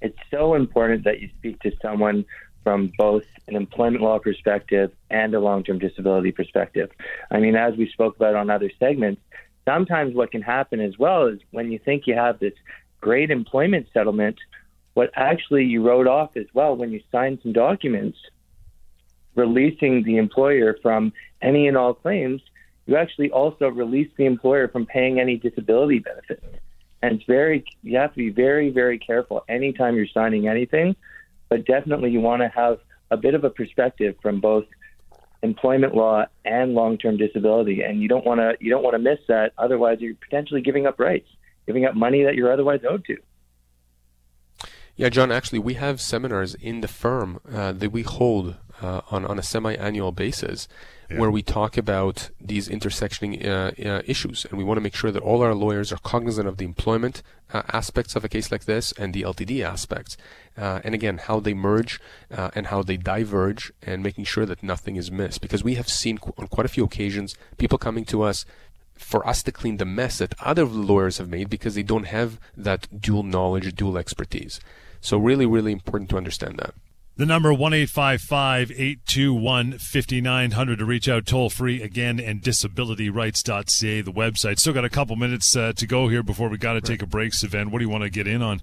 it's 0.00 0.18
so 0.30 0.54
important 0.54 1.04
that 1.04 1.20
you 1.20 1.30
speak 1.38 1.60
to 1.60 1.72
someone 1.82 2.24
from 2.62 2.92
both 2.98 3.24
an 3.46 3.56
employment 3.56 4.02
law 4.02 4.18
perspective 4.18 4.92
and 5.10 5.34
a 5.34 5.40
long-term 5.40 5.78
disability 5.78 6.32
perspective. 6.32 6.90
I 7.30 7.40
mean, 7.40 7.56
as 7.56 7.76
we 7.76 7.88
spoke 7.88 8.16
about 8.16 8.34
on 8.34 8.50
other 8.50 8.70
segments, 8.78 9.22
sometimes 9.64 10.14
what 10.14 10.30
can 10.30 10.42
happen 10.42 10.80
as 10.80 10.98
well 10.98 11.26
is 11.26 11.40
when 11.50 11.72
you 11.72 11.78
think 11.78 12.06
you 12.06 12.14
have 12.14 12.38
this 12.38 12.52
great 13.00 13.30
employment 13.30 13.86
settlement, 13.92 14.36
what 14.94 15.10
actually 15.14 15.64
you 15.64 15.82
wrote 15.82 16.06
off 16.06 16.36
as 16.36 16.46
well 16.54 16.76
when 16.76 16.90
you 16.90 17.00
signed 17.12 17.38
some 17.42 17.52
documents 17.52 18.18
releasing 19.34 20.02
the 20.02 20.16
employer 20.16 20.76
from 20.82 21.12
any 21.40 21.68
and 21.68 21.76
all 21.76 21.94
claims, 21.94 22.42
you 22.86 22.96
actually 22.96 23.30
also 23.30 23.68
release 23.68 24.10
the 24.16 24.26
employer 24.26 24.66
from 24.66 24.86
paying 24.86 25.20
any 25.20 25.36
disability 25.36 26.00
benefits. 26.00 26.44
And 27.02 27.16
it's 27.16 27.24
very, 27.24 27.64
you 27.82 27.96
have 27.96 28.10
to 28.10 28.16
be 28.16 28.30
very, 28.30 28.70
very 28.70 28.98
careful 28.98 29.44
anytime 29.48 29.94
you're 29.94 30.06
signing 30.12 30.48
anything, 30.48 30.96
but 31.48 31.64
definitely 31.64 32.10
you 32.10 32.20
want 32.20 32.42
to 32.42 32.48
have 32.48 32.78
a 33.10 33.16
bit 33.16 33.34
of 33.34 33.44
a 33.44 33.50
perspective 33.50 34.16
from 34.20 34.40
both 34.40 34.64
employment 35.42 35.94
law 35.94 36.24
and 36.44 36.74
long-term 36.74 37.16
disability, 37.16 37.82
and 37.82 38.02
you 38.02 38.08
don't 38.08 38.26
want 38.26 38.40
to 38.40 38.56
you 38.60 38.70
don't 38.70 38.82
want 38.82 38.94
to 38.94 38.98
miss 38.98 39.20
that. 39.28 39.52
Otherwise, 39.56 39.98
you're 40.00 40.14
potentially 40.14 40.60
giving 40.60 40.86
up 40.86 40.98
rights 40.98 41.28
giving 41.68 41.84
up 41.84 41.94
money 41.94 42.24
that 42.24 42.34
you're 42.34 42.52
otherwise 42.52 42.80
owed 42.88 43.04
to. 43.04 43.16
Yeah, 44.96 45.10
John, 45.10 45.30
actually, 45.30 45.60
we 45.60 45.74
have 45.74 46.00
seminars 46.00 46.56
in 46.56 46.80
the 46.80 46.88
firm 46.88 47.40
uh, 47.52 47.70
that 47.72 47.92
we 47.92 48.02
hold 48.02 48.56
uh, 48.82 49.02
on, 49.10 49.24
on 49.26 49.38
a 49.38 49.42
semi 49.42 49.74
annual 49.74 50.10
basis 50.10 50.66
yeah. 51.08 51.18
where 51.18 51.30
we 51.30 51.42
talk 51.42 51.76
about 51.76 52.30
these 52.40 52.68
intersectioning 52.68 53.46
uh, 53.46 53.72
uh, 53.88 54.02
issues. 54.06 54.44
And 54.46 54.58
we 54.58 54.64
want 54.64 54.78
to 54.78 54.80
make 54.80 54.96
sure 54.96 55.12
that 55.12 55.22
all 55.22 55.42
our 55.42 55.54
lawyers 55.54 55.92
are 55.92 55.98
cognizant 55.98 56.48
of 56.48 56.56
the 56.56 56.64
employment 56.64 57.22
uh, 57.52 57.62
aspects 57.68 58.16
of 58.16 58.24
a 58.24 58.28
case 58.28 58.50
like 58.50 58.64
this 58.64 58.92
and 58.92 59.14
the 59.14 59.22
LTD 59.22 59.62
aspects. 59.62 60.16
Uh, 60.56 60.80
and 60.82 60.94
again, 60.94 61.18
how 61.18 61.38
they 61.38 61.54
merge 61.54 62.00
and 62.30 62.66
how 62.66 62.82
they 62.82 62.96
diverge 62.96 63.72
and 63.82 64.02
making 64.02 64.24
sure 64.24 64.46
that 64.46 64.62
nothing 64.62 64.96
is 64.96 65.12
missed. 65.12 65.40
Because 65.40 65.62
we 65.62 65.74
have 65.74 65.88
seen 65.88 66.18
qu- 66.18 66.34
on 66.38 66.48
quite 66.48 66.66
a 66.66 66.68
few 66.68 66.82
occasions 66.82 67.36
people 67.56 67.78
coming 67.78 68.04
to 68.06 68.22
us 68.22 68.44
for 69.00 69.26
us 69.26 69.42
to 69.44 69.52
clean 69.52 69.76
the 69.76 69.84
mess 69.84 70.18
that 70.18 70.34
other 70.40 70.64
lawyers 70.64 71.18
have 71.18 71.28
made 71.28 71.48
because 71.50 71.74
they 71.74 71.82
don't 71.82 72.06
have 72.06 72.38
that 72.56 73.00
dual 73.00 73.22
knowledge, 73.22 73.74
dual 73.74 73.98
expertise. 73.98 74.60
So 75.00 75.18
really, 75.18 75.46
really 75.46 75.72
important 75.72 76.10
to 76.10 76.16
understand 76.16 76.58
that. 76.58 76.74
The 77.16 77.26
number 77.26 77.52
one 77.52 77.74
eight 77.74 77.90
five 77.90 78.20
five 78.20 78.70
eight 78.76 79.04
two 79.04 79.34
one 79.34 79.76
fifty 79.78 80.20
nine 80.20 80.52
hundred 80.52 80.78
to 80.78 80.84
reach 80.84 81.08
out 81.08 81.26
toll 81.26 81.50
free 81.50 81.82
again 81.82 82.20
and 82.20 82.40
disabilityrights.ca 82.40 84.02
the 84.02 84.12
website. 84.12 84.60
Still 84.60 84.72
got 84.72 84.84
a 84.84 84.88
couple 84.88 85.16
minutes 85.16 85.56
uh, 85.56 85.72
to 85.72 85.86
go 85.86 86.06
here 86.06 86.22
before 86.22 86.48
we 86.48 86.58
got 86.58 86.74
to 86.74 86.80
take 86.80 87.02
a 87.02 87.06
break, 87.06 87.32
Sivan. 87.32 87.72
What 87.72 87.80
do 87.80 87.84
you 87.84 87.90
want 87.90 88.04
to 88.04 88.10
get 88.10 88.28
in 88.28 88.40
on? 88.40 88.62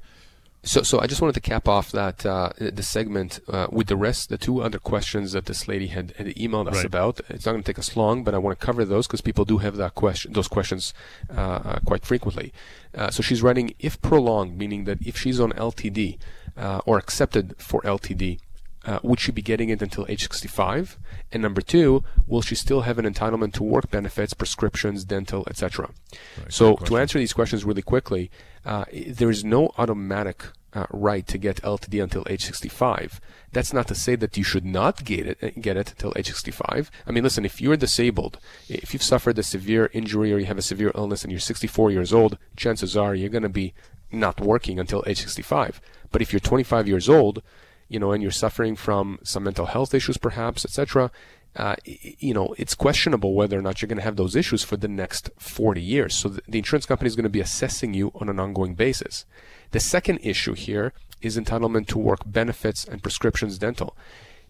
So, 0.66 0.82
so 0.82 1.00
I 1.00 1.06
just 1.06 1.22
wanted 1.22 1.36
to 1.36 1.42
cap 1.42 1.68
off 1.68 1.92
that 1.92 2.26
uh, 2.26 2.50
the 2.58 2.82
segment 2.82 3.40
uh, 3.48 3.68
with 3.70 3.86
the 3.86 3.96
rest, 3.96 4.30
the 4.30 4.38
two 4.38 4.64
other 4.64 4.80
questions 4.80 5.34
that 5.34 5.46
this 5.46 5.68
lady 5.68 5.88
had, 5.88 6.12
had 6.18 6.26
emailed 6.30 6.68
us 6.68 6.78
right. 6.78 6.86
about. 6.86 7.22
It's 7.30 7.46
not 7.46 7.52
going 7.52 7.64
to 7.64 7.72
take 7.72 7.78
us 7.78 7.96
long, 7.96 8.24
but 8.24 8.34
I 8.34 8.40
want 8.40 8.60
to 8.60 8.66
cover 8.66 8.84
those 8.84 9.06
because 9.06 9.22
people 9.22 9.46
do 9.46 9.60
have 9.60 9.78
that 9.78 9.94
question, 9.94 10.34
those 10.34 10.48
questions 10.48 10.94
uh, 11.30 11.40
uh 11.40 11.80
quite 11.86 12.04
frequently. 12.04 12.52
Uh, 12.96 13.12
so 13.12 13.22
she's 13.22 13.44
writing 13.44 13.76
if 13.78 14.02
prolonged, 14.02 14.58
meaning 14.58 14.86
that 14.86 15.06
if 15.06 15.18
she's 15.18 15.40
on 15.40 15.52
LTD 15.52 16.18
uh, 16.58 16.82
or 16.88 16.98
accepted 16.98 17.56
for 17.60 17.82
LTD, 17.84 18.40
uh, 18.86 19.00
would 19.04 19.20
she 19.20 19.32
be 19.32 19.42
getting 19.42 19.70
it 19.70 19.82
until 19.82 20.06
age 20.08 20.22
65? 20.22 20.98
And 21.32 21.42
number 21.42 21.62
two, 21.62 22.04
will 22.28 22.42
she 22.42 22.56
still 22.56 22.82
have 22.82 23.00
an 23.00 23.12
entitlement 23.12 23.54
to 23.54 23.64
work 23.64 23.90
benefits, 23.90 24.34
prescriptions, 24.34 25.04
dental, 25.04 25.44
etc.? 25.48 25.90
Right, 26.38 26.54
so 26.54 26.76
to 26.76 26.98
answer 26.98 27.18
these 27.18 27.34
questions 27.34 27.66
really 27.66 27.82
quickly, 27.82 28.30
uh, 28.64 28.86
there 29.08 29.30
is 29.30 29.44
no 29.44 29.72
automatic 29.78 30.46
uh, 30.74 30.86
right 30.92 31.26
to 31.26 31.38
get 31.38 31.62
LTD 31.62 32.04
until 32.04 32.24
age 32.30 32.46
65. 32.46 33.22
That's 33.52 33.74
not 33.74 33.88
to 33.88 33.96
say 33.96 34.16
that 34.16 34.38
you 34.38 34.44
should 34.44 34.66
not 34.66 35.04
get 35.06 35.26
it 35.26 35.62
get 35.62 35.78
it 35.78 35.92
until 35.92 36.14
age 36.16 36.28
65. 36.28 36.92
I 37.08 37.12
mean, 37.12 37.24
listen, 37.24 37.46
if 37.46 37.62
you're 37.62 37.78
disabled, 37.78 38.40
if 38.68 38.94
you've 38.94 39.02
suffered 39.02 39.40
a 39.40 39.44
severe 39.44 39.90
injury 39.94 40.34
or 40.34 40.38
you 40.38 40.46
have 40.46 40.58
a 40.58 40.62
severe 40.62 40.92
illness 40.94 41.24
and 41.24 41.32
you're 41.32 41.40
64 41.40 41.92
years 41.92 42.14
old, 42.14 42.38
chances 42.58 42.98
are 42.98 43.16
you're 43.16 43.30
going 43.30 43.44
to 43.44 43.50
be 43.50 43.74
not 44.12 44.40
working 44.42 44.80
until 44.80 45.04
age 45.08 45.22
65. 45.22 45.82
But 46.12 46.22
if 46.22 46.34
you're 46.34 46.40
25 46.40 46.88
years 46.88 47.10
old, 47.10 47.42
you 47.88 48.00
know, 48.00 48.12
and 48.12 48.22
you're 48.22 48.32
suffering 48.32 48.76
from 48.76 49.20
some 49.24 49.44
mental 49.44 49.68
health 49.68 49.94
issues, 49.94 50.18
perhaps, 50.18 50.66
etc., 50.66 51.12
uh, 51.56 51.76
you 51.86 52.34
know, 52.34 52.54
it's 52.58 52.76
questionable 52.76 53.34
whether 53.34 53.58
or 53.58 53.62
not 53.62 53.82
you're 53.82 53.88
going 53.88 53.98
to 53.98 54.04
have 54.04 54.18
those 54.18 54.36
issues 54.36 54.62
for 54.64 54.76
the 54.76 54.90
next 54.90 55.30
40 55.38 55.82
years. 55.82 56.14
So 56.14 56.28
the, 56.28 56.42
the 56.48 56.58
insurance 56.58 56.86
company 56.86 57.08
is 57.08 57.16
going 57.16 57.24
to 57.24 57.30
be 57.30 57.40
assessing 57.40 57.94
you 57.94 58.12
on 58.16 58.28
an 58.28 58.42
ongoing 58.42 58.76
basis. 58.76 59.26
The 59.72 59.80
second 59.80 60.20
issue 60.22 60.54
here 60.54 60.92
is 61.22 61.38
entitlement 61.38 61.88
to 61.88 61.98
work 61.98 62.20
benefits 62.26 62.84
and 62.84 63.02
prescriptions 63.02 63.58
dental. 63.58 63.96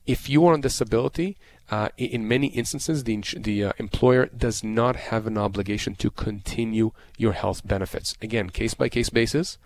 If 0.08 0.30
you 0.30 0.46
are 0.48 0.54
on 0.54 0.62
disability, 0.62 1.38
uh, 1.72 1.90
in 1.98 2.28
many 2.28 2.48
instances, 2.48 3.06
the, 3.06 3.24
the 3.36 3.64
uh, 3.64 3.72
employer 3.80 4.28
does 4.28 4.64
not 4.64 4.96
have 4.96 5.26
an 5.26 5.38
obligation 5.38 5.96
to 5.96 6.12
continue 6.12 6.92
your 7.18 7.34
health 7.34 7.66
benefits. 7.66 8.16
Again, 8.22 8.52
case 8.52 8.76
by 8.76 8.88
case 8.88 9.10
basis. 9.10 9.58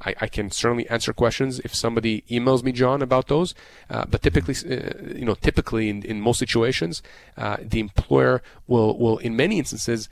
I, 0.00 0.14
I, 0.20 0.28
can 0.28 0.52
certainly 0.52 0.88
answer 0.88 1.12
questions 1.12 1.58
if 1.60 1.74
somebody 1.74 2.22
emails 2.30 2.62
me, 2.62 2.70
John, 2.70 3.02
about 3.02 3.26
those. 3.26 3.56
Uh, 3.90 4.04
but 4.08 4.22
typically, 4.22 4.54
uh, 4.54 5.16
you 5.16 5.24
know, 5.24 5.34
typically 5.34 5.88
in, 5.88 6.04
in 6.04 6.20
most 6.20 6.38
situations, 6.38 7.02
uh, 7.36 7.56
the 7.60 7.80
employer 7.80 8.40
will, 8.68 8.96
will 8.96 9.18
in 9.18 9.34
many 9.34 9.58
instances, 9.58 10.08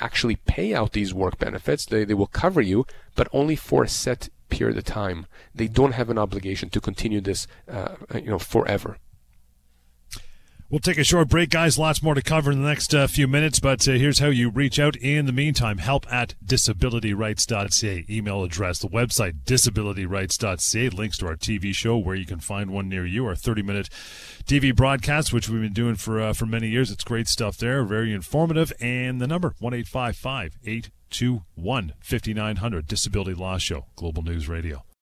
actually 0.00 0.34
pay 0.34 0.74
out 0.74 0.94
these 0.94 1.14
work 1.14 1.38
benefits. 1.38 1.86
They, 1.86 2.02
they 2.02 2.14
will 2.14 2.26
cover 2.26 2.60
you, 2.60 2.86
but 3.14 3.28
only 3.32 3.54
for 3.54 3.84
a 3.84 3.88
set 3.88 4.28
period 4.48 4.76
of 4.76 4.82
time. 4.82 5.26
They 5.54 5.68
don't 5.68 5.92
have 5.92 6.10
an 6.10 6.18
obligation 6.18 6.70
to 6.70 6.80
continue 6.80 7.20
this, 7.20 7.46
you 8.12 8.30
know, 8.30 8.40
forever. 8.40 8.96
We'll 10.70 10.78
take 10.78 10.98
a 10.98 11.04
short 11.04 11.28
break, 11.28 11.50
guys. 11.50 11.78
Lots 11.78 12.00
more 12.00 12.14
to 12.14 12.22
cover 12.22 12.52
in 12.52 12.62
the 12.62 12.68
next 12.68 12.94
uh, 12.94 13.08
few 13.08 13.26
minutes, 13.26 13.58
but 13.58 13.88
uh, 13.88 13.92
here's 13.92 14.20
how 14.20 14.28
you 14.28 14.50
reach 14.50 14.78
out. 14.78 14.94
In 14.94 15.26
the 15.26 15.32
meantime, 15.32 15.78
help 15.78 16.06
at 16.12 16.36
disabilityrights.ca. 16.46 18.06
Email 18.08 18.44
address, 18.44 18.78
the 18.78 18.86
website, 18.86 19.42
disabilityrights.ca. 19.44 20.88
Links 20.90 21.18
to 21.18 21.26
our 21.26 21.34
TV 21.34 21.74
show 21.74 21.98
where 21.98 22.14
you 22.14 22.24
can 22.24 22.38
find 22.38 22.70
one 22.70 22.88
near 22.88 23.04
you, 23.04 23.26
our 23.26 23.34
30 23.34 23.62
minute 23.62 23.88
TV 24.44 24.74
broadcast, 24.74 25.32
which 25.32 25.48
we've 25.48 25.60
been 25.60 25.72
doing 25.72 25.96
for, 25.96 26.20
uh, 26.20 26.32
for 26.32 26.46
many 26.46 26.68
years. 26.68 26.92
It's 26.92 27.02
great 27.02 27.26
stuff 27.26 27.56
there, 27.56 27.82
very 27.82 28.14
informative. 28.14 28.72
And 28.80 29.20
the 29.20 29.26
number, 29.26 29.56
1 29.58 29.74
855 29.74 30.56
821 30.64 31.94
5900, 32.00 32.86
Disability 32.86 33.34
Law 33.34 33.58
Show, 33.58 33.86
Global 33.96 34.22
News 34.22 34.48
Radio. 34.48 34.84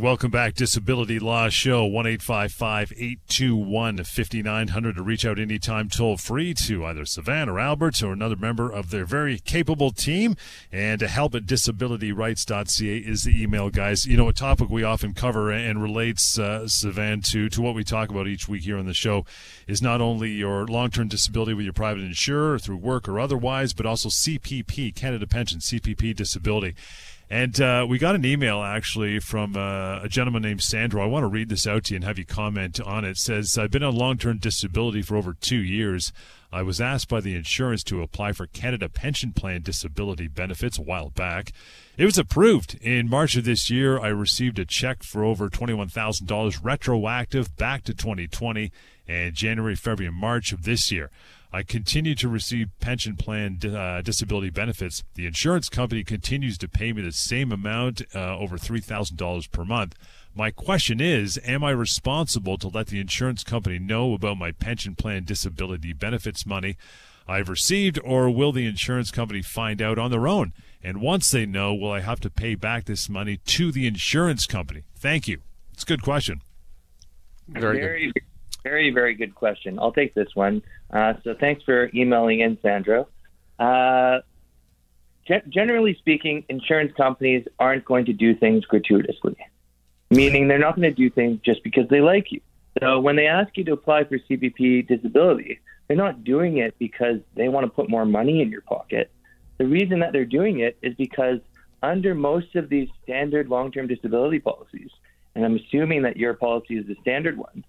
Welcome 0.00 0.32
back. 0.32 0.54
Disability 0.54 1.20
Law 1.20 1.48
Show, 1.50 1.84
1 1.84 2.04
821 2.08 4.02
5900 4.02 4.96
to 4.96 5.02
reach 5.02 5.24
out 5.24 5.38
anytime 5.38 5.88
toll 5.88 6.16
free 6.16 6.52
to 6.52 6.84
either 6.84 7.02
Sivan 7.02 7.46
or 7.46 7.60
Albert 7.60 8.02
or 8.02 8.12
another 8.12 8.34
member 8.34 8.68
of 8.68 8.90
their 8.90 9.04
very 9.04 9.38
capable 9.38 9.92
team. 9.92 10.34
And 10.72 10.98
to 10.98 11.06
help 11.06 11.36
at 11.36 11.46
disabilityrights.ca 11.46 12.98
is 12.98 13.22
the 13.22 13.40
email, 13.40 13.70
guys. 13.70 14.04
You 14.04 14.16
know, 14.16 14.28
a 14.28 14.32
topic 14.32 14.68
we 14.68 14.82
often 14.82 15.14
cover 15.14 15.52
and 15.52 15.80
relates, 15.80 16.40
uh, 16.40 16.62
Sivan, 16.64 17.24
to, 17.30 17.48
to 17.50 17.62
what 17.62 17.76
we 17.76 17.84
talk 17.84 18.10
about 18.10 18.26
each 18.26 18.48
week 18.48 18.64
here 18.64 18.78
on 18.78 18.86
the 18.86 18.94
show 18.94 19.24
is 19.68 19.80
not 19.80 20.00
only 20.00 20.32
your 20.32 20.66
long 20.66 20.90
term 20.90 21.06
disability 21.06 21.54
with 21.54 21.66
your 21.66 21.72
private 21.72 22.02
insurer 22.02 22.58
through 22.58 22.78
work 22.78 23.08
or 23.08 23.20
otherwise, 23.20 23.72
but 23.72 23.86
also 23.86 24.08
CPP, 24.08 24.92
Canada 24.96 25.28
Pension, 25.28 25.60
CPP 25.60 26.16
disability. 26.16 26.74
And 27.30 27.58
uh, 27.60 27.86
we 27.88 27.98
got 27.98 28.14
an 28.14 28.24
email 28.24 28.62
actually 28.62 29.18
from 29.18 29.56
uh, 29.56 30.00
a 30.02 30.08
gentleman 30.08 30.42
named 30.42 30.62
Sandro. 30.62 31.02
I 31.02 31.06
want 31.06 31.24
to 31.24 31.28
read 31.28 31.48
this 31.48 31.66
out 31.66 31.84
to 31.84 31.94
you 31.94 31.96
and 31.96 32.04
have 32.04 32.18
you 32.18 32.26
comment 32.26 32.80
on 32.80 33.04
it. 33.04 33.12
it 33.12 33.16
says, 33.16 33.56
I've 33.56 33.70
been 33.70 33.82
on 33.82 33.96
long 33.96 34.18
term 34.18 34.38
disability 34.38 35.02
for 35.02 35.16
over 35.16 35.32
two 35.32 35.56
years. 35.56 36.12
I 36.52 36.62
was 36.62 36.80
asked 36.80 37.08
by 37.08 37.20
the 37.20 37.34
insurance 37.34 37.82
to 37.84 38.02
apply 38.02 38.32
for 38.32 38.46
Canada 38.46 38.88
Pension 38.88 39.32
Plan 39.32 39.62
disability 39.62 40.28
benefits 40.28 40.78
a 40.78 40.82
while 40.82 41.10
back. 41.10 41.52
It 41.96 42.04
was 42.04 42.18
approved. 42.18 42.78
In 42.80 43.08
March 43.08 43.36
of 43.36 43.44
this 43.44 43.70
year, 43.70 43.98
I 43.98 44.08
received 44.08 44.60
a 44.60 44.64
check 44.64 45.02
for 45.02 45.24
over 45.24 45.48
$21,000 45.48 46.60
retroactive 46.62 47.56
back 47.56 47.82
to 47.84 47.94
2020 47.94 48.70
and 49.08 49.34
January, 49.34 49.74
February, 49.74 50.08
and 50.08 50.16
March 50.16 50.52
of 50.52 50.62
this 50.62 50.92
year. 50.92 51.10
I 51.54 51.62
continue 51.62 52.16
to 52.16 52.28
receive 52.28 52.70
pension 52.80 53.14
plan 53.14 53.60
uh, 53.64 54.02
disability 54.02 54.50
benefits. 54.50 55.04
The 55.14 55.24
insurance 55.24 55.68
company 55.68 56.02
continues 56.02 56.58
to 56.58 56.68
pay 56.68 56.92
me 56.92 57.00
the 57.02 57.12
same 57.12 57.52
amount, 57.52 58.02
uh, 58.12 58.36
over 58.36 58.58
$3,000 58.58 59.52
per 59.52 59.64
month. 59.64 59.94
My 60.34 60.50
question 60.50 61.00
is 61.00 61.38
Am 61.44 61.62
I 61.62 61.70
responsible 61.70 62.58
to 62.58 62.66
let 62.66 62.88
the 62.88 62.98
insurance 62.98 63.44
company 63.44 63.78
know 63.78 64.14
about 64.14 64.36
my 64.36 64.50
pension 64.50 64.96
plan 64.96 65.22
disability 65.22 65.92
benefits 65.92 66.44
money 66.44 66.76
I've 67.28 67.48
received, 67.48 68.00
or 68.02 68.30
will 68.30 68.50
the 68.50 68.66
insurance 68.66 69.12
company 69.12 69.40
find 69.40 69.80
out 69.80 69.96
on 69.96 70.10
their 70.10 70.26
own? 70.26 70.54
And 70.82 71.00
once 71.00 71.30
they 71.30 71.46
know, 71.46 71.72
will 71.72 71.92
I 71.92 72.00
have 72.00 72.18
to 72.22 72.30
pay 72.30 72.56
back 72.56 72.86
this 72.86 73.08
money 73.08 73.36
to 73.36 73.70
the 73.70 73.86
insurance 73.86 74.46
company? 74.46 74.82
Thank 74.96 75.28
you. 75.28 75.38
It's 75.72 75.84
a 75.84 75.86
good 75.86 76.02
question. 76.02 76.42
Very, 77.46 77.78
very 77.78 78.12
good. 78.12 78.24
Very, 78.64 78.90
very 78.90 79.14
good 79.14 79.34
question. 79.34 79.78
I'll 79.78 79.92
take 79.92 80.14
this 80.14 80.34
one. 80.34 80.62
Uh, 80.90 81.12
so 81.22 81.34
thanks 81.38 81.62
for 81.62 81.90
emailing 81.94 82.40
in, 82.40 82.58
Sandro. 82.62 83.06
Uh, 83.58 84.20
ge- 85.28 85.46
generally 85.50 85.94
speaking, 85.98 86.44
insurance 86.48 86.92
companies 86.96 87.46
aren't 87.58 87.84
going 87.84 88.06
to 88.06 88.14
do 88.14 88.34
things 88.34 88.64
gratuitously, 88.64 89.36
meaning 90.10 90.48
they're 90.48 90.58
not 90.58 90.76
going 90.76 90.88
to 90.88 90.94
do 90.94 91.10
things 91.10 91.40
just 91.44 91.62
because 91.62 91.86
they 91.90 92.00
like 92.00 92.32
you. 92.32 92.40
So 92.82 92.98
when 93.00 93.16
they 93.16 93.26
ask 93.26 93.54
you 93.56 93.64
to 93.64 93.72
apply 93.72 94.04
for 94.04 94.18
CPP 94.18 94.88
disability, 94.88 95.60
they're 95.86 95.96
not 95.96 96.24
doing 96.24 96.56
it 96.56 96.74
because 96.78 97.18
they 97.34 97.48
want 97.48 97.64
to 97.64 97.70
put 97.70 97.90
more 97.90 98.06
money 98.06 98.40
in 98.40 98.50
your 98.50 98.62
pocket. 98.62 99.10
The 99.58 99.66
reason 99.66 100.00
that 100.00 100.12
they're 100.12 100.24
doing 100.24 100.60
it 100.60 100.78
is 100.80 100.94
because 100.94 101.38
under 101.82 102.14
most 102.14 102.56
of 102.56 102.70
these 102.70 102.88
standard 103.02 103.50
long-term 103.50 103.88
disability 103.88 104.40
policies, 104.40 104.88
and 105.34 105.44
I'm 105.44 105.56
assuming 105.56 106.02
that 106.02 106.16
your 106.16 106.32
policy 106.32 106.78
is 106.78 106.86
the 106.86 106.96
standard 107.02 107.36
one, 107.36 107.62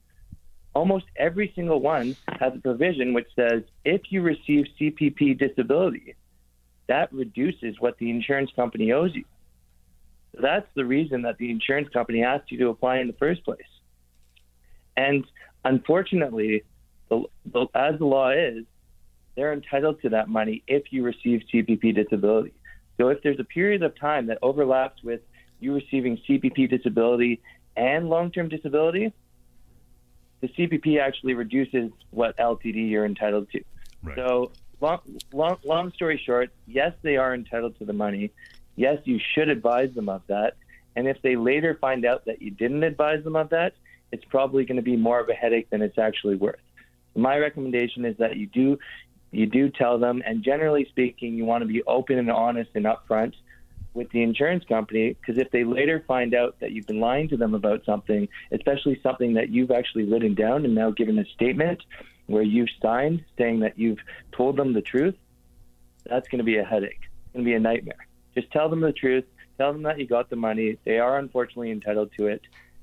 almost 0.76 1.05
every 1.15 1.51
single 1.55 1.80
one 1.80 2.15
has 2.39 2.53
a 2.53 2.59
provision 2.59 3.13
which 3.13 3.28
says 3.36 3.63
if 3.86 4.01
you 4.09 4.21
receive 4.21 4.65
CPP 4.80 5.39
disability, 5.39 6.15
that 6.88 7.11
reduces 7.11 7.80
what 7.80 7.97
the 7.97 8.11
insurance 8.11 8.51
company 8.55 8.91
owes 8.91 9.15
you. 9.15 9.23
So 10.36 10.41
that's 10.41 10.67
the 10.76 10.86
reason 10.86 11.23
that 11.23 11.38
the 11.38 11.49
insurance 11.49 11.89
company 11.89 12.23
asked 12.23 12.51
you 12.51 12.59
to 12.59 12.69
apply 12.69 12.99
in 12.99 13.07
the 13.07 13.13
first 13.13 13.43
place. 13.43 13.61
And 14.97 15.26
unfortunately, 15.63 16.63
the, 17.09 17.23
the, 17.51 17.67
as 17.73 17.97
the 17.97 18.05
law 18.05 18.32
is, 18.32 18.65
they're 19.36 19.53
entitled 19.53 20.01
to 20.01 20.09
that 20.09 20.30
money 20.30 20.63
if 20.67 20.84
you 20.91 21.03
receive 21.03 21.41
CPP 21.53 21.95
disability. 21.95 22.53
So 22.97 23.09
if 23.09 23.21
there's 23.23 23.39
a 23.39 23.43
period 23.45 23.82
of 23.84 23.97
time 23.99 24.28
that 24.28 24.39
overlaps 24.41 25.03
with 25.03 25.21
you 25.59 25.73
receiving 25.73 26.17
CPP 26.30 26.69
disability 26.69 27.41
and 27.76 28.09
long 28.09 28.32
term 28.32 28.49
disability, 28.49 29.13
the 30.46 30.68
CPP 30.68 31.00
actually 31.00 31.34
reduces 31.34 31.91
what 32.12 32.38
LTD 32.38 32.89
you're 32.89 33.06
entitled 33.06 33.50
to. 33.52 33.64
Right. 34.04 34.16
So, 34.16 34.52
long, 34.82 35.00
long, 35.34 35.58
long 35.64 35.91
story 35.93 36.22
short, 36.24 36.52
yes, 36.68 36.93
they 37.02 37.18
are 37.18 37.34
entitled 37.34 37.78
to 37.80 37.86
the 37.86 37.93
money. 37.93 38.32
Yes, 38.76 39.00
you 39.06 39.20
should 39.34 39.50
advise 39.50 39.93
them 39.96 40.10
of 40.10 40.22
that. 40.28 40.56
And 40.96 41.08
if 41.08 41.22
they 41.22 41.36
later 41.36 41.78
find 41.80 42.06
out 42.06 42.26
that 42.26 42.41
you 42.41 42.52
didn't 42.52 42.84
advise 42.84 43.24
them 43.24 43.36
of 43.36 43.50
that, 43.50 43.74
it's 44.12 44.24
probably 44.26 44.66
going 44.66 44.78
to 44.78 44.84
be 44.84 44.96
more 44.96 45.20
of 45.20 45.30
a 45.30 45.34
headache 45.34 45.70
than 45.70 45.82
it's 45.82 45.98
actually 45.98 46.36
worth. 46.36 46.60
My 47.16 47.38
recommendation 47.38 48.06
is 48.06 48.18
that 48.18 48.38
you 48.38 48.48
do 48.48 48.78
you 49.32 49.46
do 49.46 49.70
tell 49.70 49.98
them, 49.98 50.22
and 50.26 50.43
generally 50.43 50.86
speaking, 50.89 51.34
you 51.34 51.43
want 51.43 51.62
to 51.62 51.68
be 51.68 51.84
open 51.84 52.18
and 52.18 52.32
honest 52.32 52.70
and 52.76 52.86
upfront 52.86 53.34
with 53.96 54.10
the 54.12 54.22
insurance 54.22 54.64
company 54.66 55.16
because 55.20 55.39
if 55.41 55.50
they 55.52 55.64
later 55.64 56.04
find 56.06 56.36
out 56.36 56.60
that 56.60 56.72
you've 56.72 56.86
been 56.86 57.00
lying 57.00 57.30
to 57.30 57.38
them 57.38 57.56
about 57.56 57.84
something, 57.86 58.28
especially 58.52 59.00
something 59.02 59.34
that 59.34 59.50
you've 59.50 59.72
actually 59.72 60.04
written 60.04 60.36
down 60.36 60.66
and 60.66 60.76
now 60.76 60.91
given 60.91 61.18
a 61.18 61.26
statement 61.26 61.82
where 62.28 62.43
you've 62.43 62.70
signed 62.82 63.24
saying 63.38 63.62
that 63.62 63.80
you've 63.80 64.00
told 64.32 64.58
them 64.58 64.74
the 64.74 64.82
truth, 64.82 65.16
that's 66.06 66.28
going 66.28 66.39
to 66.39 66.46
be 66.46 66.58
a 66.58 66.64
headache. 66.64 67.00
It's 67.02 67.34
going 67.34 67.46
to 67.46 67.50
be 67.50 67.56
a 67.56 67.60
nightmare. 67.60 68.08
Just 68.36 68.52
tell 68.52 68.70
them 68.70 68.82
the 68.82 68.91
truth. 68.91 69.26
Tell 69.58 69.72
them 69.72 69.84
that 69.84 69.98
you 69.98 70.06
got 70.06 70.30
the 70.30 70.36
money. 70.36 70.78
They 70.84 71.00
are 71.00 71.18
unfortunately 71.18 71.72
entitled 71.72 72.12
to 72.18 72.28
it, 72.28 72.41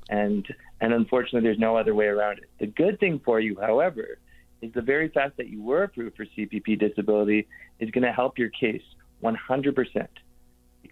and 0.08 0.46
and 0.80 0.94
unfortunately, 0.94 1.42
there's 1.42 1.58
no 1.58 1.76
other 1.76 1.94
way 1.94 2.06
around 2.06 2.38
it. 2.38 2.48
The 2.58 2.66
good 2.66 2.98
thing 2.98 3.20
for 3.22 3.38
you, 3.38 3.58
however, 3.60 4.18
is 4.62 4.72
the 4.72 4.80
very 4.80 5.08
fact 5.08 5.36
that 5.36 5.48
you 5.48 5.62
were 5.62 5.82
approved 5.82 6.16
for 6.16 6.24
CPP 6.24 6.78
disability 6.78 7.46
is 7.78 7.90
going 7.90 8.04
to 8.04 8.12
help 8.12 8.38
your 8.38 8.48
case 8.48 8.82
100% 9.22 10.08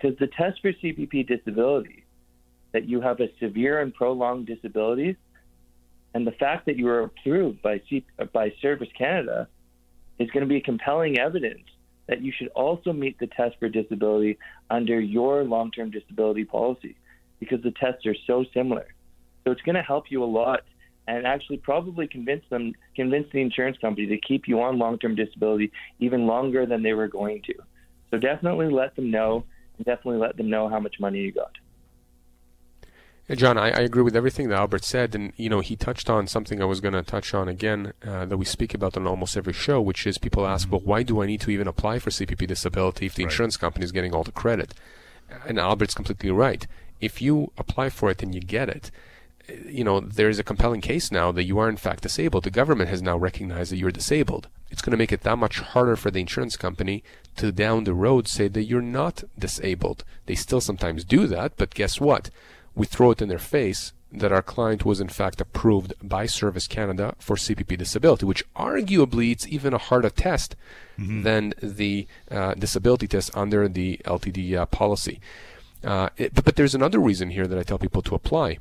because 0.01 0.19
the 0.19 0.29
test 0.29 0.61
for 0.61 0.73
CPP 0.73 1.27
disability, 1.27 2.05
that 2.73 2.89
you 2.89 3.01
have 3.01 3.21
a 3.21 3.29
severe 3.39 3.81
and 3.81 3.93
prolonged 3.93 4.47
disability, 4.47 5.17
and 6.15 6.27
the 6.27 6.33
fact 6.33 6.67
that 6.67 6.77
you 6.77 6.87
were 6.87 7.01
approved 7.01 7.63
by 7.63 7.81
C- 7.89 8.07
by 8.33 8.53
Service 8.61 8.89
Canada 8.97 9.49
is 10.19 10.31
going 10.31 10.43
to 10.43 10.49
be 10.49 10.61
compelling 10.61 11.19
evidence 11.19 11.65
that 12.07 12.21
you 12.21 12.33
should 12.37 12.49
also 12.49 12.93
meet 12.93 13.19
the 13.19 13.29
test 13.29 13.57
for 13.59 13.69
disability 13.69 14.39
under 14.69 15.01
your 15.01 15.45
long-term 15.45 15.91
disability 15.91 16.45
policy 16.45 16.97
because 17.39 17.63
the 17.63 17.71
tests 17.73 18.05
are 18.07 18.17
so 18.27 18.45
similar. 18.53 18.87
So 19.45 19.53
it's 19.53 19.63
going 19.63 19.77
to 19.77 19.83
help 19.83 20.11
you 20.11 20.23
a 20.23 20.27
lot 20.27 20.63
and 21.07 21.27
actually 21.27 21.59
probably 21.59 22.07
convince 22.07 22.45
them 22.51 22.75
convince 22.97 23.27
the 23.33 23.41
insurance 23.41 23.79
company 23.79 24.07
to 24.09 24.19
keep 24.19 24.49
you 24.49 24.61
on 24.61 24.79
long-term 24.79 25.15
disability 25.15 25.73
even 26.01 26.27
longer 26.27 26.67
than 26.67 26.83
they 26.83 26.93
were 26.93 27.09
going 27.09 27.43
to. 27.43 27.55
So 28.11 28.19
definitely 28.19 28.71
let 28.71 28.97
them 28.97 29.11
know 29.11 29.45
definitely 29.85 30.21
let 30.21 30.37
them 30.37 30.51
know 30.51 30.69
how 30.69 30.81
much 30.81 31.01
money 31.01 31.19
you 31.19 31.33
got. 31.33 31.53
John, 33.37 33.57
I, 33.57 33.71
I, 33.71 33.81
agree 33.83 34.03
with 34.03 34.17
everything 34.17 34.49
that 34.49 34.59
Albert 34.59 34.85
said, 34.85 35.15
and 35.15 35.33
you 35.37 35.49
know 35.49 35.61
he 35.61 35.77
touched 35.77 36.11
on 36.11 36.27
something 36.27 36.61
I 36.61 36.65
was 36.65 36.81
going 36.81 36.95
to 36.95 37.03
touch 37.03 37.33
on 37.33 37.49
again 37.49 37.93
uh, 38.05 38.25
that 38.25 38.37
we 38.37 38.45
speak 38.45 38.75
about 38.75 38.97
on 38.97 39.07
almost 39.07 39.37
every 39.37 39.53
show, 39.53 39.81
which 39.81 40.05
is 40.05 40.19
people 40.19 40.45
ask, 40.45 40.71
well, 40.71 40.81
why 40.81 41.05
do 41.05 41.23
I 41.23 41.27
need 41.27 41.41
to 41.43 41.51
even 41.53 41.69
apply 41.69 42.01
for 42.01 42.11
CPP 42.11 42.49
disability 42.49 43.07
if 43.07 43.15
the 43.15 43.23
right. 43.23 43.31
insurance 43.31 43.57
company 43.57 43.85
is 43.85 43.93
getting 43.93 44.13
all 44.13 44.25
the 44.25 44.33
credit? 44.33 44.75
And 45.47 45.61
Albert's 45.61 45.95
completely 45.95 46.33
right. 46.33 46.67
If 47.01 47.23
you 47.23 47.53
apply 47.57 47.91
for 47.91 48.11
it 48.11 48.21
and 48.21 48.35
you 48.35 48.41
get 48.41 48.69
it, 48.69 48.91
you 49.65 49.85
know, 49.85 50.01
there's 50.01 50.41
a 50.41 50.45
compelling 50.45 50.81
case 50.81 51.13
now 51.13 51.31
that 51.31 51.45
you 51.45 51.59
are 51.59 51.69
in 51.69 51.77
fact 51.77 52.03
disabled. 52.03 52.45
The 52.45 52.51
government 52.51 52.91
has 52.91 53.01
now 53.01 53.17
recognized 53.17 53.71
that 53.71 53.79
you're 53.79 53.93
disabled. 53.93 54.49
It's 54.71 54.83
going 54.83 54.93
to 54.93 54.97
make 54.97 55.13
it 55.13 55.23
that 55.23 55.39
much 55.39 55.61
harder 55.61 55.97
for 55.97 56.11
the 56.11 56.21
insurance 56.21 56.57
company 56.57 57.05
to 57.41 57.53
down 57.53 57.85
the 57.85 57.95
road 57.95 58.29
say 58.29 58.49
that 58.49 58.65
you're 58.65 58.83
not 58.83 59.25
disabled. 59.39 60.05
They 60.27 60.35
still 60.35 60.61
sometimes 60.61 61.05
do 61.05 61.27
that, 61.27 61.53
but 61.57 61.75
guess 61.75 62.01
what? 62.01 62.31
We 62.75 62.87
throw 62.87 63.11
it 63.11 63.23
in 63.23 63.29
their 63.29 63.39
face 63.39 63.93
that 64.13 64.33
our 64.33 64.43
client 64.43 64.85
was 64.85 65.01
in 65.01 65.09
fact 65.09 65.41
approved 65.41 65.95
by 66.03 66.27
Service 66.27 66.67
Canada 66.67 67.15
for 67.19 67.37
CPP 67.37 67.79
disability, 67.79 68.27
which 68.27 68.45
arguably 68.55 69.33
it's 69.33 69.47
even 69.49 69.73
a 69.73 69.79
harder 69.79 70.11
test 70.11 70.57
mm-hmm. 70.99 71.23
than 71.23 71.55
the 71.63 72.07
uh, 72.31 72.55
disability 72.55 73.07
test 73.07 73.31
under 73.35 73.69
the 73.69 74.01
LTD 74.05 74.57
uh, 74.57 74.67
policy. 74.67 75.21
Uh, 75.85 76.09
it, 76.17 76.35
but, 76.35 76.45
but 76.45 76.57
there's 76.57 76.75
another 76.75 76.99
reason 76.99 77.31
here 77.31 77.47
that 77.47 77.59
I 77.59 77.63
tell 77.63 77.79
people 77.79 78.03
to 78.03 78.15
apply 78.15 78.59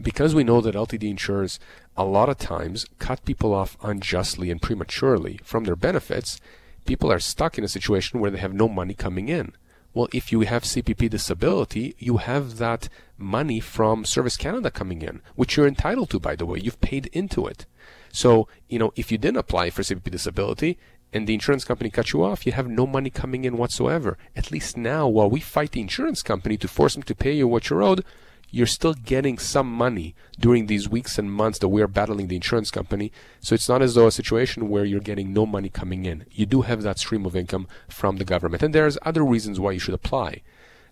because 0.00 0.34
we 0.34 0.44
know 0.44 0.60
that 0.60 0.74
LTD 0.74 1.02
insurers 1.10 1.58
a 1.96 2.04
lot 2.04 2.28
of 2.28 2.38
times 2.38 2.86
cut 2.98 3.24
people 3.24 3.52
off 3.52 3.76
unjustly 3.82 4.50
and 4.50 4.62
prematurely 4.62 5.40
from 5.42 5.64
their 5.64 5.76
benefits, 5.76 6.40
people 6.84 7.12
are 7.12 7.18
stuck 7.18 7.58
in 7.58 7.64
a 7.64 7.68
situation 7.68 8.20
where 8.20 8.30
they 8.30 8.38
have 8.38 8.54
no 8.54 8.68
money 8.68 8.94
coming 8.94 9.28
in. 9.28 9.52
Well, 9.92 10.08
if 10.12 10.30
you 10.30 10.40
have 10.42 10.62
CPP 10.62 11.10
disability, 11.10 11.96
you 11.98 12.18
have 12.18 12.58
that 12.58 12.88
money 13.18 13.58
from 13.58 14.04
Service 14.04 14.36
Canada 14.36 14.70
coming 14.70 15.02
in, 15.02 15.20
which 15.34 15.56
you're 15.56 15.66
entitled 15.66 16.10
to, 16.10 16.20
by 16.20 16.36
the 16.36 16.46
way. 16.46 16.60
You've 16.60 16.80
paid 16.80 17.06
into 17.12 17.46
it. 17.46 17.66
So, 18.12 18.46
you 18.68 18.78
know, 18.78 18.92
if 18.94 19.10
you 19.10 19.18
didn't 19.18 19.38
apply 19.38 19.70
for 19.70 19.82
CPP 19.82 20.10
disability 20.10 20.78
and 21.12 21.26
the 21.26 21.34
insurance 21.34 21.64
company 21.64 21.90
cut 21.90 22.12
you 22.12 22.22
off, 22.22 22.46
you 22.46 22.52
have 22.52 22.68
no 22.68 22.86
money 22.86 23.10
coming 23.10 23.44
in 23.44 23.56
whatsoever. 23.56 24.16
At 24.36 24.52
least 24.52 24.76
now, 24.76 25.08
while 25.08 25.28
we 25.28 25.40
fight 25.40 25.72
the 25.72 25.80
insurance 25.80 26.22
company 26.22 26.56
to 26.58 26.68
force 26.68 26.94
them 26.94 27.02
to 27.04 27.14
pay 27.14 27.32
you 27.32 27.48
what 27.48 27.68
you're 27.68 27.82
owed, 27.82 28.04
you're 28.50 28.66
still 28.66 28.94
getting 28.94 29.38
some 29.38 29.70
money 29.70 30.14
during 30.38 30.66
these 30.66 30.88
weeks 30.88 31.18
and 31.18 31.32
months 31.32 31.58
that 31.58 31.68
we're 31.68 31.86
battling 31.86 32.28
the 32.28 32.36
insurance 32.36 32.70
company. 32.70 33.12
So 33.40 33.54
it's 33.54 33.68
not 33.68 33.82
as 33.82 33.94
though 33.94 34.06
a 34.06 34.12
situation 34.12 34.68
where 34.68 34.84
you're 34.84 35.00
getting 35.00 35.32
no 35.32 35.46
money 35.46 35.68
coming 35.68 36.04
in. 36.04 36.26
You 36.30 36.46
do 36.46 36.62
have 36.62 36.82
that 36.82 36.98
stream 36.98 37.26
of 37.26 37.36
income 37.36 37.68
from 37.88 38.16
the 38.16 38.24
government. 38.24 38.62
And 38.62 38.74
there's 38.74 38.98
other 39.02 39.24
reasons 39.24 39.60
why 39.60 39.72
you 39.72 39.78
should 39.78 39.94
apply. 39.94 40.42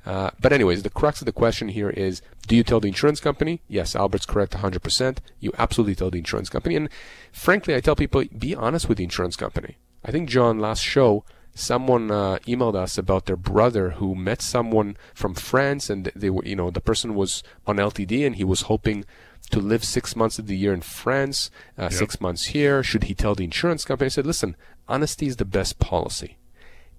Uh, 0.06 0.30
but 0.40 0.52
anyways, 0.52 0.82
the 0.82 0.90
crux 0.90 1.20
of 1.20 1.26
the 1.26 1.32
question 1.32 1.68
here 1.68 1.90
is, 1.90 2.22
do 2.46 2.56
you 2.56 2.62
tell 2.62 2.80
the 2.80 2.88
insurance 2.88 3.20
company? 3.20 3.60
Yes, 3.68 3.94
Albert's 3.94 4.26
correct 4.26 4.54
100%. 4.54 5.18
You 5.40 5.52
absolutely 5.58 5.94
tell 5.94 6.10
the 6.10 6.18
insurance 6.18 6.48
company. 6.48 6.76
And 6.76 6.88
frankly, 7.32 7.74
I 7.74 7.80
tell 7.80 7.96
people, 7.96 8.24
be 8.36 8.54
honest 8.54 8.88
with 8.88 8.98
the 8.98 9.04
insurance 9.04 9.36
company. 9.36 9.76
I 10.04 10.10
think 10.10 10.28
John 10.28 10.58
last 10.58 10.82
show, 10.82 11.24
someone 11.58 12.10
uh, 12.10 12.38
emailed 12.46 12.76
us 12.76 12.96
about 12.96 13.26
their 13.26 13.36
brother 13.36 13.90
who 13.90 14.14
met 14.14 14.40
someone 14.40 14.96
from 15.14 15.34
France 15.34 15.90
and 15.90 16.10
they 16.14 16.30
were, 16.30 16.44
you 16.44 16.56
know, 16.56 16.70
the 16.70 16.80
person 16.80 17.14
was 17.14 17.42
on 17.66 17.76
LTD 17.76 18.24
and 18.26 18.36
he 18.36 18.44
was 18.44 18.62
hoping 18.62 19.04
to 19.50 19.60
live 19.60 19.84
six 19.84 20.14
months 20.14 20.38
of 20.38 20.46
the 20.46 20.56
year 20.56 20.72
in 20.72 20.80
France, 20.80 21.50
uh, 21.78 21.84
yep. 21.84 21.92
six 21.92 22.20
months 22.20 22.46
here. 22.46 22.82
Should 22.82 23.04
he 23.04 23.14
tell 23.14 23.34
the 23.34 23.44
insurance 23.44 23.84
company? 23.84 24.06
I 24.06 24.10
said, 24.10 24.26
listen, 24.26 24.56
honesty 24.88 25.26
is 25.26 25.36
the 25.36 25.44
best 25.44 25.78
policy. 25.78 26.38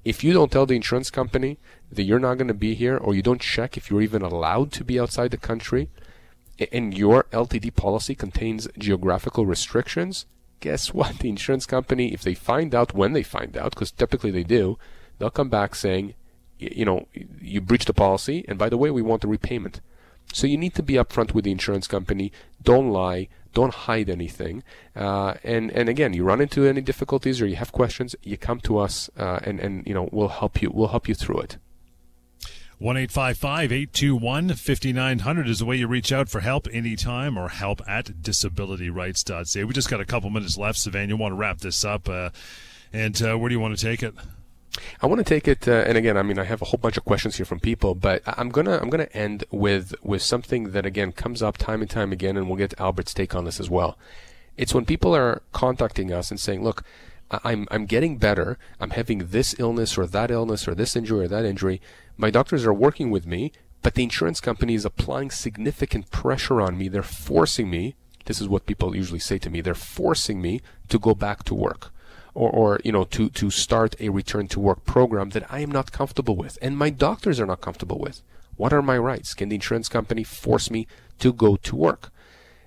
If 0.04 0.24
you 0.24 0.34
don't 0.34 0.52
tell 0.52 0.66
the 0.66 0.76
insurance 0.76 1.10
company 1.10 1.58
that 1.92 2.04
you're 2.04 2.20
not 2.20 2.36
going 2.36 2.48
to 2.48 2.54
be 2.54 2.74
here 2.74 2.98
or 2.98 3.14
you 3.14 3.22
don't 3.22 3.42
check 3.42 3.78
if 3.78 3.90
you're 3.90 4.02
even 4.02 4.22
allowed 4.22 4.72
to 4.74 4.84
be 4.84 5.00
outside 5.00 5.32
the 5.32 5.38
country 5.38 5.90
and 6.72 6.98
your 6.98 7.24
LTD 7.32 7.76
policy 7.76 8.16
contains 8.16 8.68
geographical 8.78 9.46
restrictions, 9.46 10.26
guess 10.60 10.94
what? 10.94 11.20
The 11.20 11.30
insurance 11.30 11.66
company, 11.66 12.14
if 12.14 12.22
they 12.22 12.34
find 12.34 12.74
out 12.76 12.94
when 12.94 13.14
they 13.14 13.24
find 13.24 13.58
out, 13.58 13.72
because 13.72 13.92
typically 13.92 14.32
they 14.32 14.44
do, 14.44 14.78
they'll 15.18 15.30
come 15.30 15.50
back 15.50 15.76
saying, 15.76 16.14
you 16.58 16.86
know, 16.86 17.08
you 17.42 17.62
breached 17.62 17.88
the 17.88 17.94
policy, 17.94 18.44
and 18.48 18.60
by 18.60 18.70
the 18.70 18.78
way, 18.78 18.92
we 18.92 19.02
want 19.02 19.22
the 19.22 19.28
repayment. 19.28 19.80
So 20.34 20.46
you 20.46 20.58
need 20.58 20.76
to 20.76 20.84
be 20.84 20.94
upfront 20.96 21.34
with 21.34 21.46
the 21.46 21.52
insurance 21.52 21.88
company. 21.88 22.32
Don't 22.62 22.90
lie. 22.92 23.30
Don't 23.54 23.74
hide 23.74 24.10
anything. 24.10 24.64
Uh, 24.96 25.36
and 25.44 25.72
and 25.72 25.90
again, 25.90 26.14
you 26.14 26.24
run 26.24 26.42
into 26.42 26.66
any 26.66 26.82
difficulties 26.82 27.42
or 27.42 27.48
you 27.48 27.56
have 27.56 27.72
questions, 27.72 28.16
you 28.22 28.38
come 28.38 28.60
to 28.62 28.78
us, 28.78 29.10
uh, 29.18 29.40
and 29.44 29.60
and 29.60 29.88
you 29.88 29.94
know 29.94 30.08
we'll 30.12 30.28
help 30.28 30.62
you. 30.62 30.70
We'll 30.72 30.90
help 30.90 31.08
you 31.08 31.16
through 31.16 31.40
it. 31.42 31.58
One 32.80 32.96
eight 32.96 33.12
five 33.12 33.38
five 33.38 33.74
eight 33.74 33.92
two 33.92 34.16
one 34.16 34.54
fifty 34.54 34.94
nine 34.94 35.20
hundred 35.20 35.50
is 35.50 35.60
the 35.60 35.66
way 35.66 35.76
you 35.76 35.86
reach 35.86 36.14
out 36.14 36.30
for 36.30 36.40
help 36.40 36.66
anytime 36.72 37.38
or 37.38 37.50
help 37.50 37.82
at 37.86 38.06
disabilityrights.ca. 38.06 39.66
We 39.66 39.74
just 39.74 39.90
got 39.90 40.00
a 40.00 40.06
couple 40.06 40.30
minutes 40.30 40.58
left, 40.58 40.80
Sivan, 40.80 41.10
You 41.10 41.18
want 41.18 41.34
to 41.34 41.36
wrap 41.36 41.58
this 41.58 41.84
up, 41.84 42.08
uh, 42.08 42.30
and 42.94 43.22
uh, 43.22 43.38
where 43.38 43.50
do 43.50 43.54
you 43.54 43.60
want 43.60 43.78
to 43.78 43.86
take 43.86 44.02
it? 44.02 44.14
I 45.02 45.08
want 45.08 45.20
to 45.20 45.26
take 45.26 45.46
it, 45.46 45.68
uh, 45.68 45.84
and 45.88 45.98
again, 45.98 46.16
I 46.16 46.22
mean, 46.22 46.40
I 46.40 46.46
have 46.46 46.62
a 46.62 46.66
whole 46.66 46.78
bunch 46.78 46.96
of 46.96 47.04
questions 47.04 47.36
here 47.36 47.46
from 47.46 47.60
people, 47.60 47.96
but 47.96 48.24
I'm 48.26 48.48
gonna 48.48 48.78
I'm 48.82 48.90
gonna 48.90 49.10
end 49.14 49.44
with 49.52 49.94
with 50.02 50.22
something 50.22 50.72
that 50.72 50.86
again 50.86 51.12
comes 51.12 51.44
up 51.44 51.58
time 51.58 51.82
and 51.82 51.90
time 51.90 52.14
again, 52.14 52.38
and 52.38 52.48
we'll 52.48 52.56
get 52.58 52.80
Albert's 52.80 53.14
take 53.14 53.36
on 53.36 53.44
this 53.44 53.60
as 53.60 53.70
well. 53.70 53.98
It's 54.56 54.74
when 54.74 54.86
people 54.86 55.14
are 55.14 55.42
contacting 55.52 56.14
us 56.14 56.32
and 56.32 56.40
saying, 56.40 56.64
"Look, 56.64 56.86
I'm 57.32 57.68
I'm 57.72 57.86
getting 57.86 58.18
better. 58.18 58.58
I'm 58.80 58.92
having 58.92 59.28
this 59.28 59.56
illness 59.60 59.98
or 59.98 60.06
that 60.08 60.32
illness 60.32 60.68
or 60.68 60.76
this 60.76 60.96
injury 60.96 61.26
or 61.26 61.28
that 61.28 61.46
injury. 61.46 61.82
My 62.18 62.30
doctors 62.32 62.66
are 62.66 62.74
working 62.74 63.12
with 63.12 63.26
me, 63.26 63.52
but 63.82 63.94
the 63.96 64.04
insurance 64.04 64.40
company 64.40 64.74
is 64.74 64.86
applying 64.86 65.32
significant 65.32 66.12
pressure 66.12 66.62
on 66.62 66.78
me. 66.78 66.88
They're 66.88 67.04
forcing 67.04 67.70
me. 67.70 67.96
This 68.26 68.42
is 68.42 68.50
what 68.50 68.66
people 68.66 68.96
usually 68.96 69.20
say 69.20 69.38
to 69.40 69.50
me. 69.50 69.62
They're 69.62 69.74
forcing 69.74 70.42
me 70.42 70.62
to 70.90 71.00
go 71.00 71.14
back 71.16 71.44
to 71.46 71.56
work." 71.56 71.92
or, 72.34 72.50
or 72.52 72.80
you 72.84 72.92
know 72.92 73.04
to 73.04 73.30
to 73.30 73.50
start 73.50 73.96
a 74.00 74.10
return 74.10 74.48
to 74.48 74.60
work 74.60 74.86
program 74.86 75.30
that 75.30 75.46
I 75.52 75.60
am 75.60 75.72
not 75.72 75.92
comfortable 75.92 76.36
with 76.36 76.58
and 76.62 76.78
my 76.78 76.90
doctors 76.90 77.40
are 77.40 77.46
not 77.46 77.62
comfortable 77.62 78.00
with. 78.00 78.22
What 78.56 78.74
are 78.74 78.82
my 78.82 78.98
rights? 78.98 79.34
Can 79.34 79.50
the 79.50 79.56
insurance 79.56 79.88
company 79.88 80.24
force 80.24 80.70
me 80.70 80.88
to 81.20 81.32
go 81.32 81.56
to 81.56 81.76
work? 81.76 82.12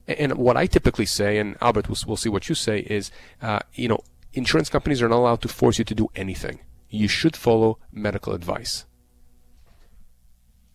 And 0.09 0.37
what 0.39 0.57
I 0.57 0.67
typically 0.67 1.07
say, 1.07 1.39
and 1.39 1.57
Albert, 1.61 1.89
we'll, 1.89 1.99
we'll 2.07 2.17
see 2.17 2.29
what 2.29 2.49
you 2.49 2.55
say, 2.55 2.81
is 2.81 3.11
uh, 3.41 3.61
you 3.75 3.89
know 3.89 4.01
insurance 4.35 4.69
companies 4.69 5.03
are 5.03 5.09
not 5.09 5.19
allowed 5.19 5.43
to 5.43 5.49
force 5.49 5.79
you 5.79 5.85
to 5.85 5.95
do 5.95 6.09
anything. 6.15 6.61
You 6.89 7.09
should 7.09 7.37
follow 7.37 7.79
medical 7.91 8.33
advice. 8.33 8.87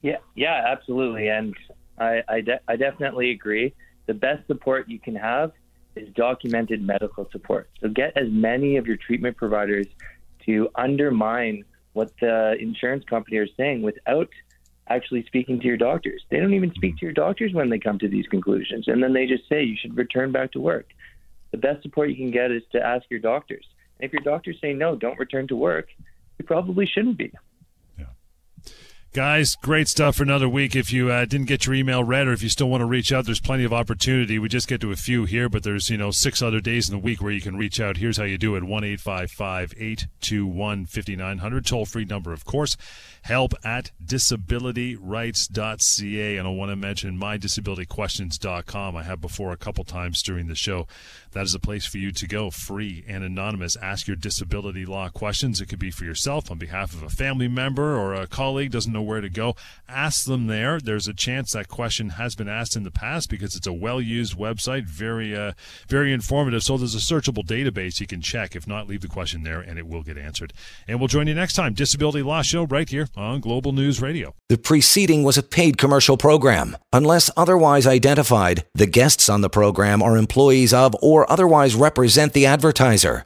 Yeah, 0.02 0.18
yeah, 0.36 0.64
absolutely, 0.68 1.28
and 1.28 1.56
I 2.00 2.22
I, 2.28 2.42
de- 2.42 2.62
I 2.68 2.76
definitely 2.76 3.32
agree. 3.32 3.74
The 4.06 4.14
best 4.14 4.48
support 4.48 4.88
you 4.88 5.00
can 5.00 5.16
have 5.16 5.52
is 5.96 6.10
documented 6.14 6.82
medical 6.82 7.28
support. 7.32 7.70
So 7.82 7.90
get 7.90 8.16
as 8.16 8.28
many 8.30 8.78
of 8.78 8.88
your 8.88 8.98
treatment 8.98 9.38
providers 9.38 9.88
to 10.46 10.70
undermine 10.76 11.66
what 11.94 12.12
the 12.22 12.56
insurance 12.60 13.04
company 13.06 13.38
are 13.38 13.48
saying 13.58 13.82
without 13.82 14.30
actually 14.90 15.26
speaking 15.26 15.60
to 15.60 15.66
your 15.66 15.78
doctors. 15.78 16.24
They 16.30 16.38
don't 16.40 16.54
even 16.54 16.74
speak 16.74 16.98
to 16.98 17.06
your 17.06 17.14
doctors 17.14 17.54
when 17.54 17.70
they 17.70 17.80
come 17.80 18.00
to 18.00 18.08
these 18.08 18.28
conclusions. 18.28 18.88
And 18.88 19.04
then 19.04 19.14
they 19.14 19.26
just 19.26 19.50
say 19.50 19.64
you 19.64 19.76
should 19.80 19.98
return 19.98 20.32
back 20.32 20.52
to 20.54 20.62
work. 20.62 20.88
The 21.52 21.58
best 21.58 21.82
support 21.84 22.10
you 22.10 22.16
can 22.16 22.32
get 22.32 22.52
is 22.52 22.64
to 22.72 22.82
ask 22.82 23.06
your 23.10 23.20
doctors. 23.20 23.66
And 24.00 24.06
if 24.08 24.14
your 24.14 24.22
doctors 24.22 24.58
say 24.62 24.74
no, 24.74 24.96
don't 24.96 25.18
return 25.18 25.48
to 25.48 25.56
work, 25.56 25.88
you 26.38 26.46
probably 26.46 26.86
shouldn't 26.86 27.18
be. 27.18 27.32
Guys, 29.18 29.56
great 29.56 29.88
stuff 29.88 30.18
for 30.18 30.22
another 30.22 30.48
week. 30.48 30.76
If 30.76 30.94
you 30.94 31.10
uh, 31.10 31.26
didn't 31.26 31.48
get 31.48 31.66
your 31.66 31.74
email 31.74 32.04
read 32.04 32.28
or 32.28 32.34
if 32.34 32.44
you 32.44 32.50
still 32.50 32.70
want 32.70 32.82
to 32.82 32.86
reach 32.86 33.12
out, 33.12 33.26
there's 33.26 33.40
plenty 33.40 33.64
of 33.64 33.74
opportunity. 33.74 34.38
We 34.38 34.48
just 34.48 34.68
get 34.68 34.80
to 34.82 34.92
a 34.92 34.96
few 34.96 35.26
here, 35.26 35.50
but 35.50 35.64
there's, 35.64 35.90
you 35.90 35.98
know, 35.98 36.12
six 36.12 36.40
other 36.40 36.60
days 36.60 36.88
in 36.88 36.96
the 36.96 37.02
week 37.02 37.20
where 37.20 37.32
you 37.32 37.42
can 37.42 37.58
reach 37.58 37.80
out. 37.80 37.98
Here's 37.98 38.18
how 38.18 38.26
you 38.26 38.38
do 38.38 38.56
it 38.56 38.64
1 38.64 38.84
821 38.84 40.86
5900. 40.86 41.66
Toll 41.66 41.88
free 41.88 42.06
number, 42.06 42.32
of 42.32 42.46
course. 42.46 42.78
Help 43.24 43.56
at 43.66 43.90
disabilityrights.ca. 44.06 46.38
And 46.38 46.48
I 46.48 46.52
want 46.52 46.70
to 46.70 46.76
mention 46.76 47.20
mydisabilityquestions.com. 47.20 48.96
I 48.96 49.02
have 49.02 49.20
before 49.20 49.52
a 49.52 49.58
couple 49.58 49.84
times 49.84 50.22
during 50.22 50.48
the 50.48 50.54
show. 50.54 50.86
That 51.32 51.44
is 51.44 51.56
a 51.56 51.60
place 51.60 51.88
for 51.88 51.98
you 51.98 52.12
to 52.12 52.28
go, 52.28 52.52
free 52.52 53.04
and 53.08 53.24
anonymous. 53.24 53.76
Ask 53.78 54.06
your 54.08 54.16
disability 54.16 54.86
law 54.86 55.10
questions. 55.10 55.60
It 55.60 55.66
could 55.66 55.80
be 55.80 55.92
for 55.92 56.06
yourself, 56.06 56.52
on 56.52 56.60
behalf 56.60 56.94
of 56.94 57.02
a 57.02 57.10
family 57.10 57.48
member 57.48 57.98
or 57.98 58.14
a 58.14 58.28
colleague 58.28 58.70
doesn't 58.72 58.94
know 58.94 59.07
where 59.08 59.22
to 59.22 59.30
go. 59.30 59.56
Ask 59.90 60.26
them 60.26 60.48
there. 60.48 60.80
There's 60.80 61.08
a 61.08 61.14
chance 61.14 61.54
that 61.54 61.68
question 61.68 62.10
has 62.12 62.36
been 62.36 62.48
asked 62.50 62.76
in 62.76 62.84
the 62.84 62.92
past 62.92 63.30
because 63.30 63.56
it's 63.56 63.66
a 63.66 63.74
well-used 63.74 64.38
website, 64.38 64.86
very, 64.86 65.36
uh, 65.36 65.54
very 65.88 66.14
informative. 66.14 66.62
So 66.62 66.78
there's 66.78 66.94
a 66.94 67.00
searchable 67.00 67.44
database 67.44 68.00
you 68.00 68.08
can 68.08 68.22
check. 68.22 68.56
If 68.56 68.68
not, 68.68 68.88
leave 68.88 69.02
the 69.02 69.08
question 69.08 69.44
there 69.44 69.62
and 69.62 69.80
it 69.80 69.88
will 69.88 70.04
get 70.04 70.18
answered. 70.18 70.54
And 70.88 71.00
we'll 71.00 71.08
join 71.08 71.28
you 71.28 71.34
next 71.34 71.54
time. 71.54 71.74
Disability 71.74 72.22
Law 72.22 72.42
Show 72.42 72.66
right 72.66 72.88
here 72.88 73.08
on 73.16 73.40
Global 73.40 73.72
News 73.72 74.02
Radio. 74.02 74.36
The 74.50 74.58
preceding 74.58 75.24
was 75.24 75.38
a 75.38 75.44
paid 75.44 75.78
commercial 75.78 76.18
program. 76.18 76.78
Unless 76.92 77.32
otherwise 77.38 77.88
identified, 77.88 78.66
the 78.76 78.86
guests 78.86 79.30
on 79.30 79.42
the 79.42 79.50
program 79.50 80.04
are 80.04 80.18
employees 80.18 80.74
of 80.74 80.96
or 81.02 81.30
otherwise 81.32 81.76
represent 81.76 82.34
the 82.34 82.46
advertiser. 82.46 83.26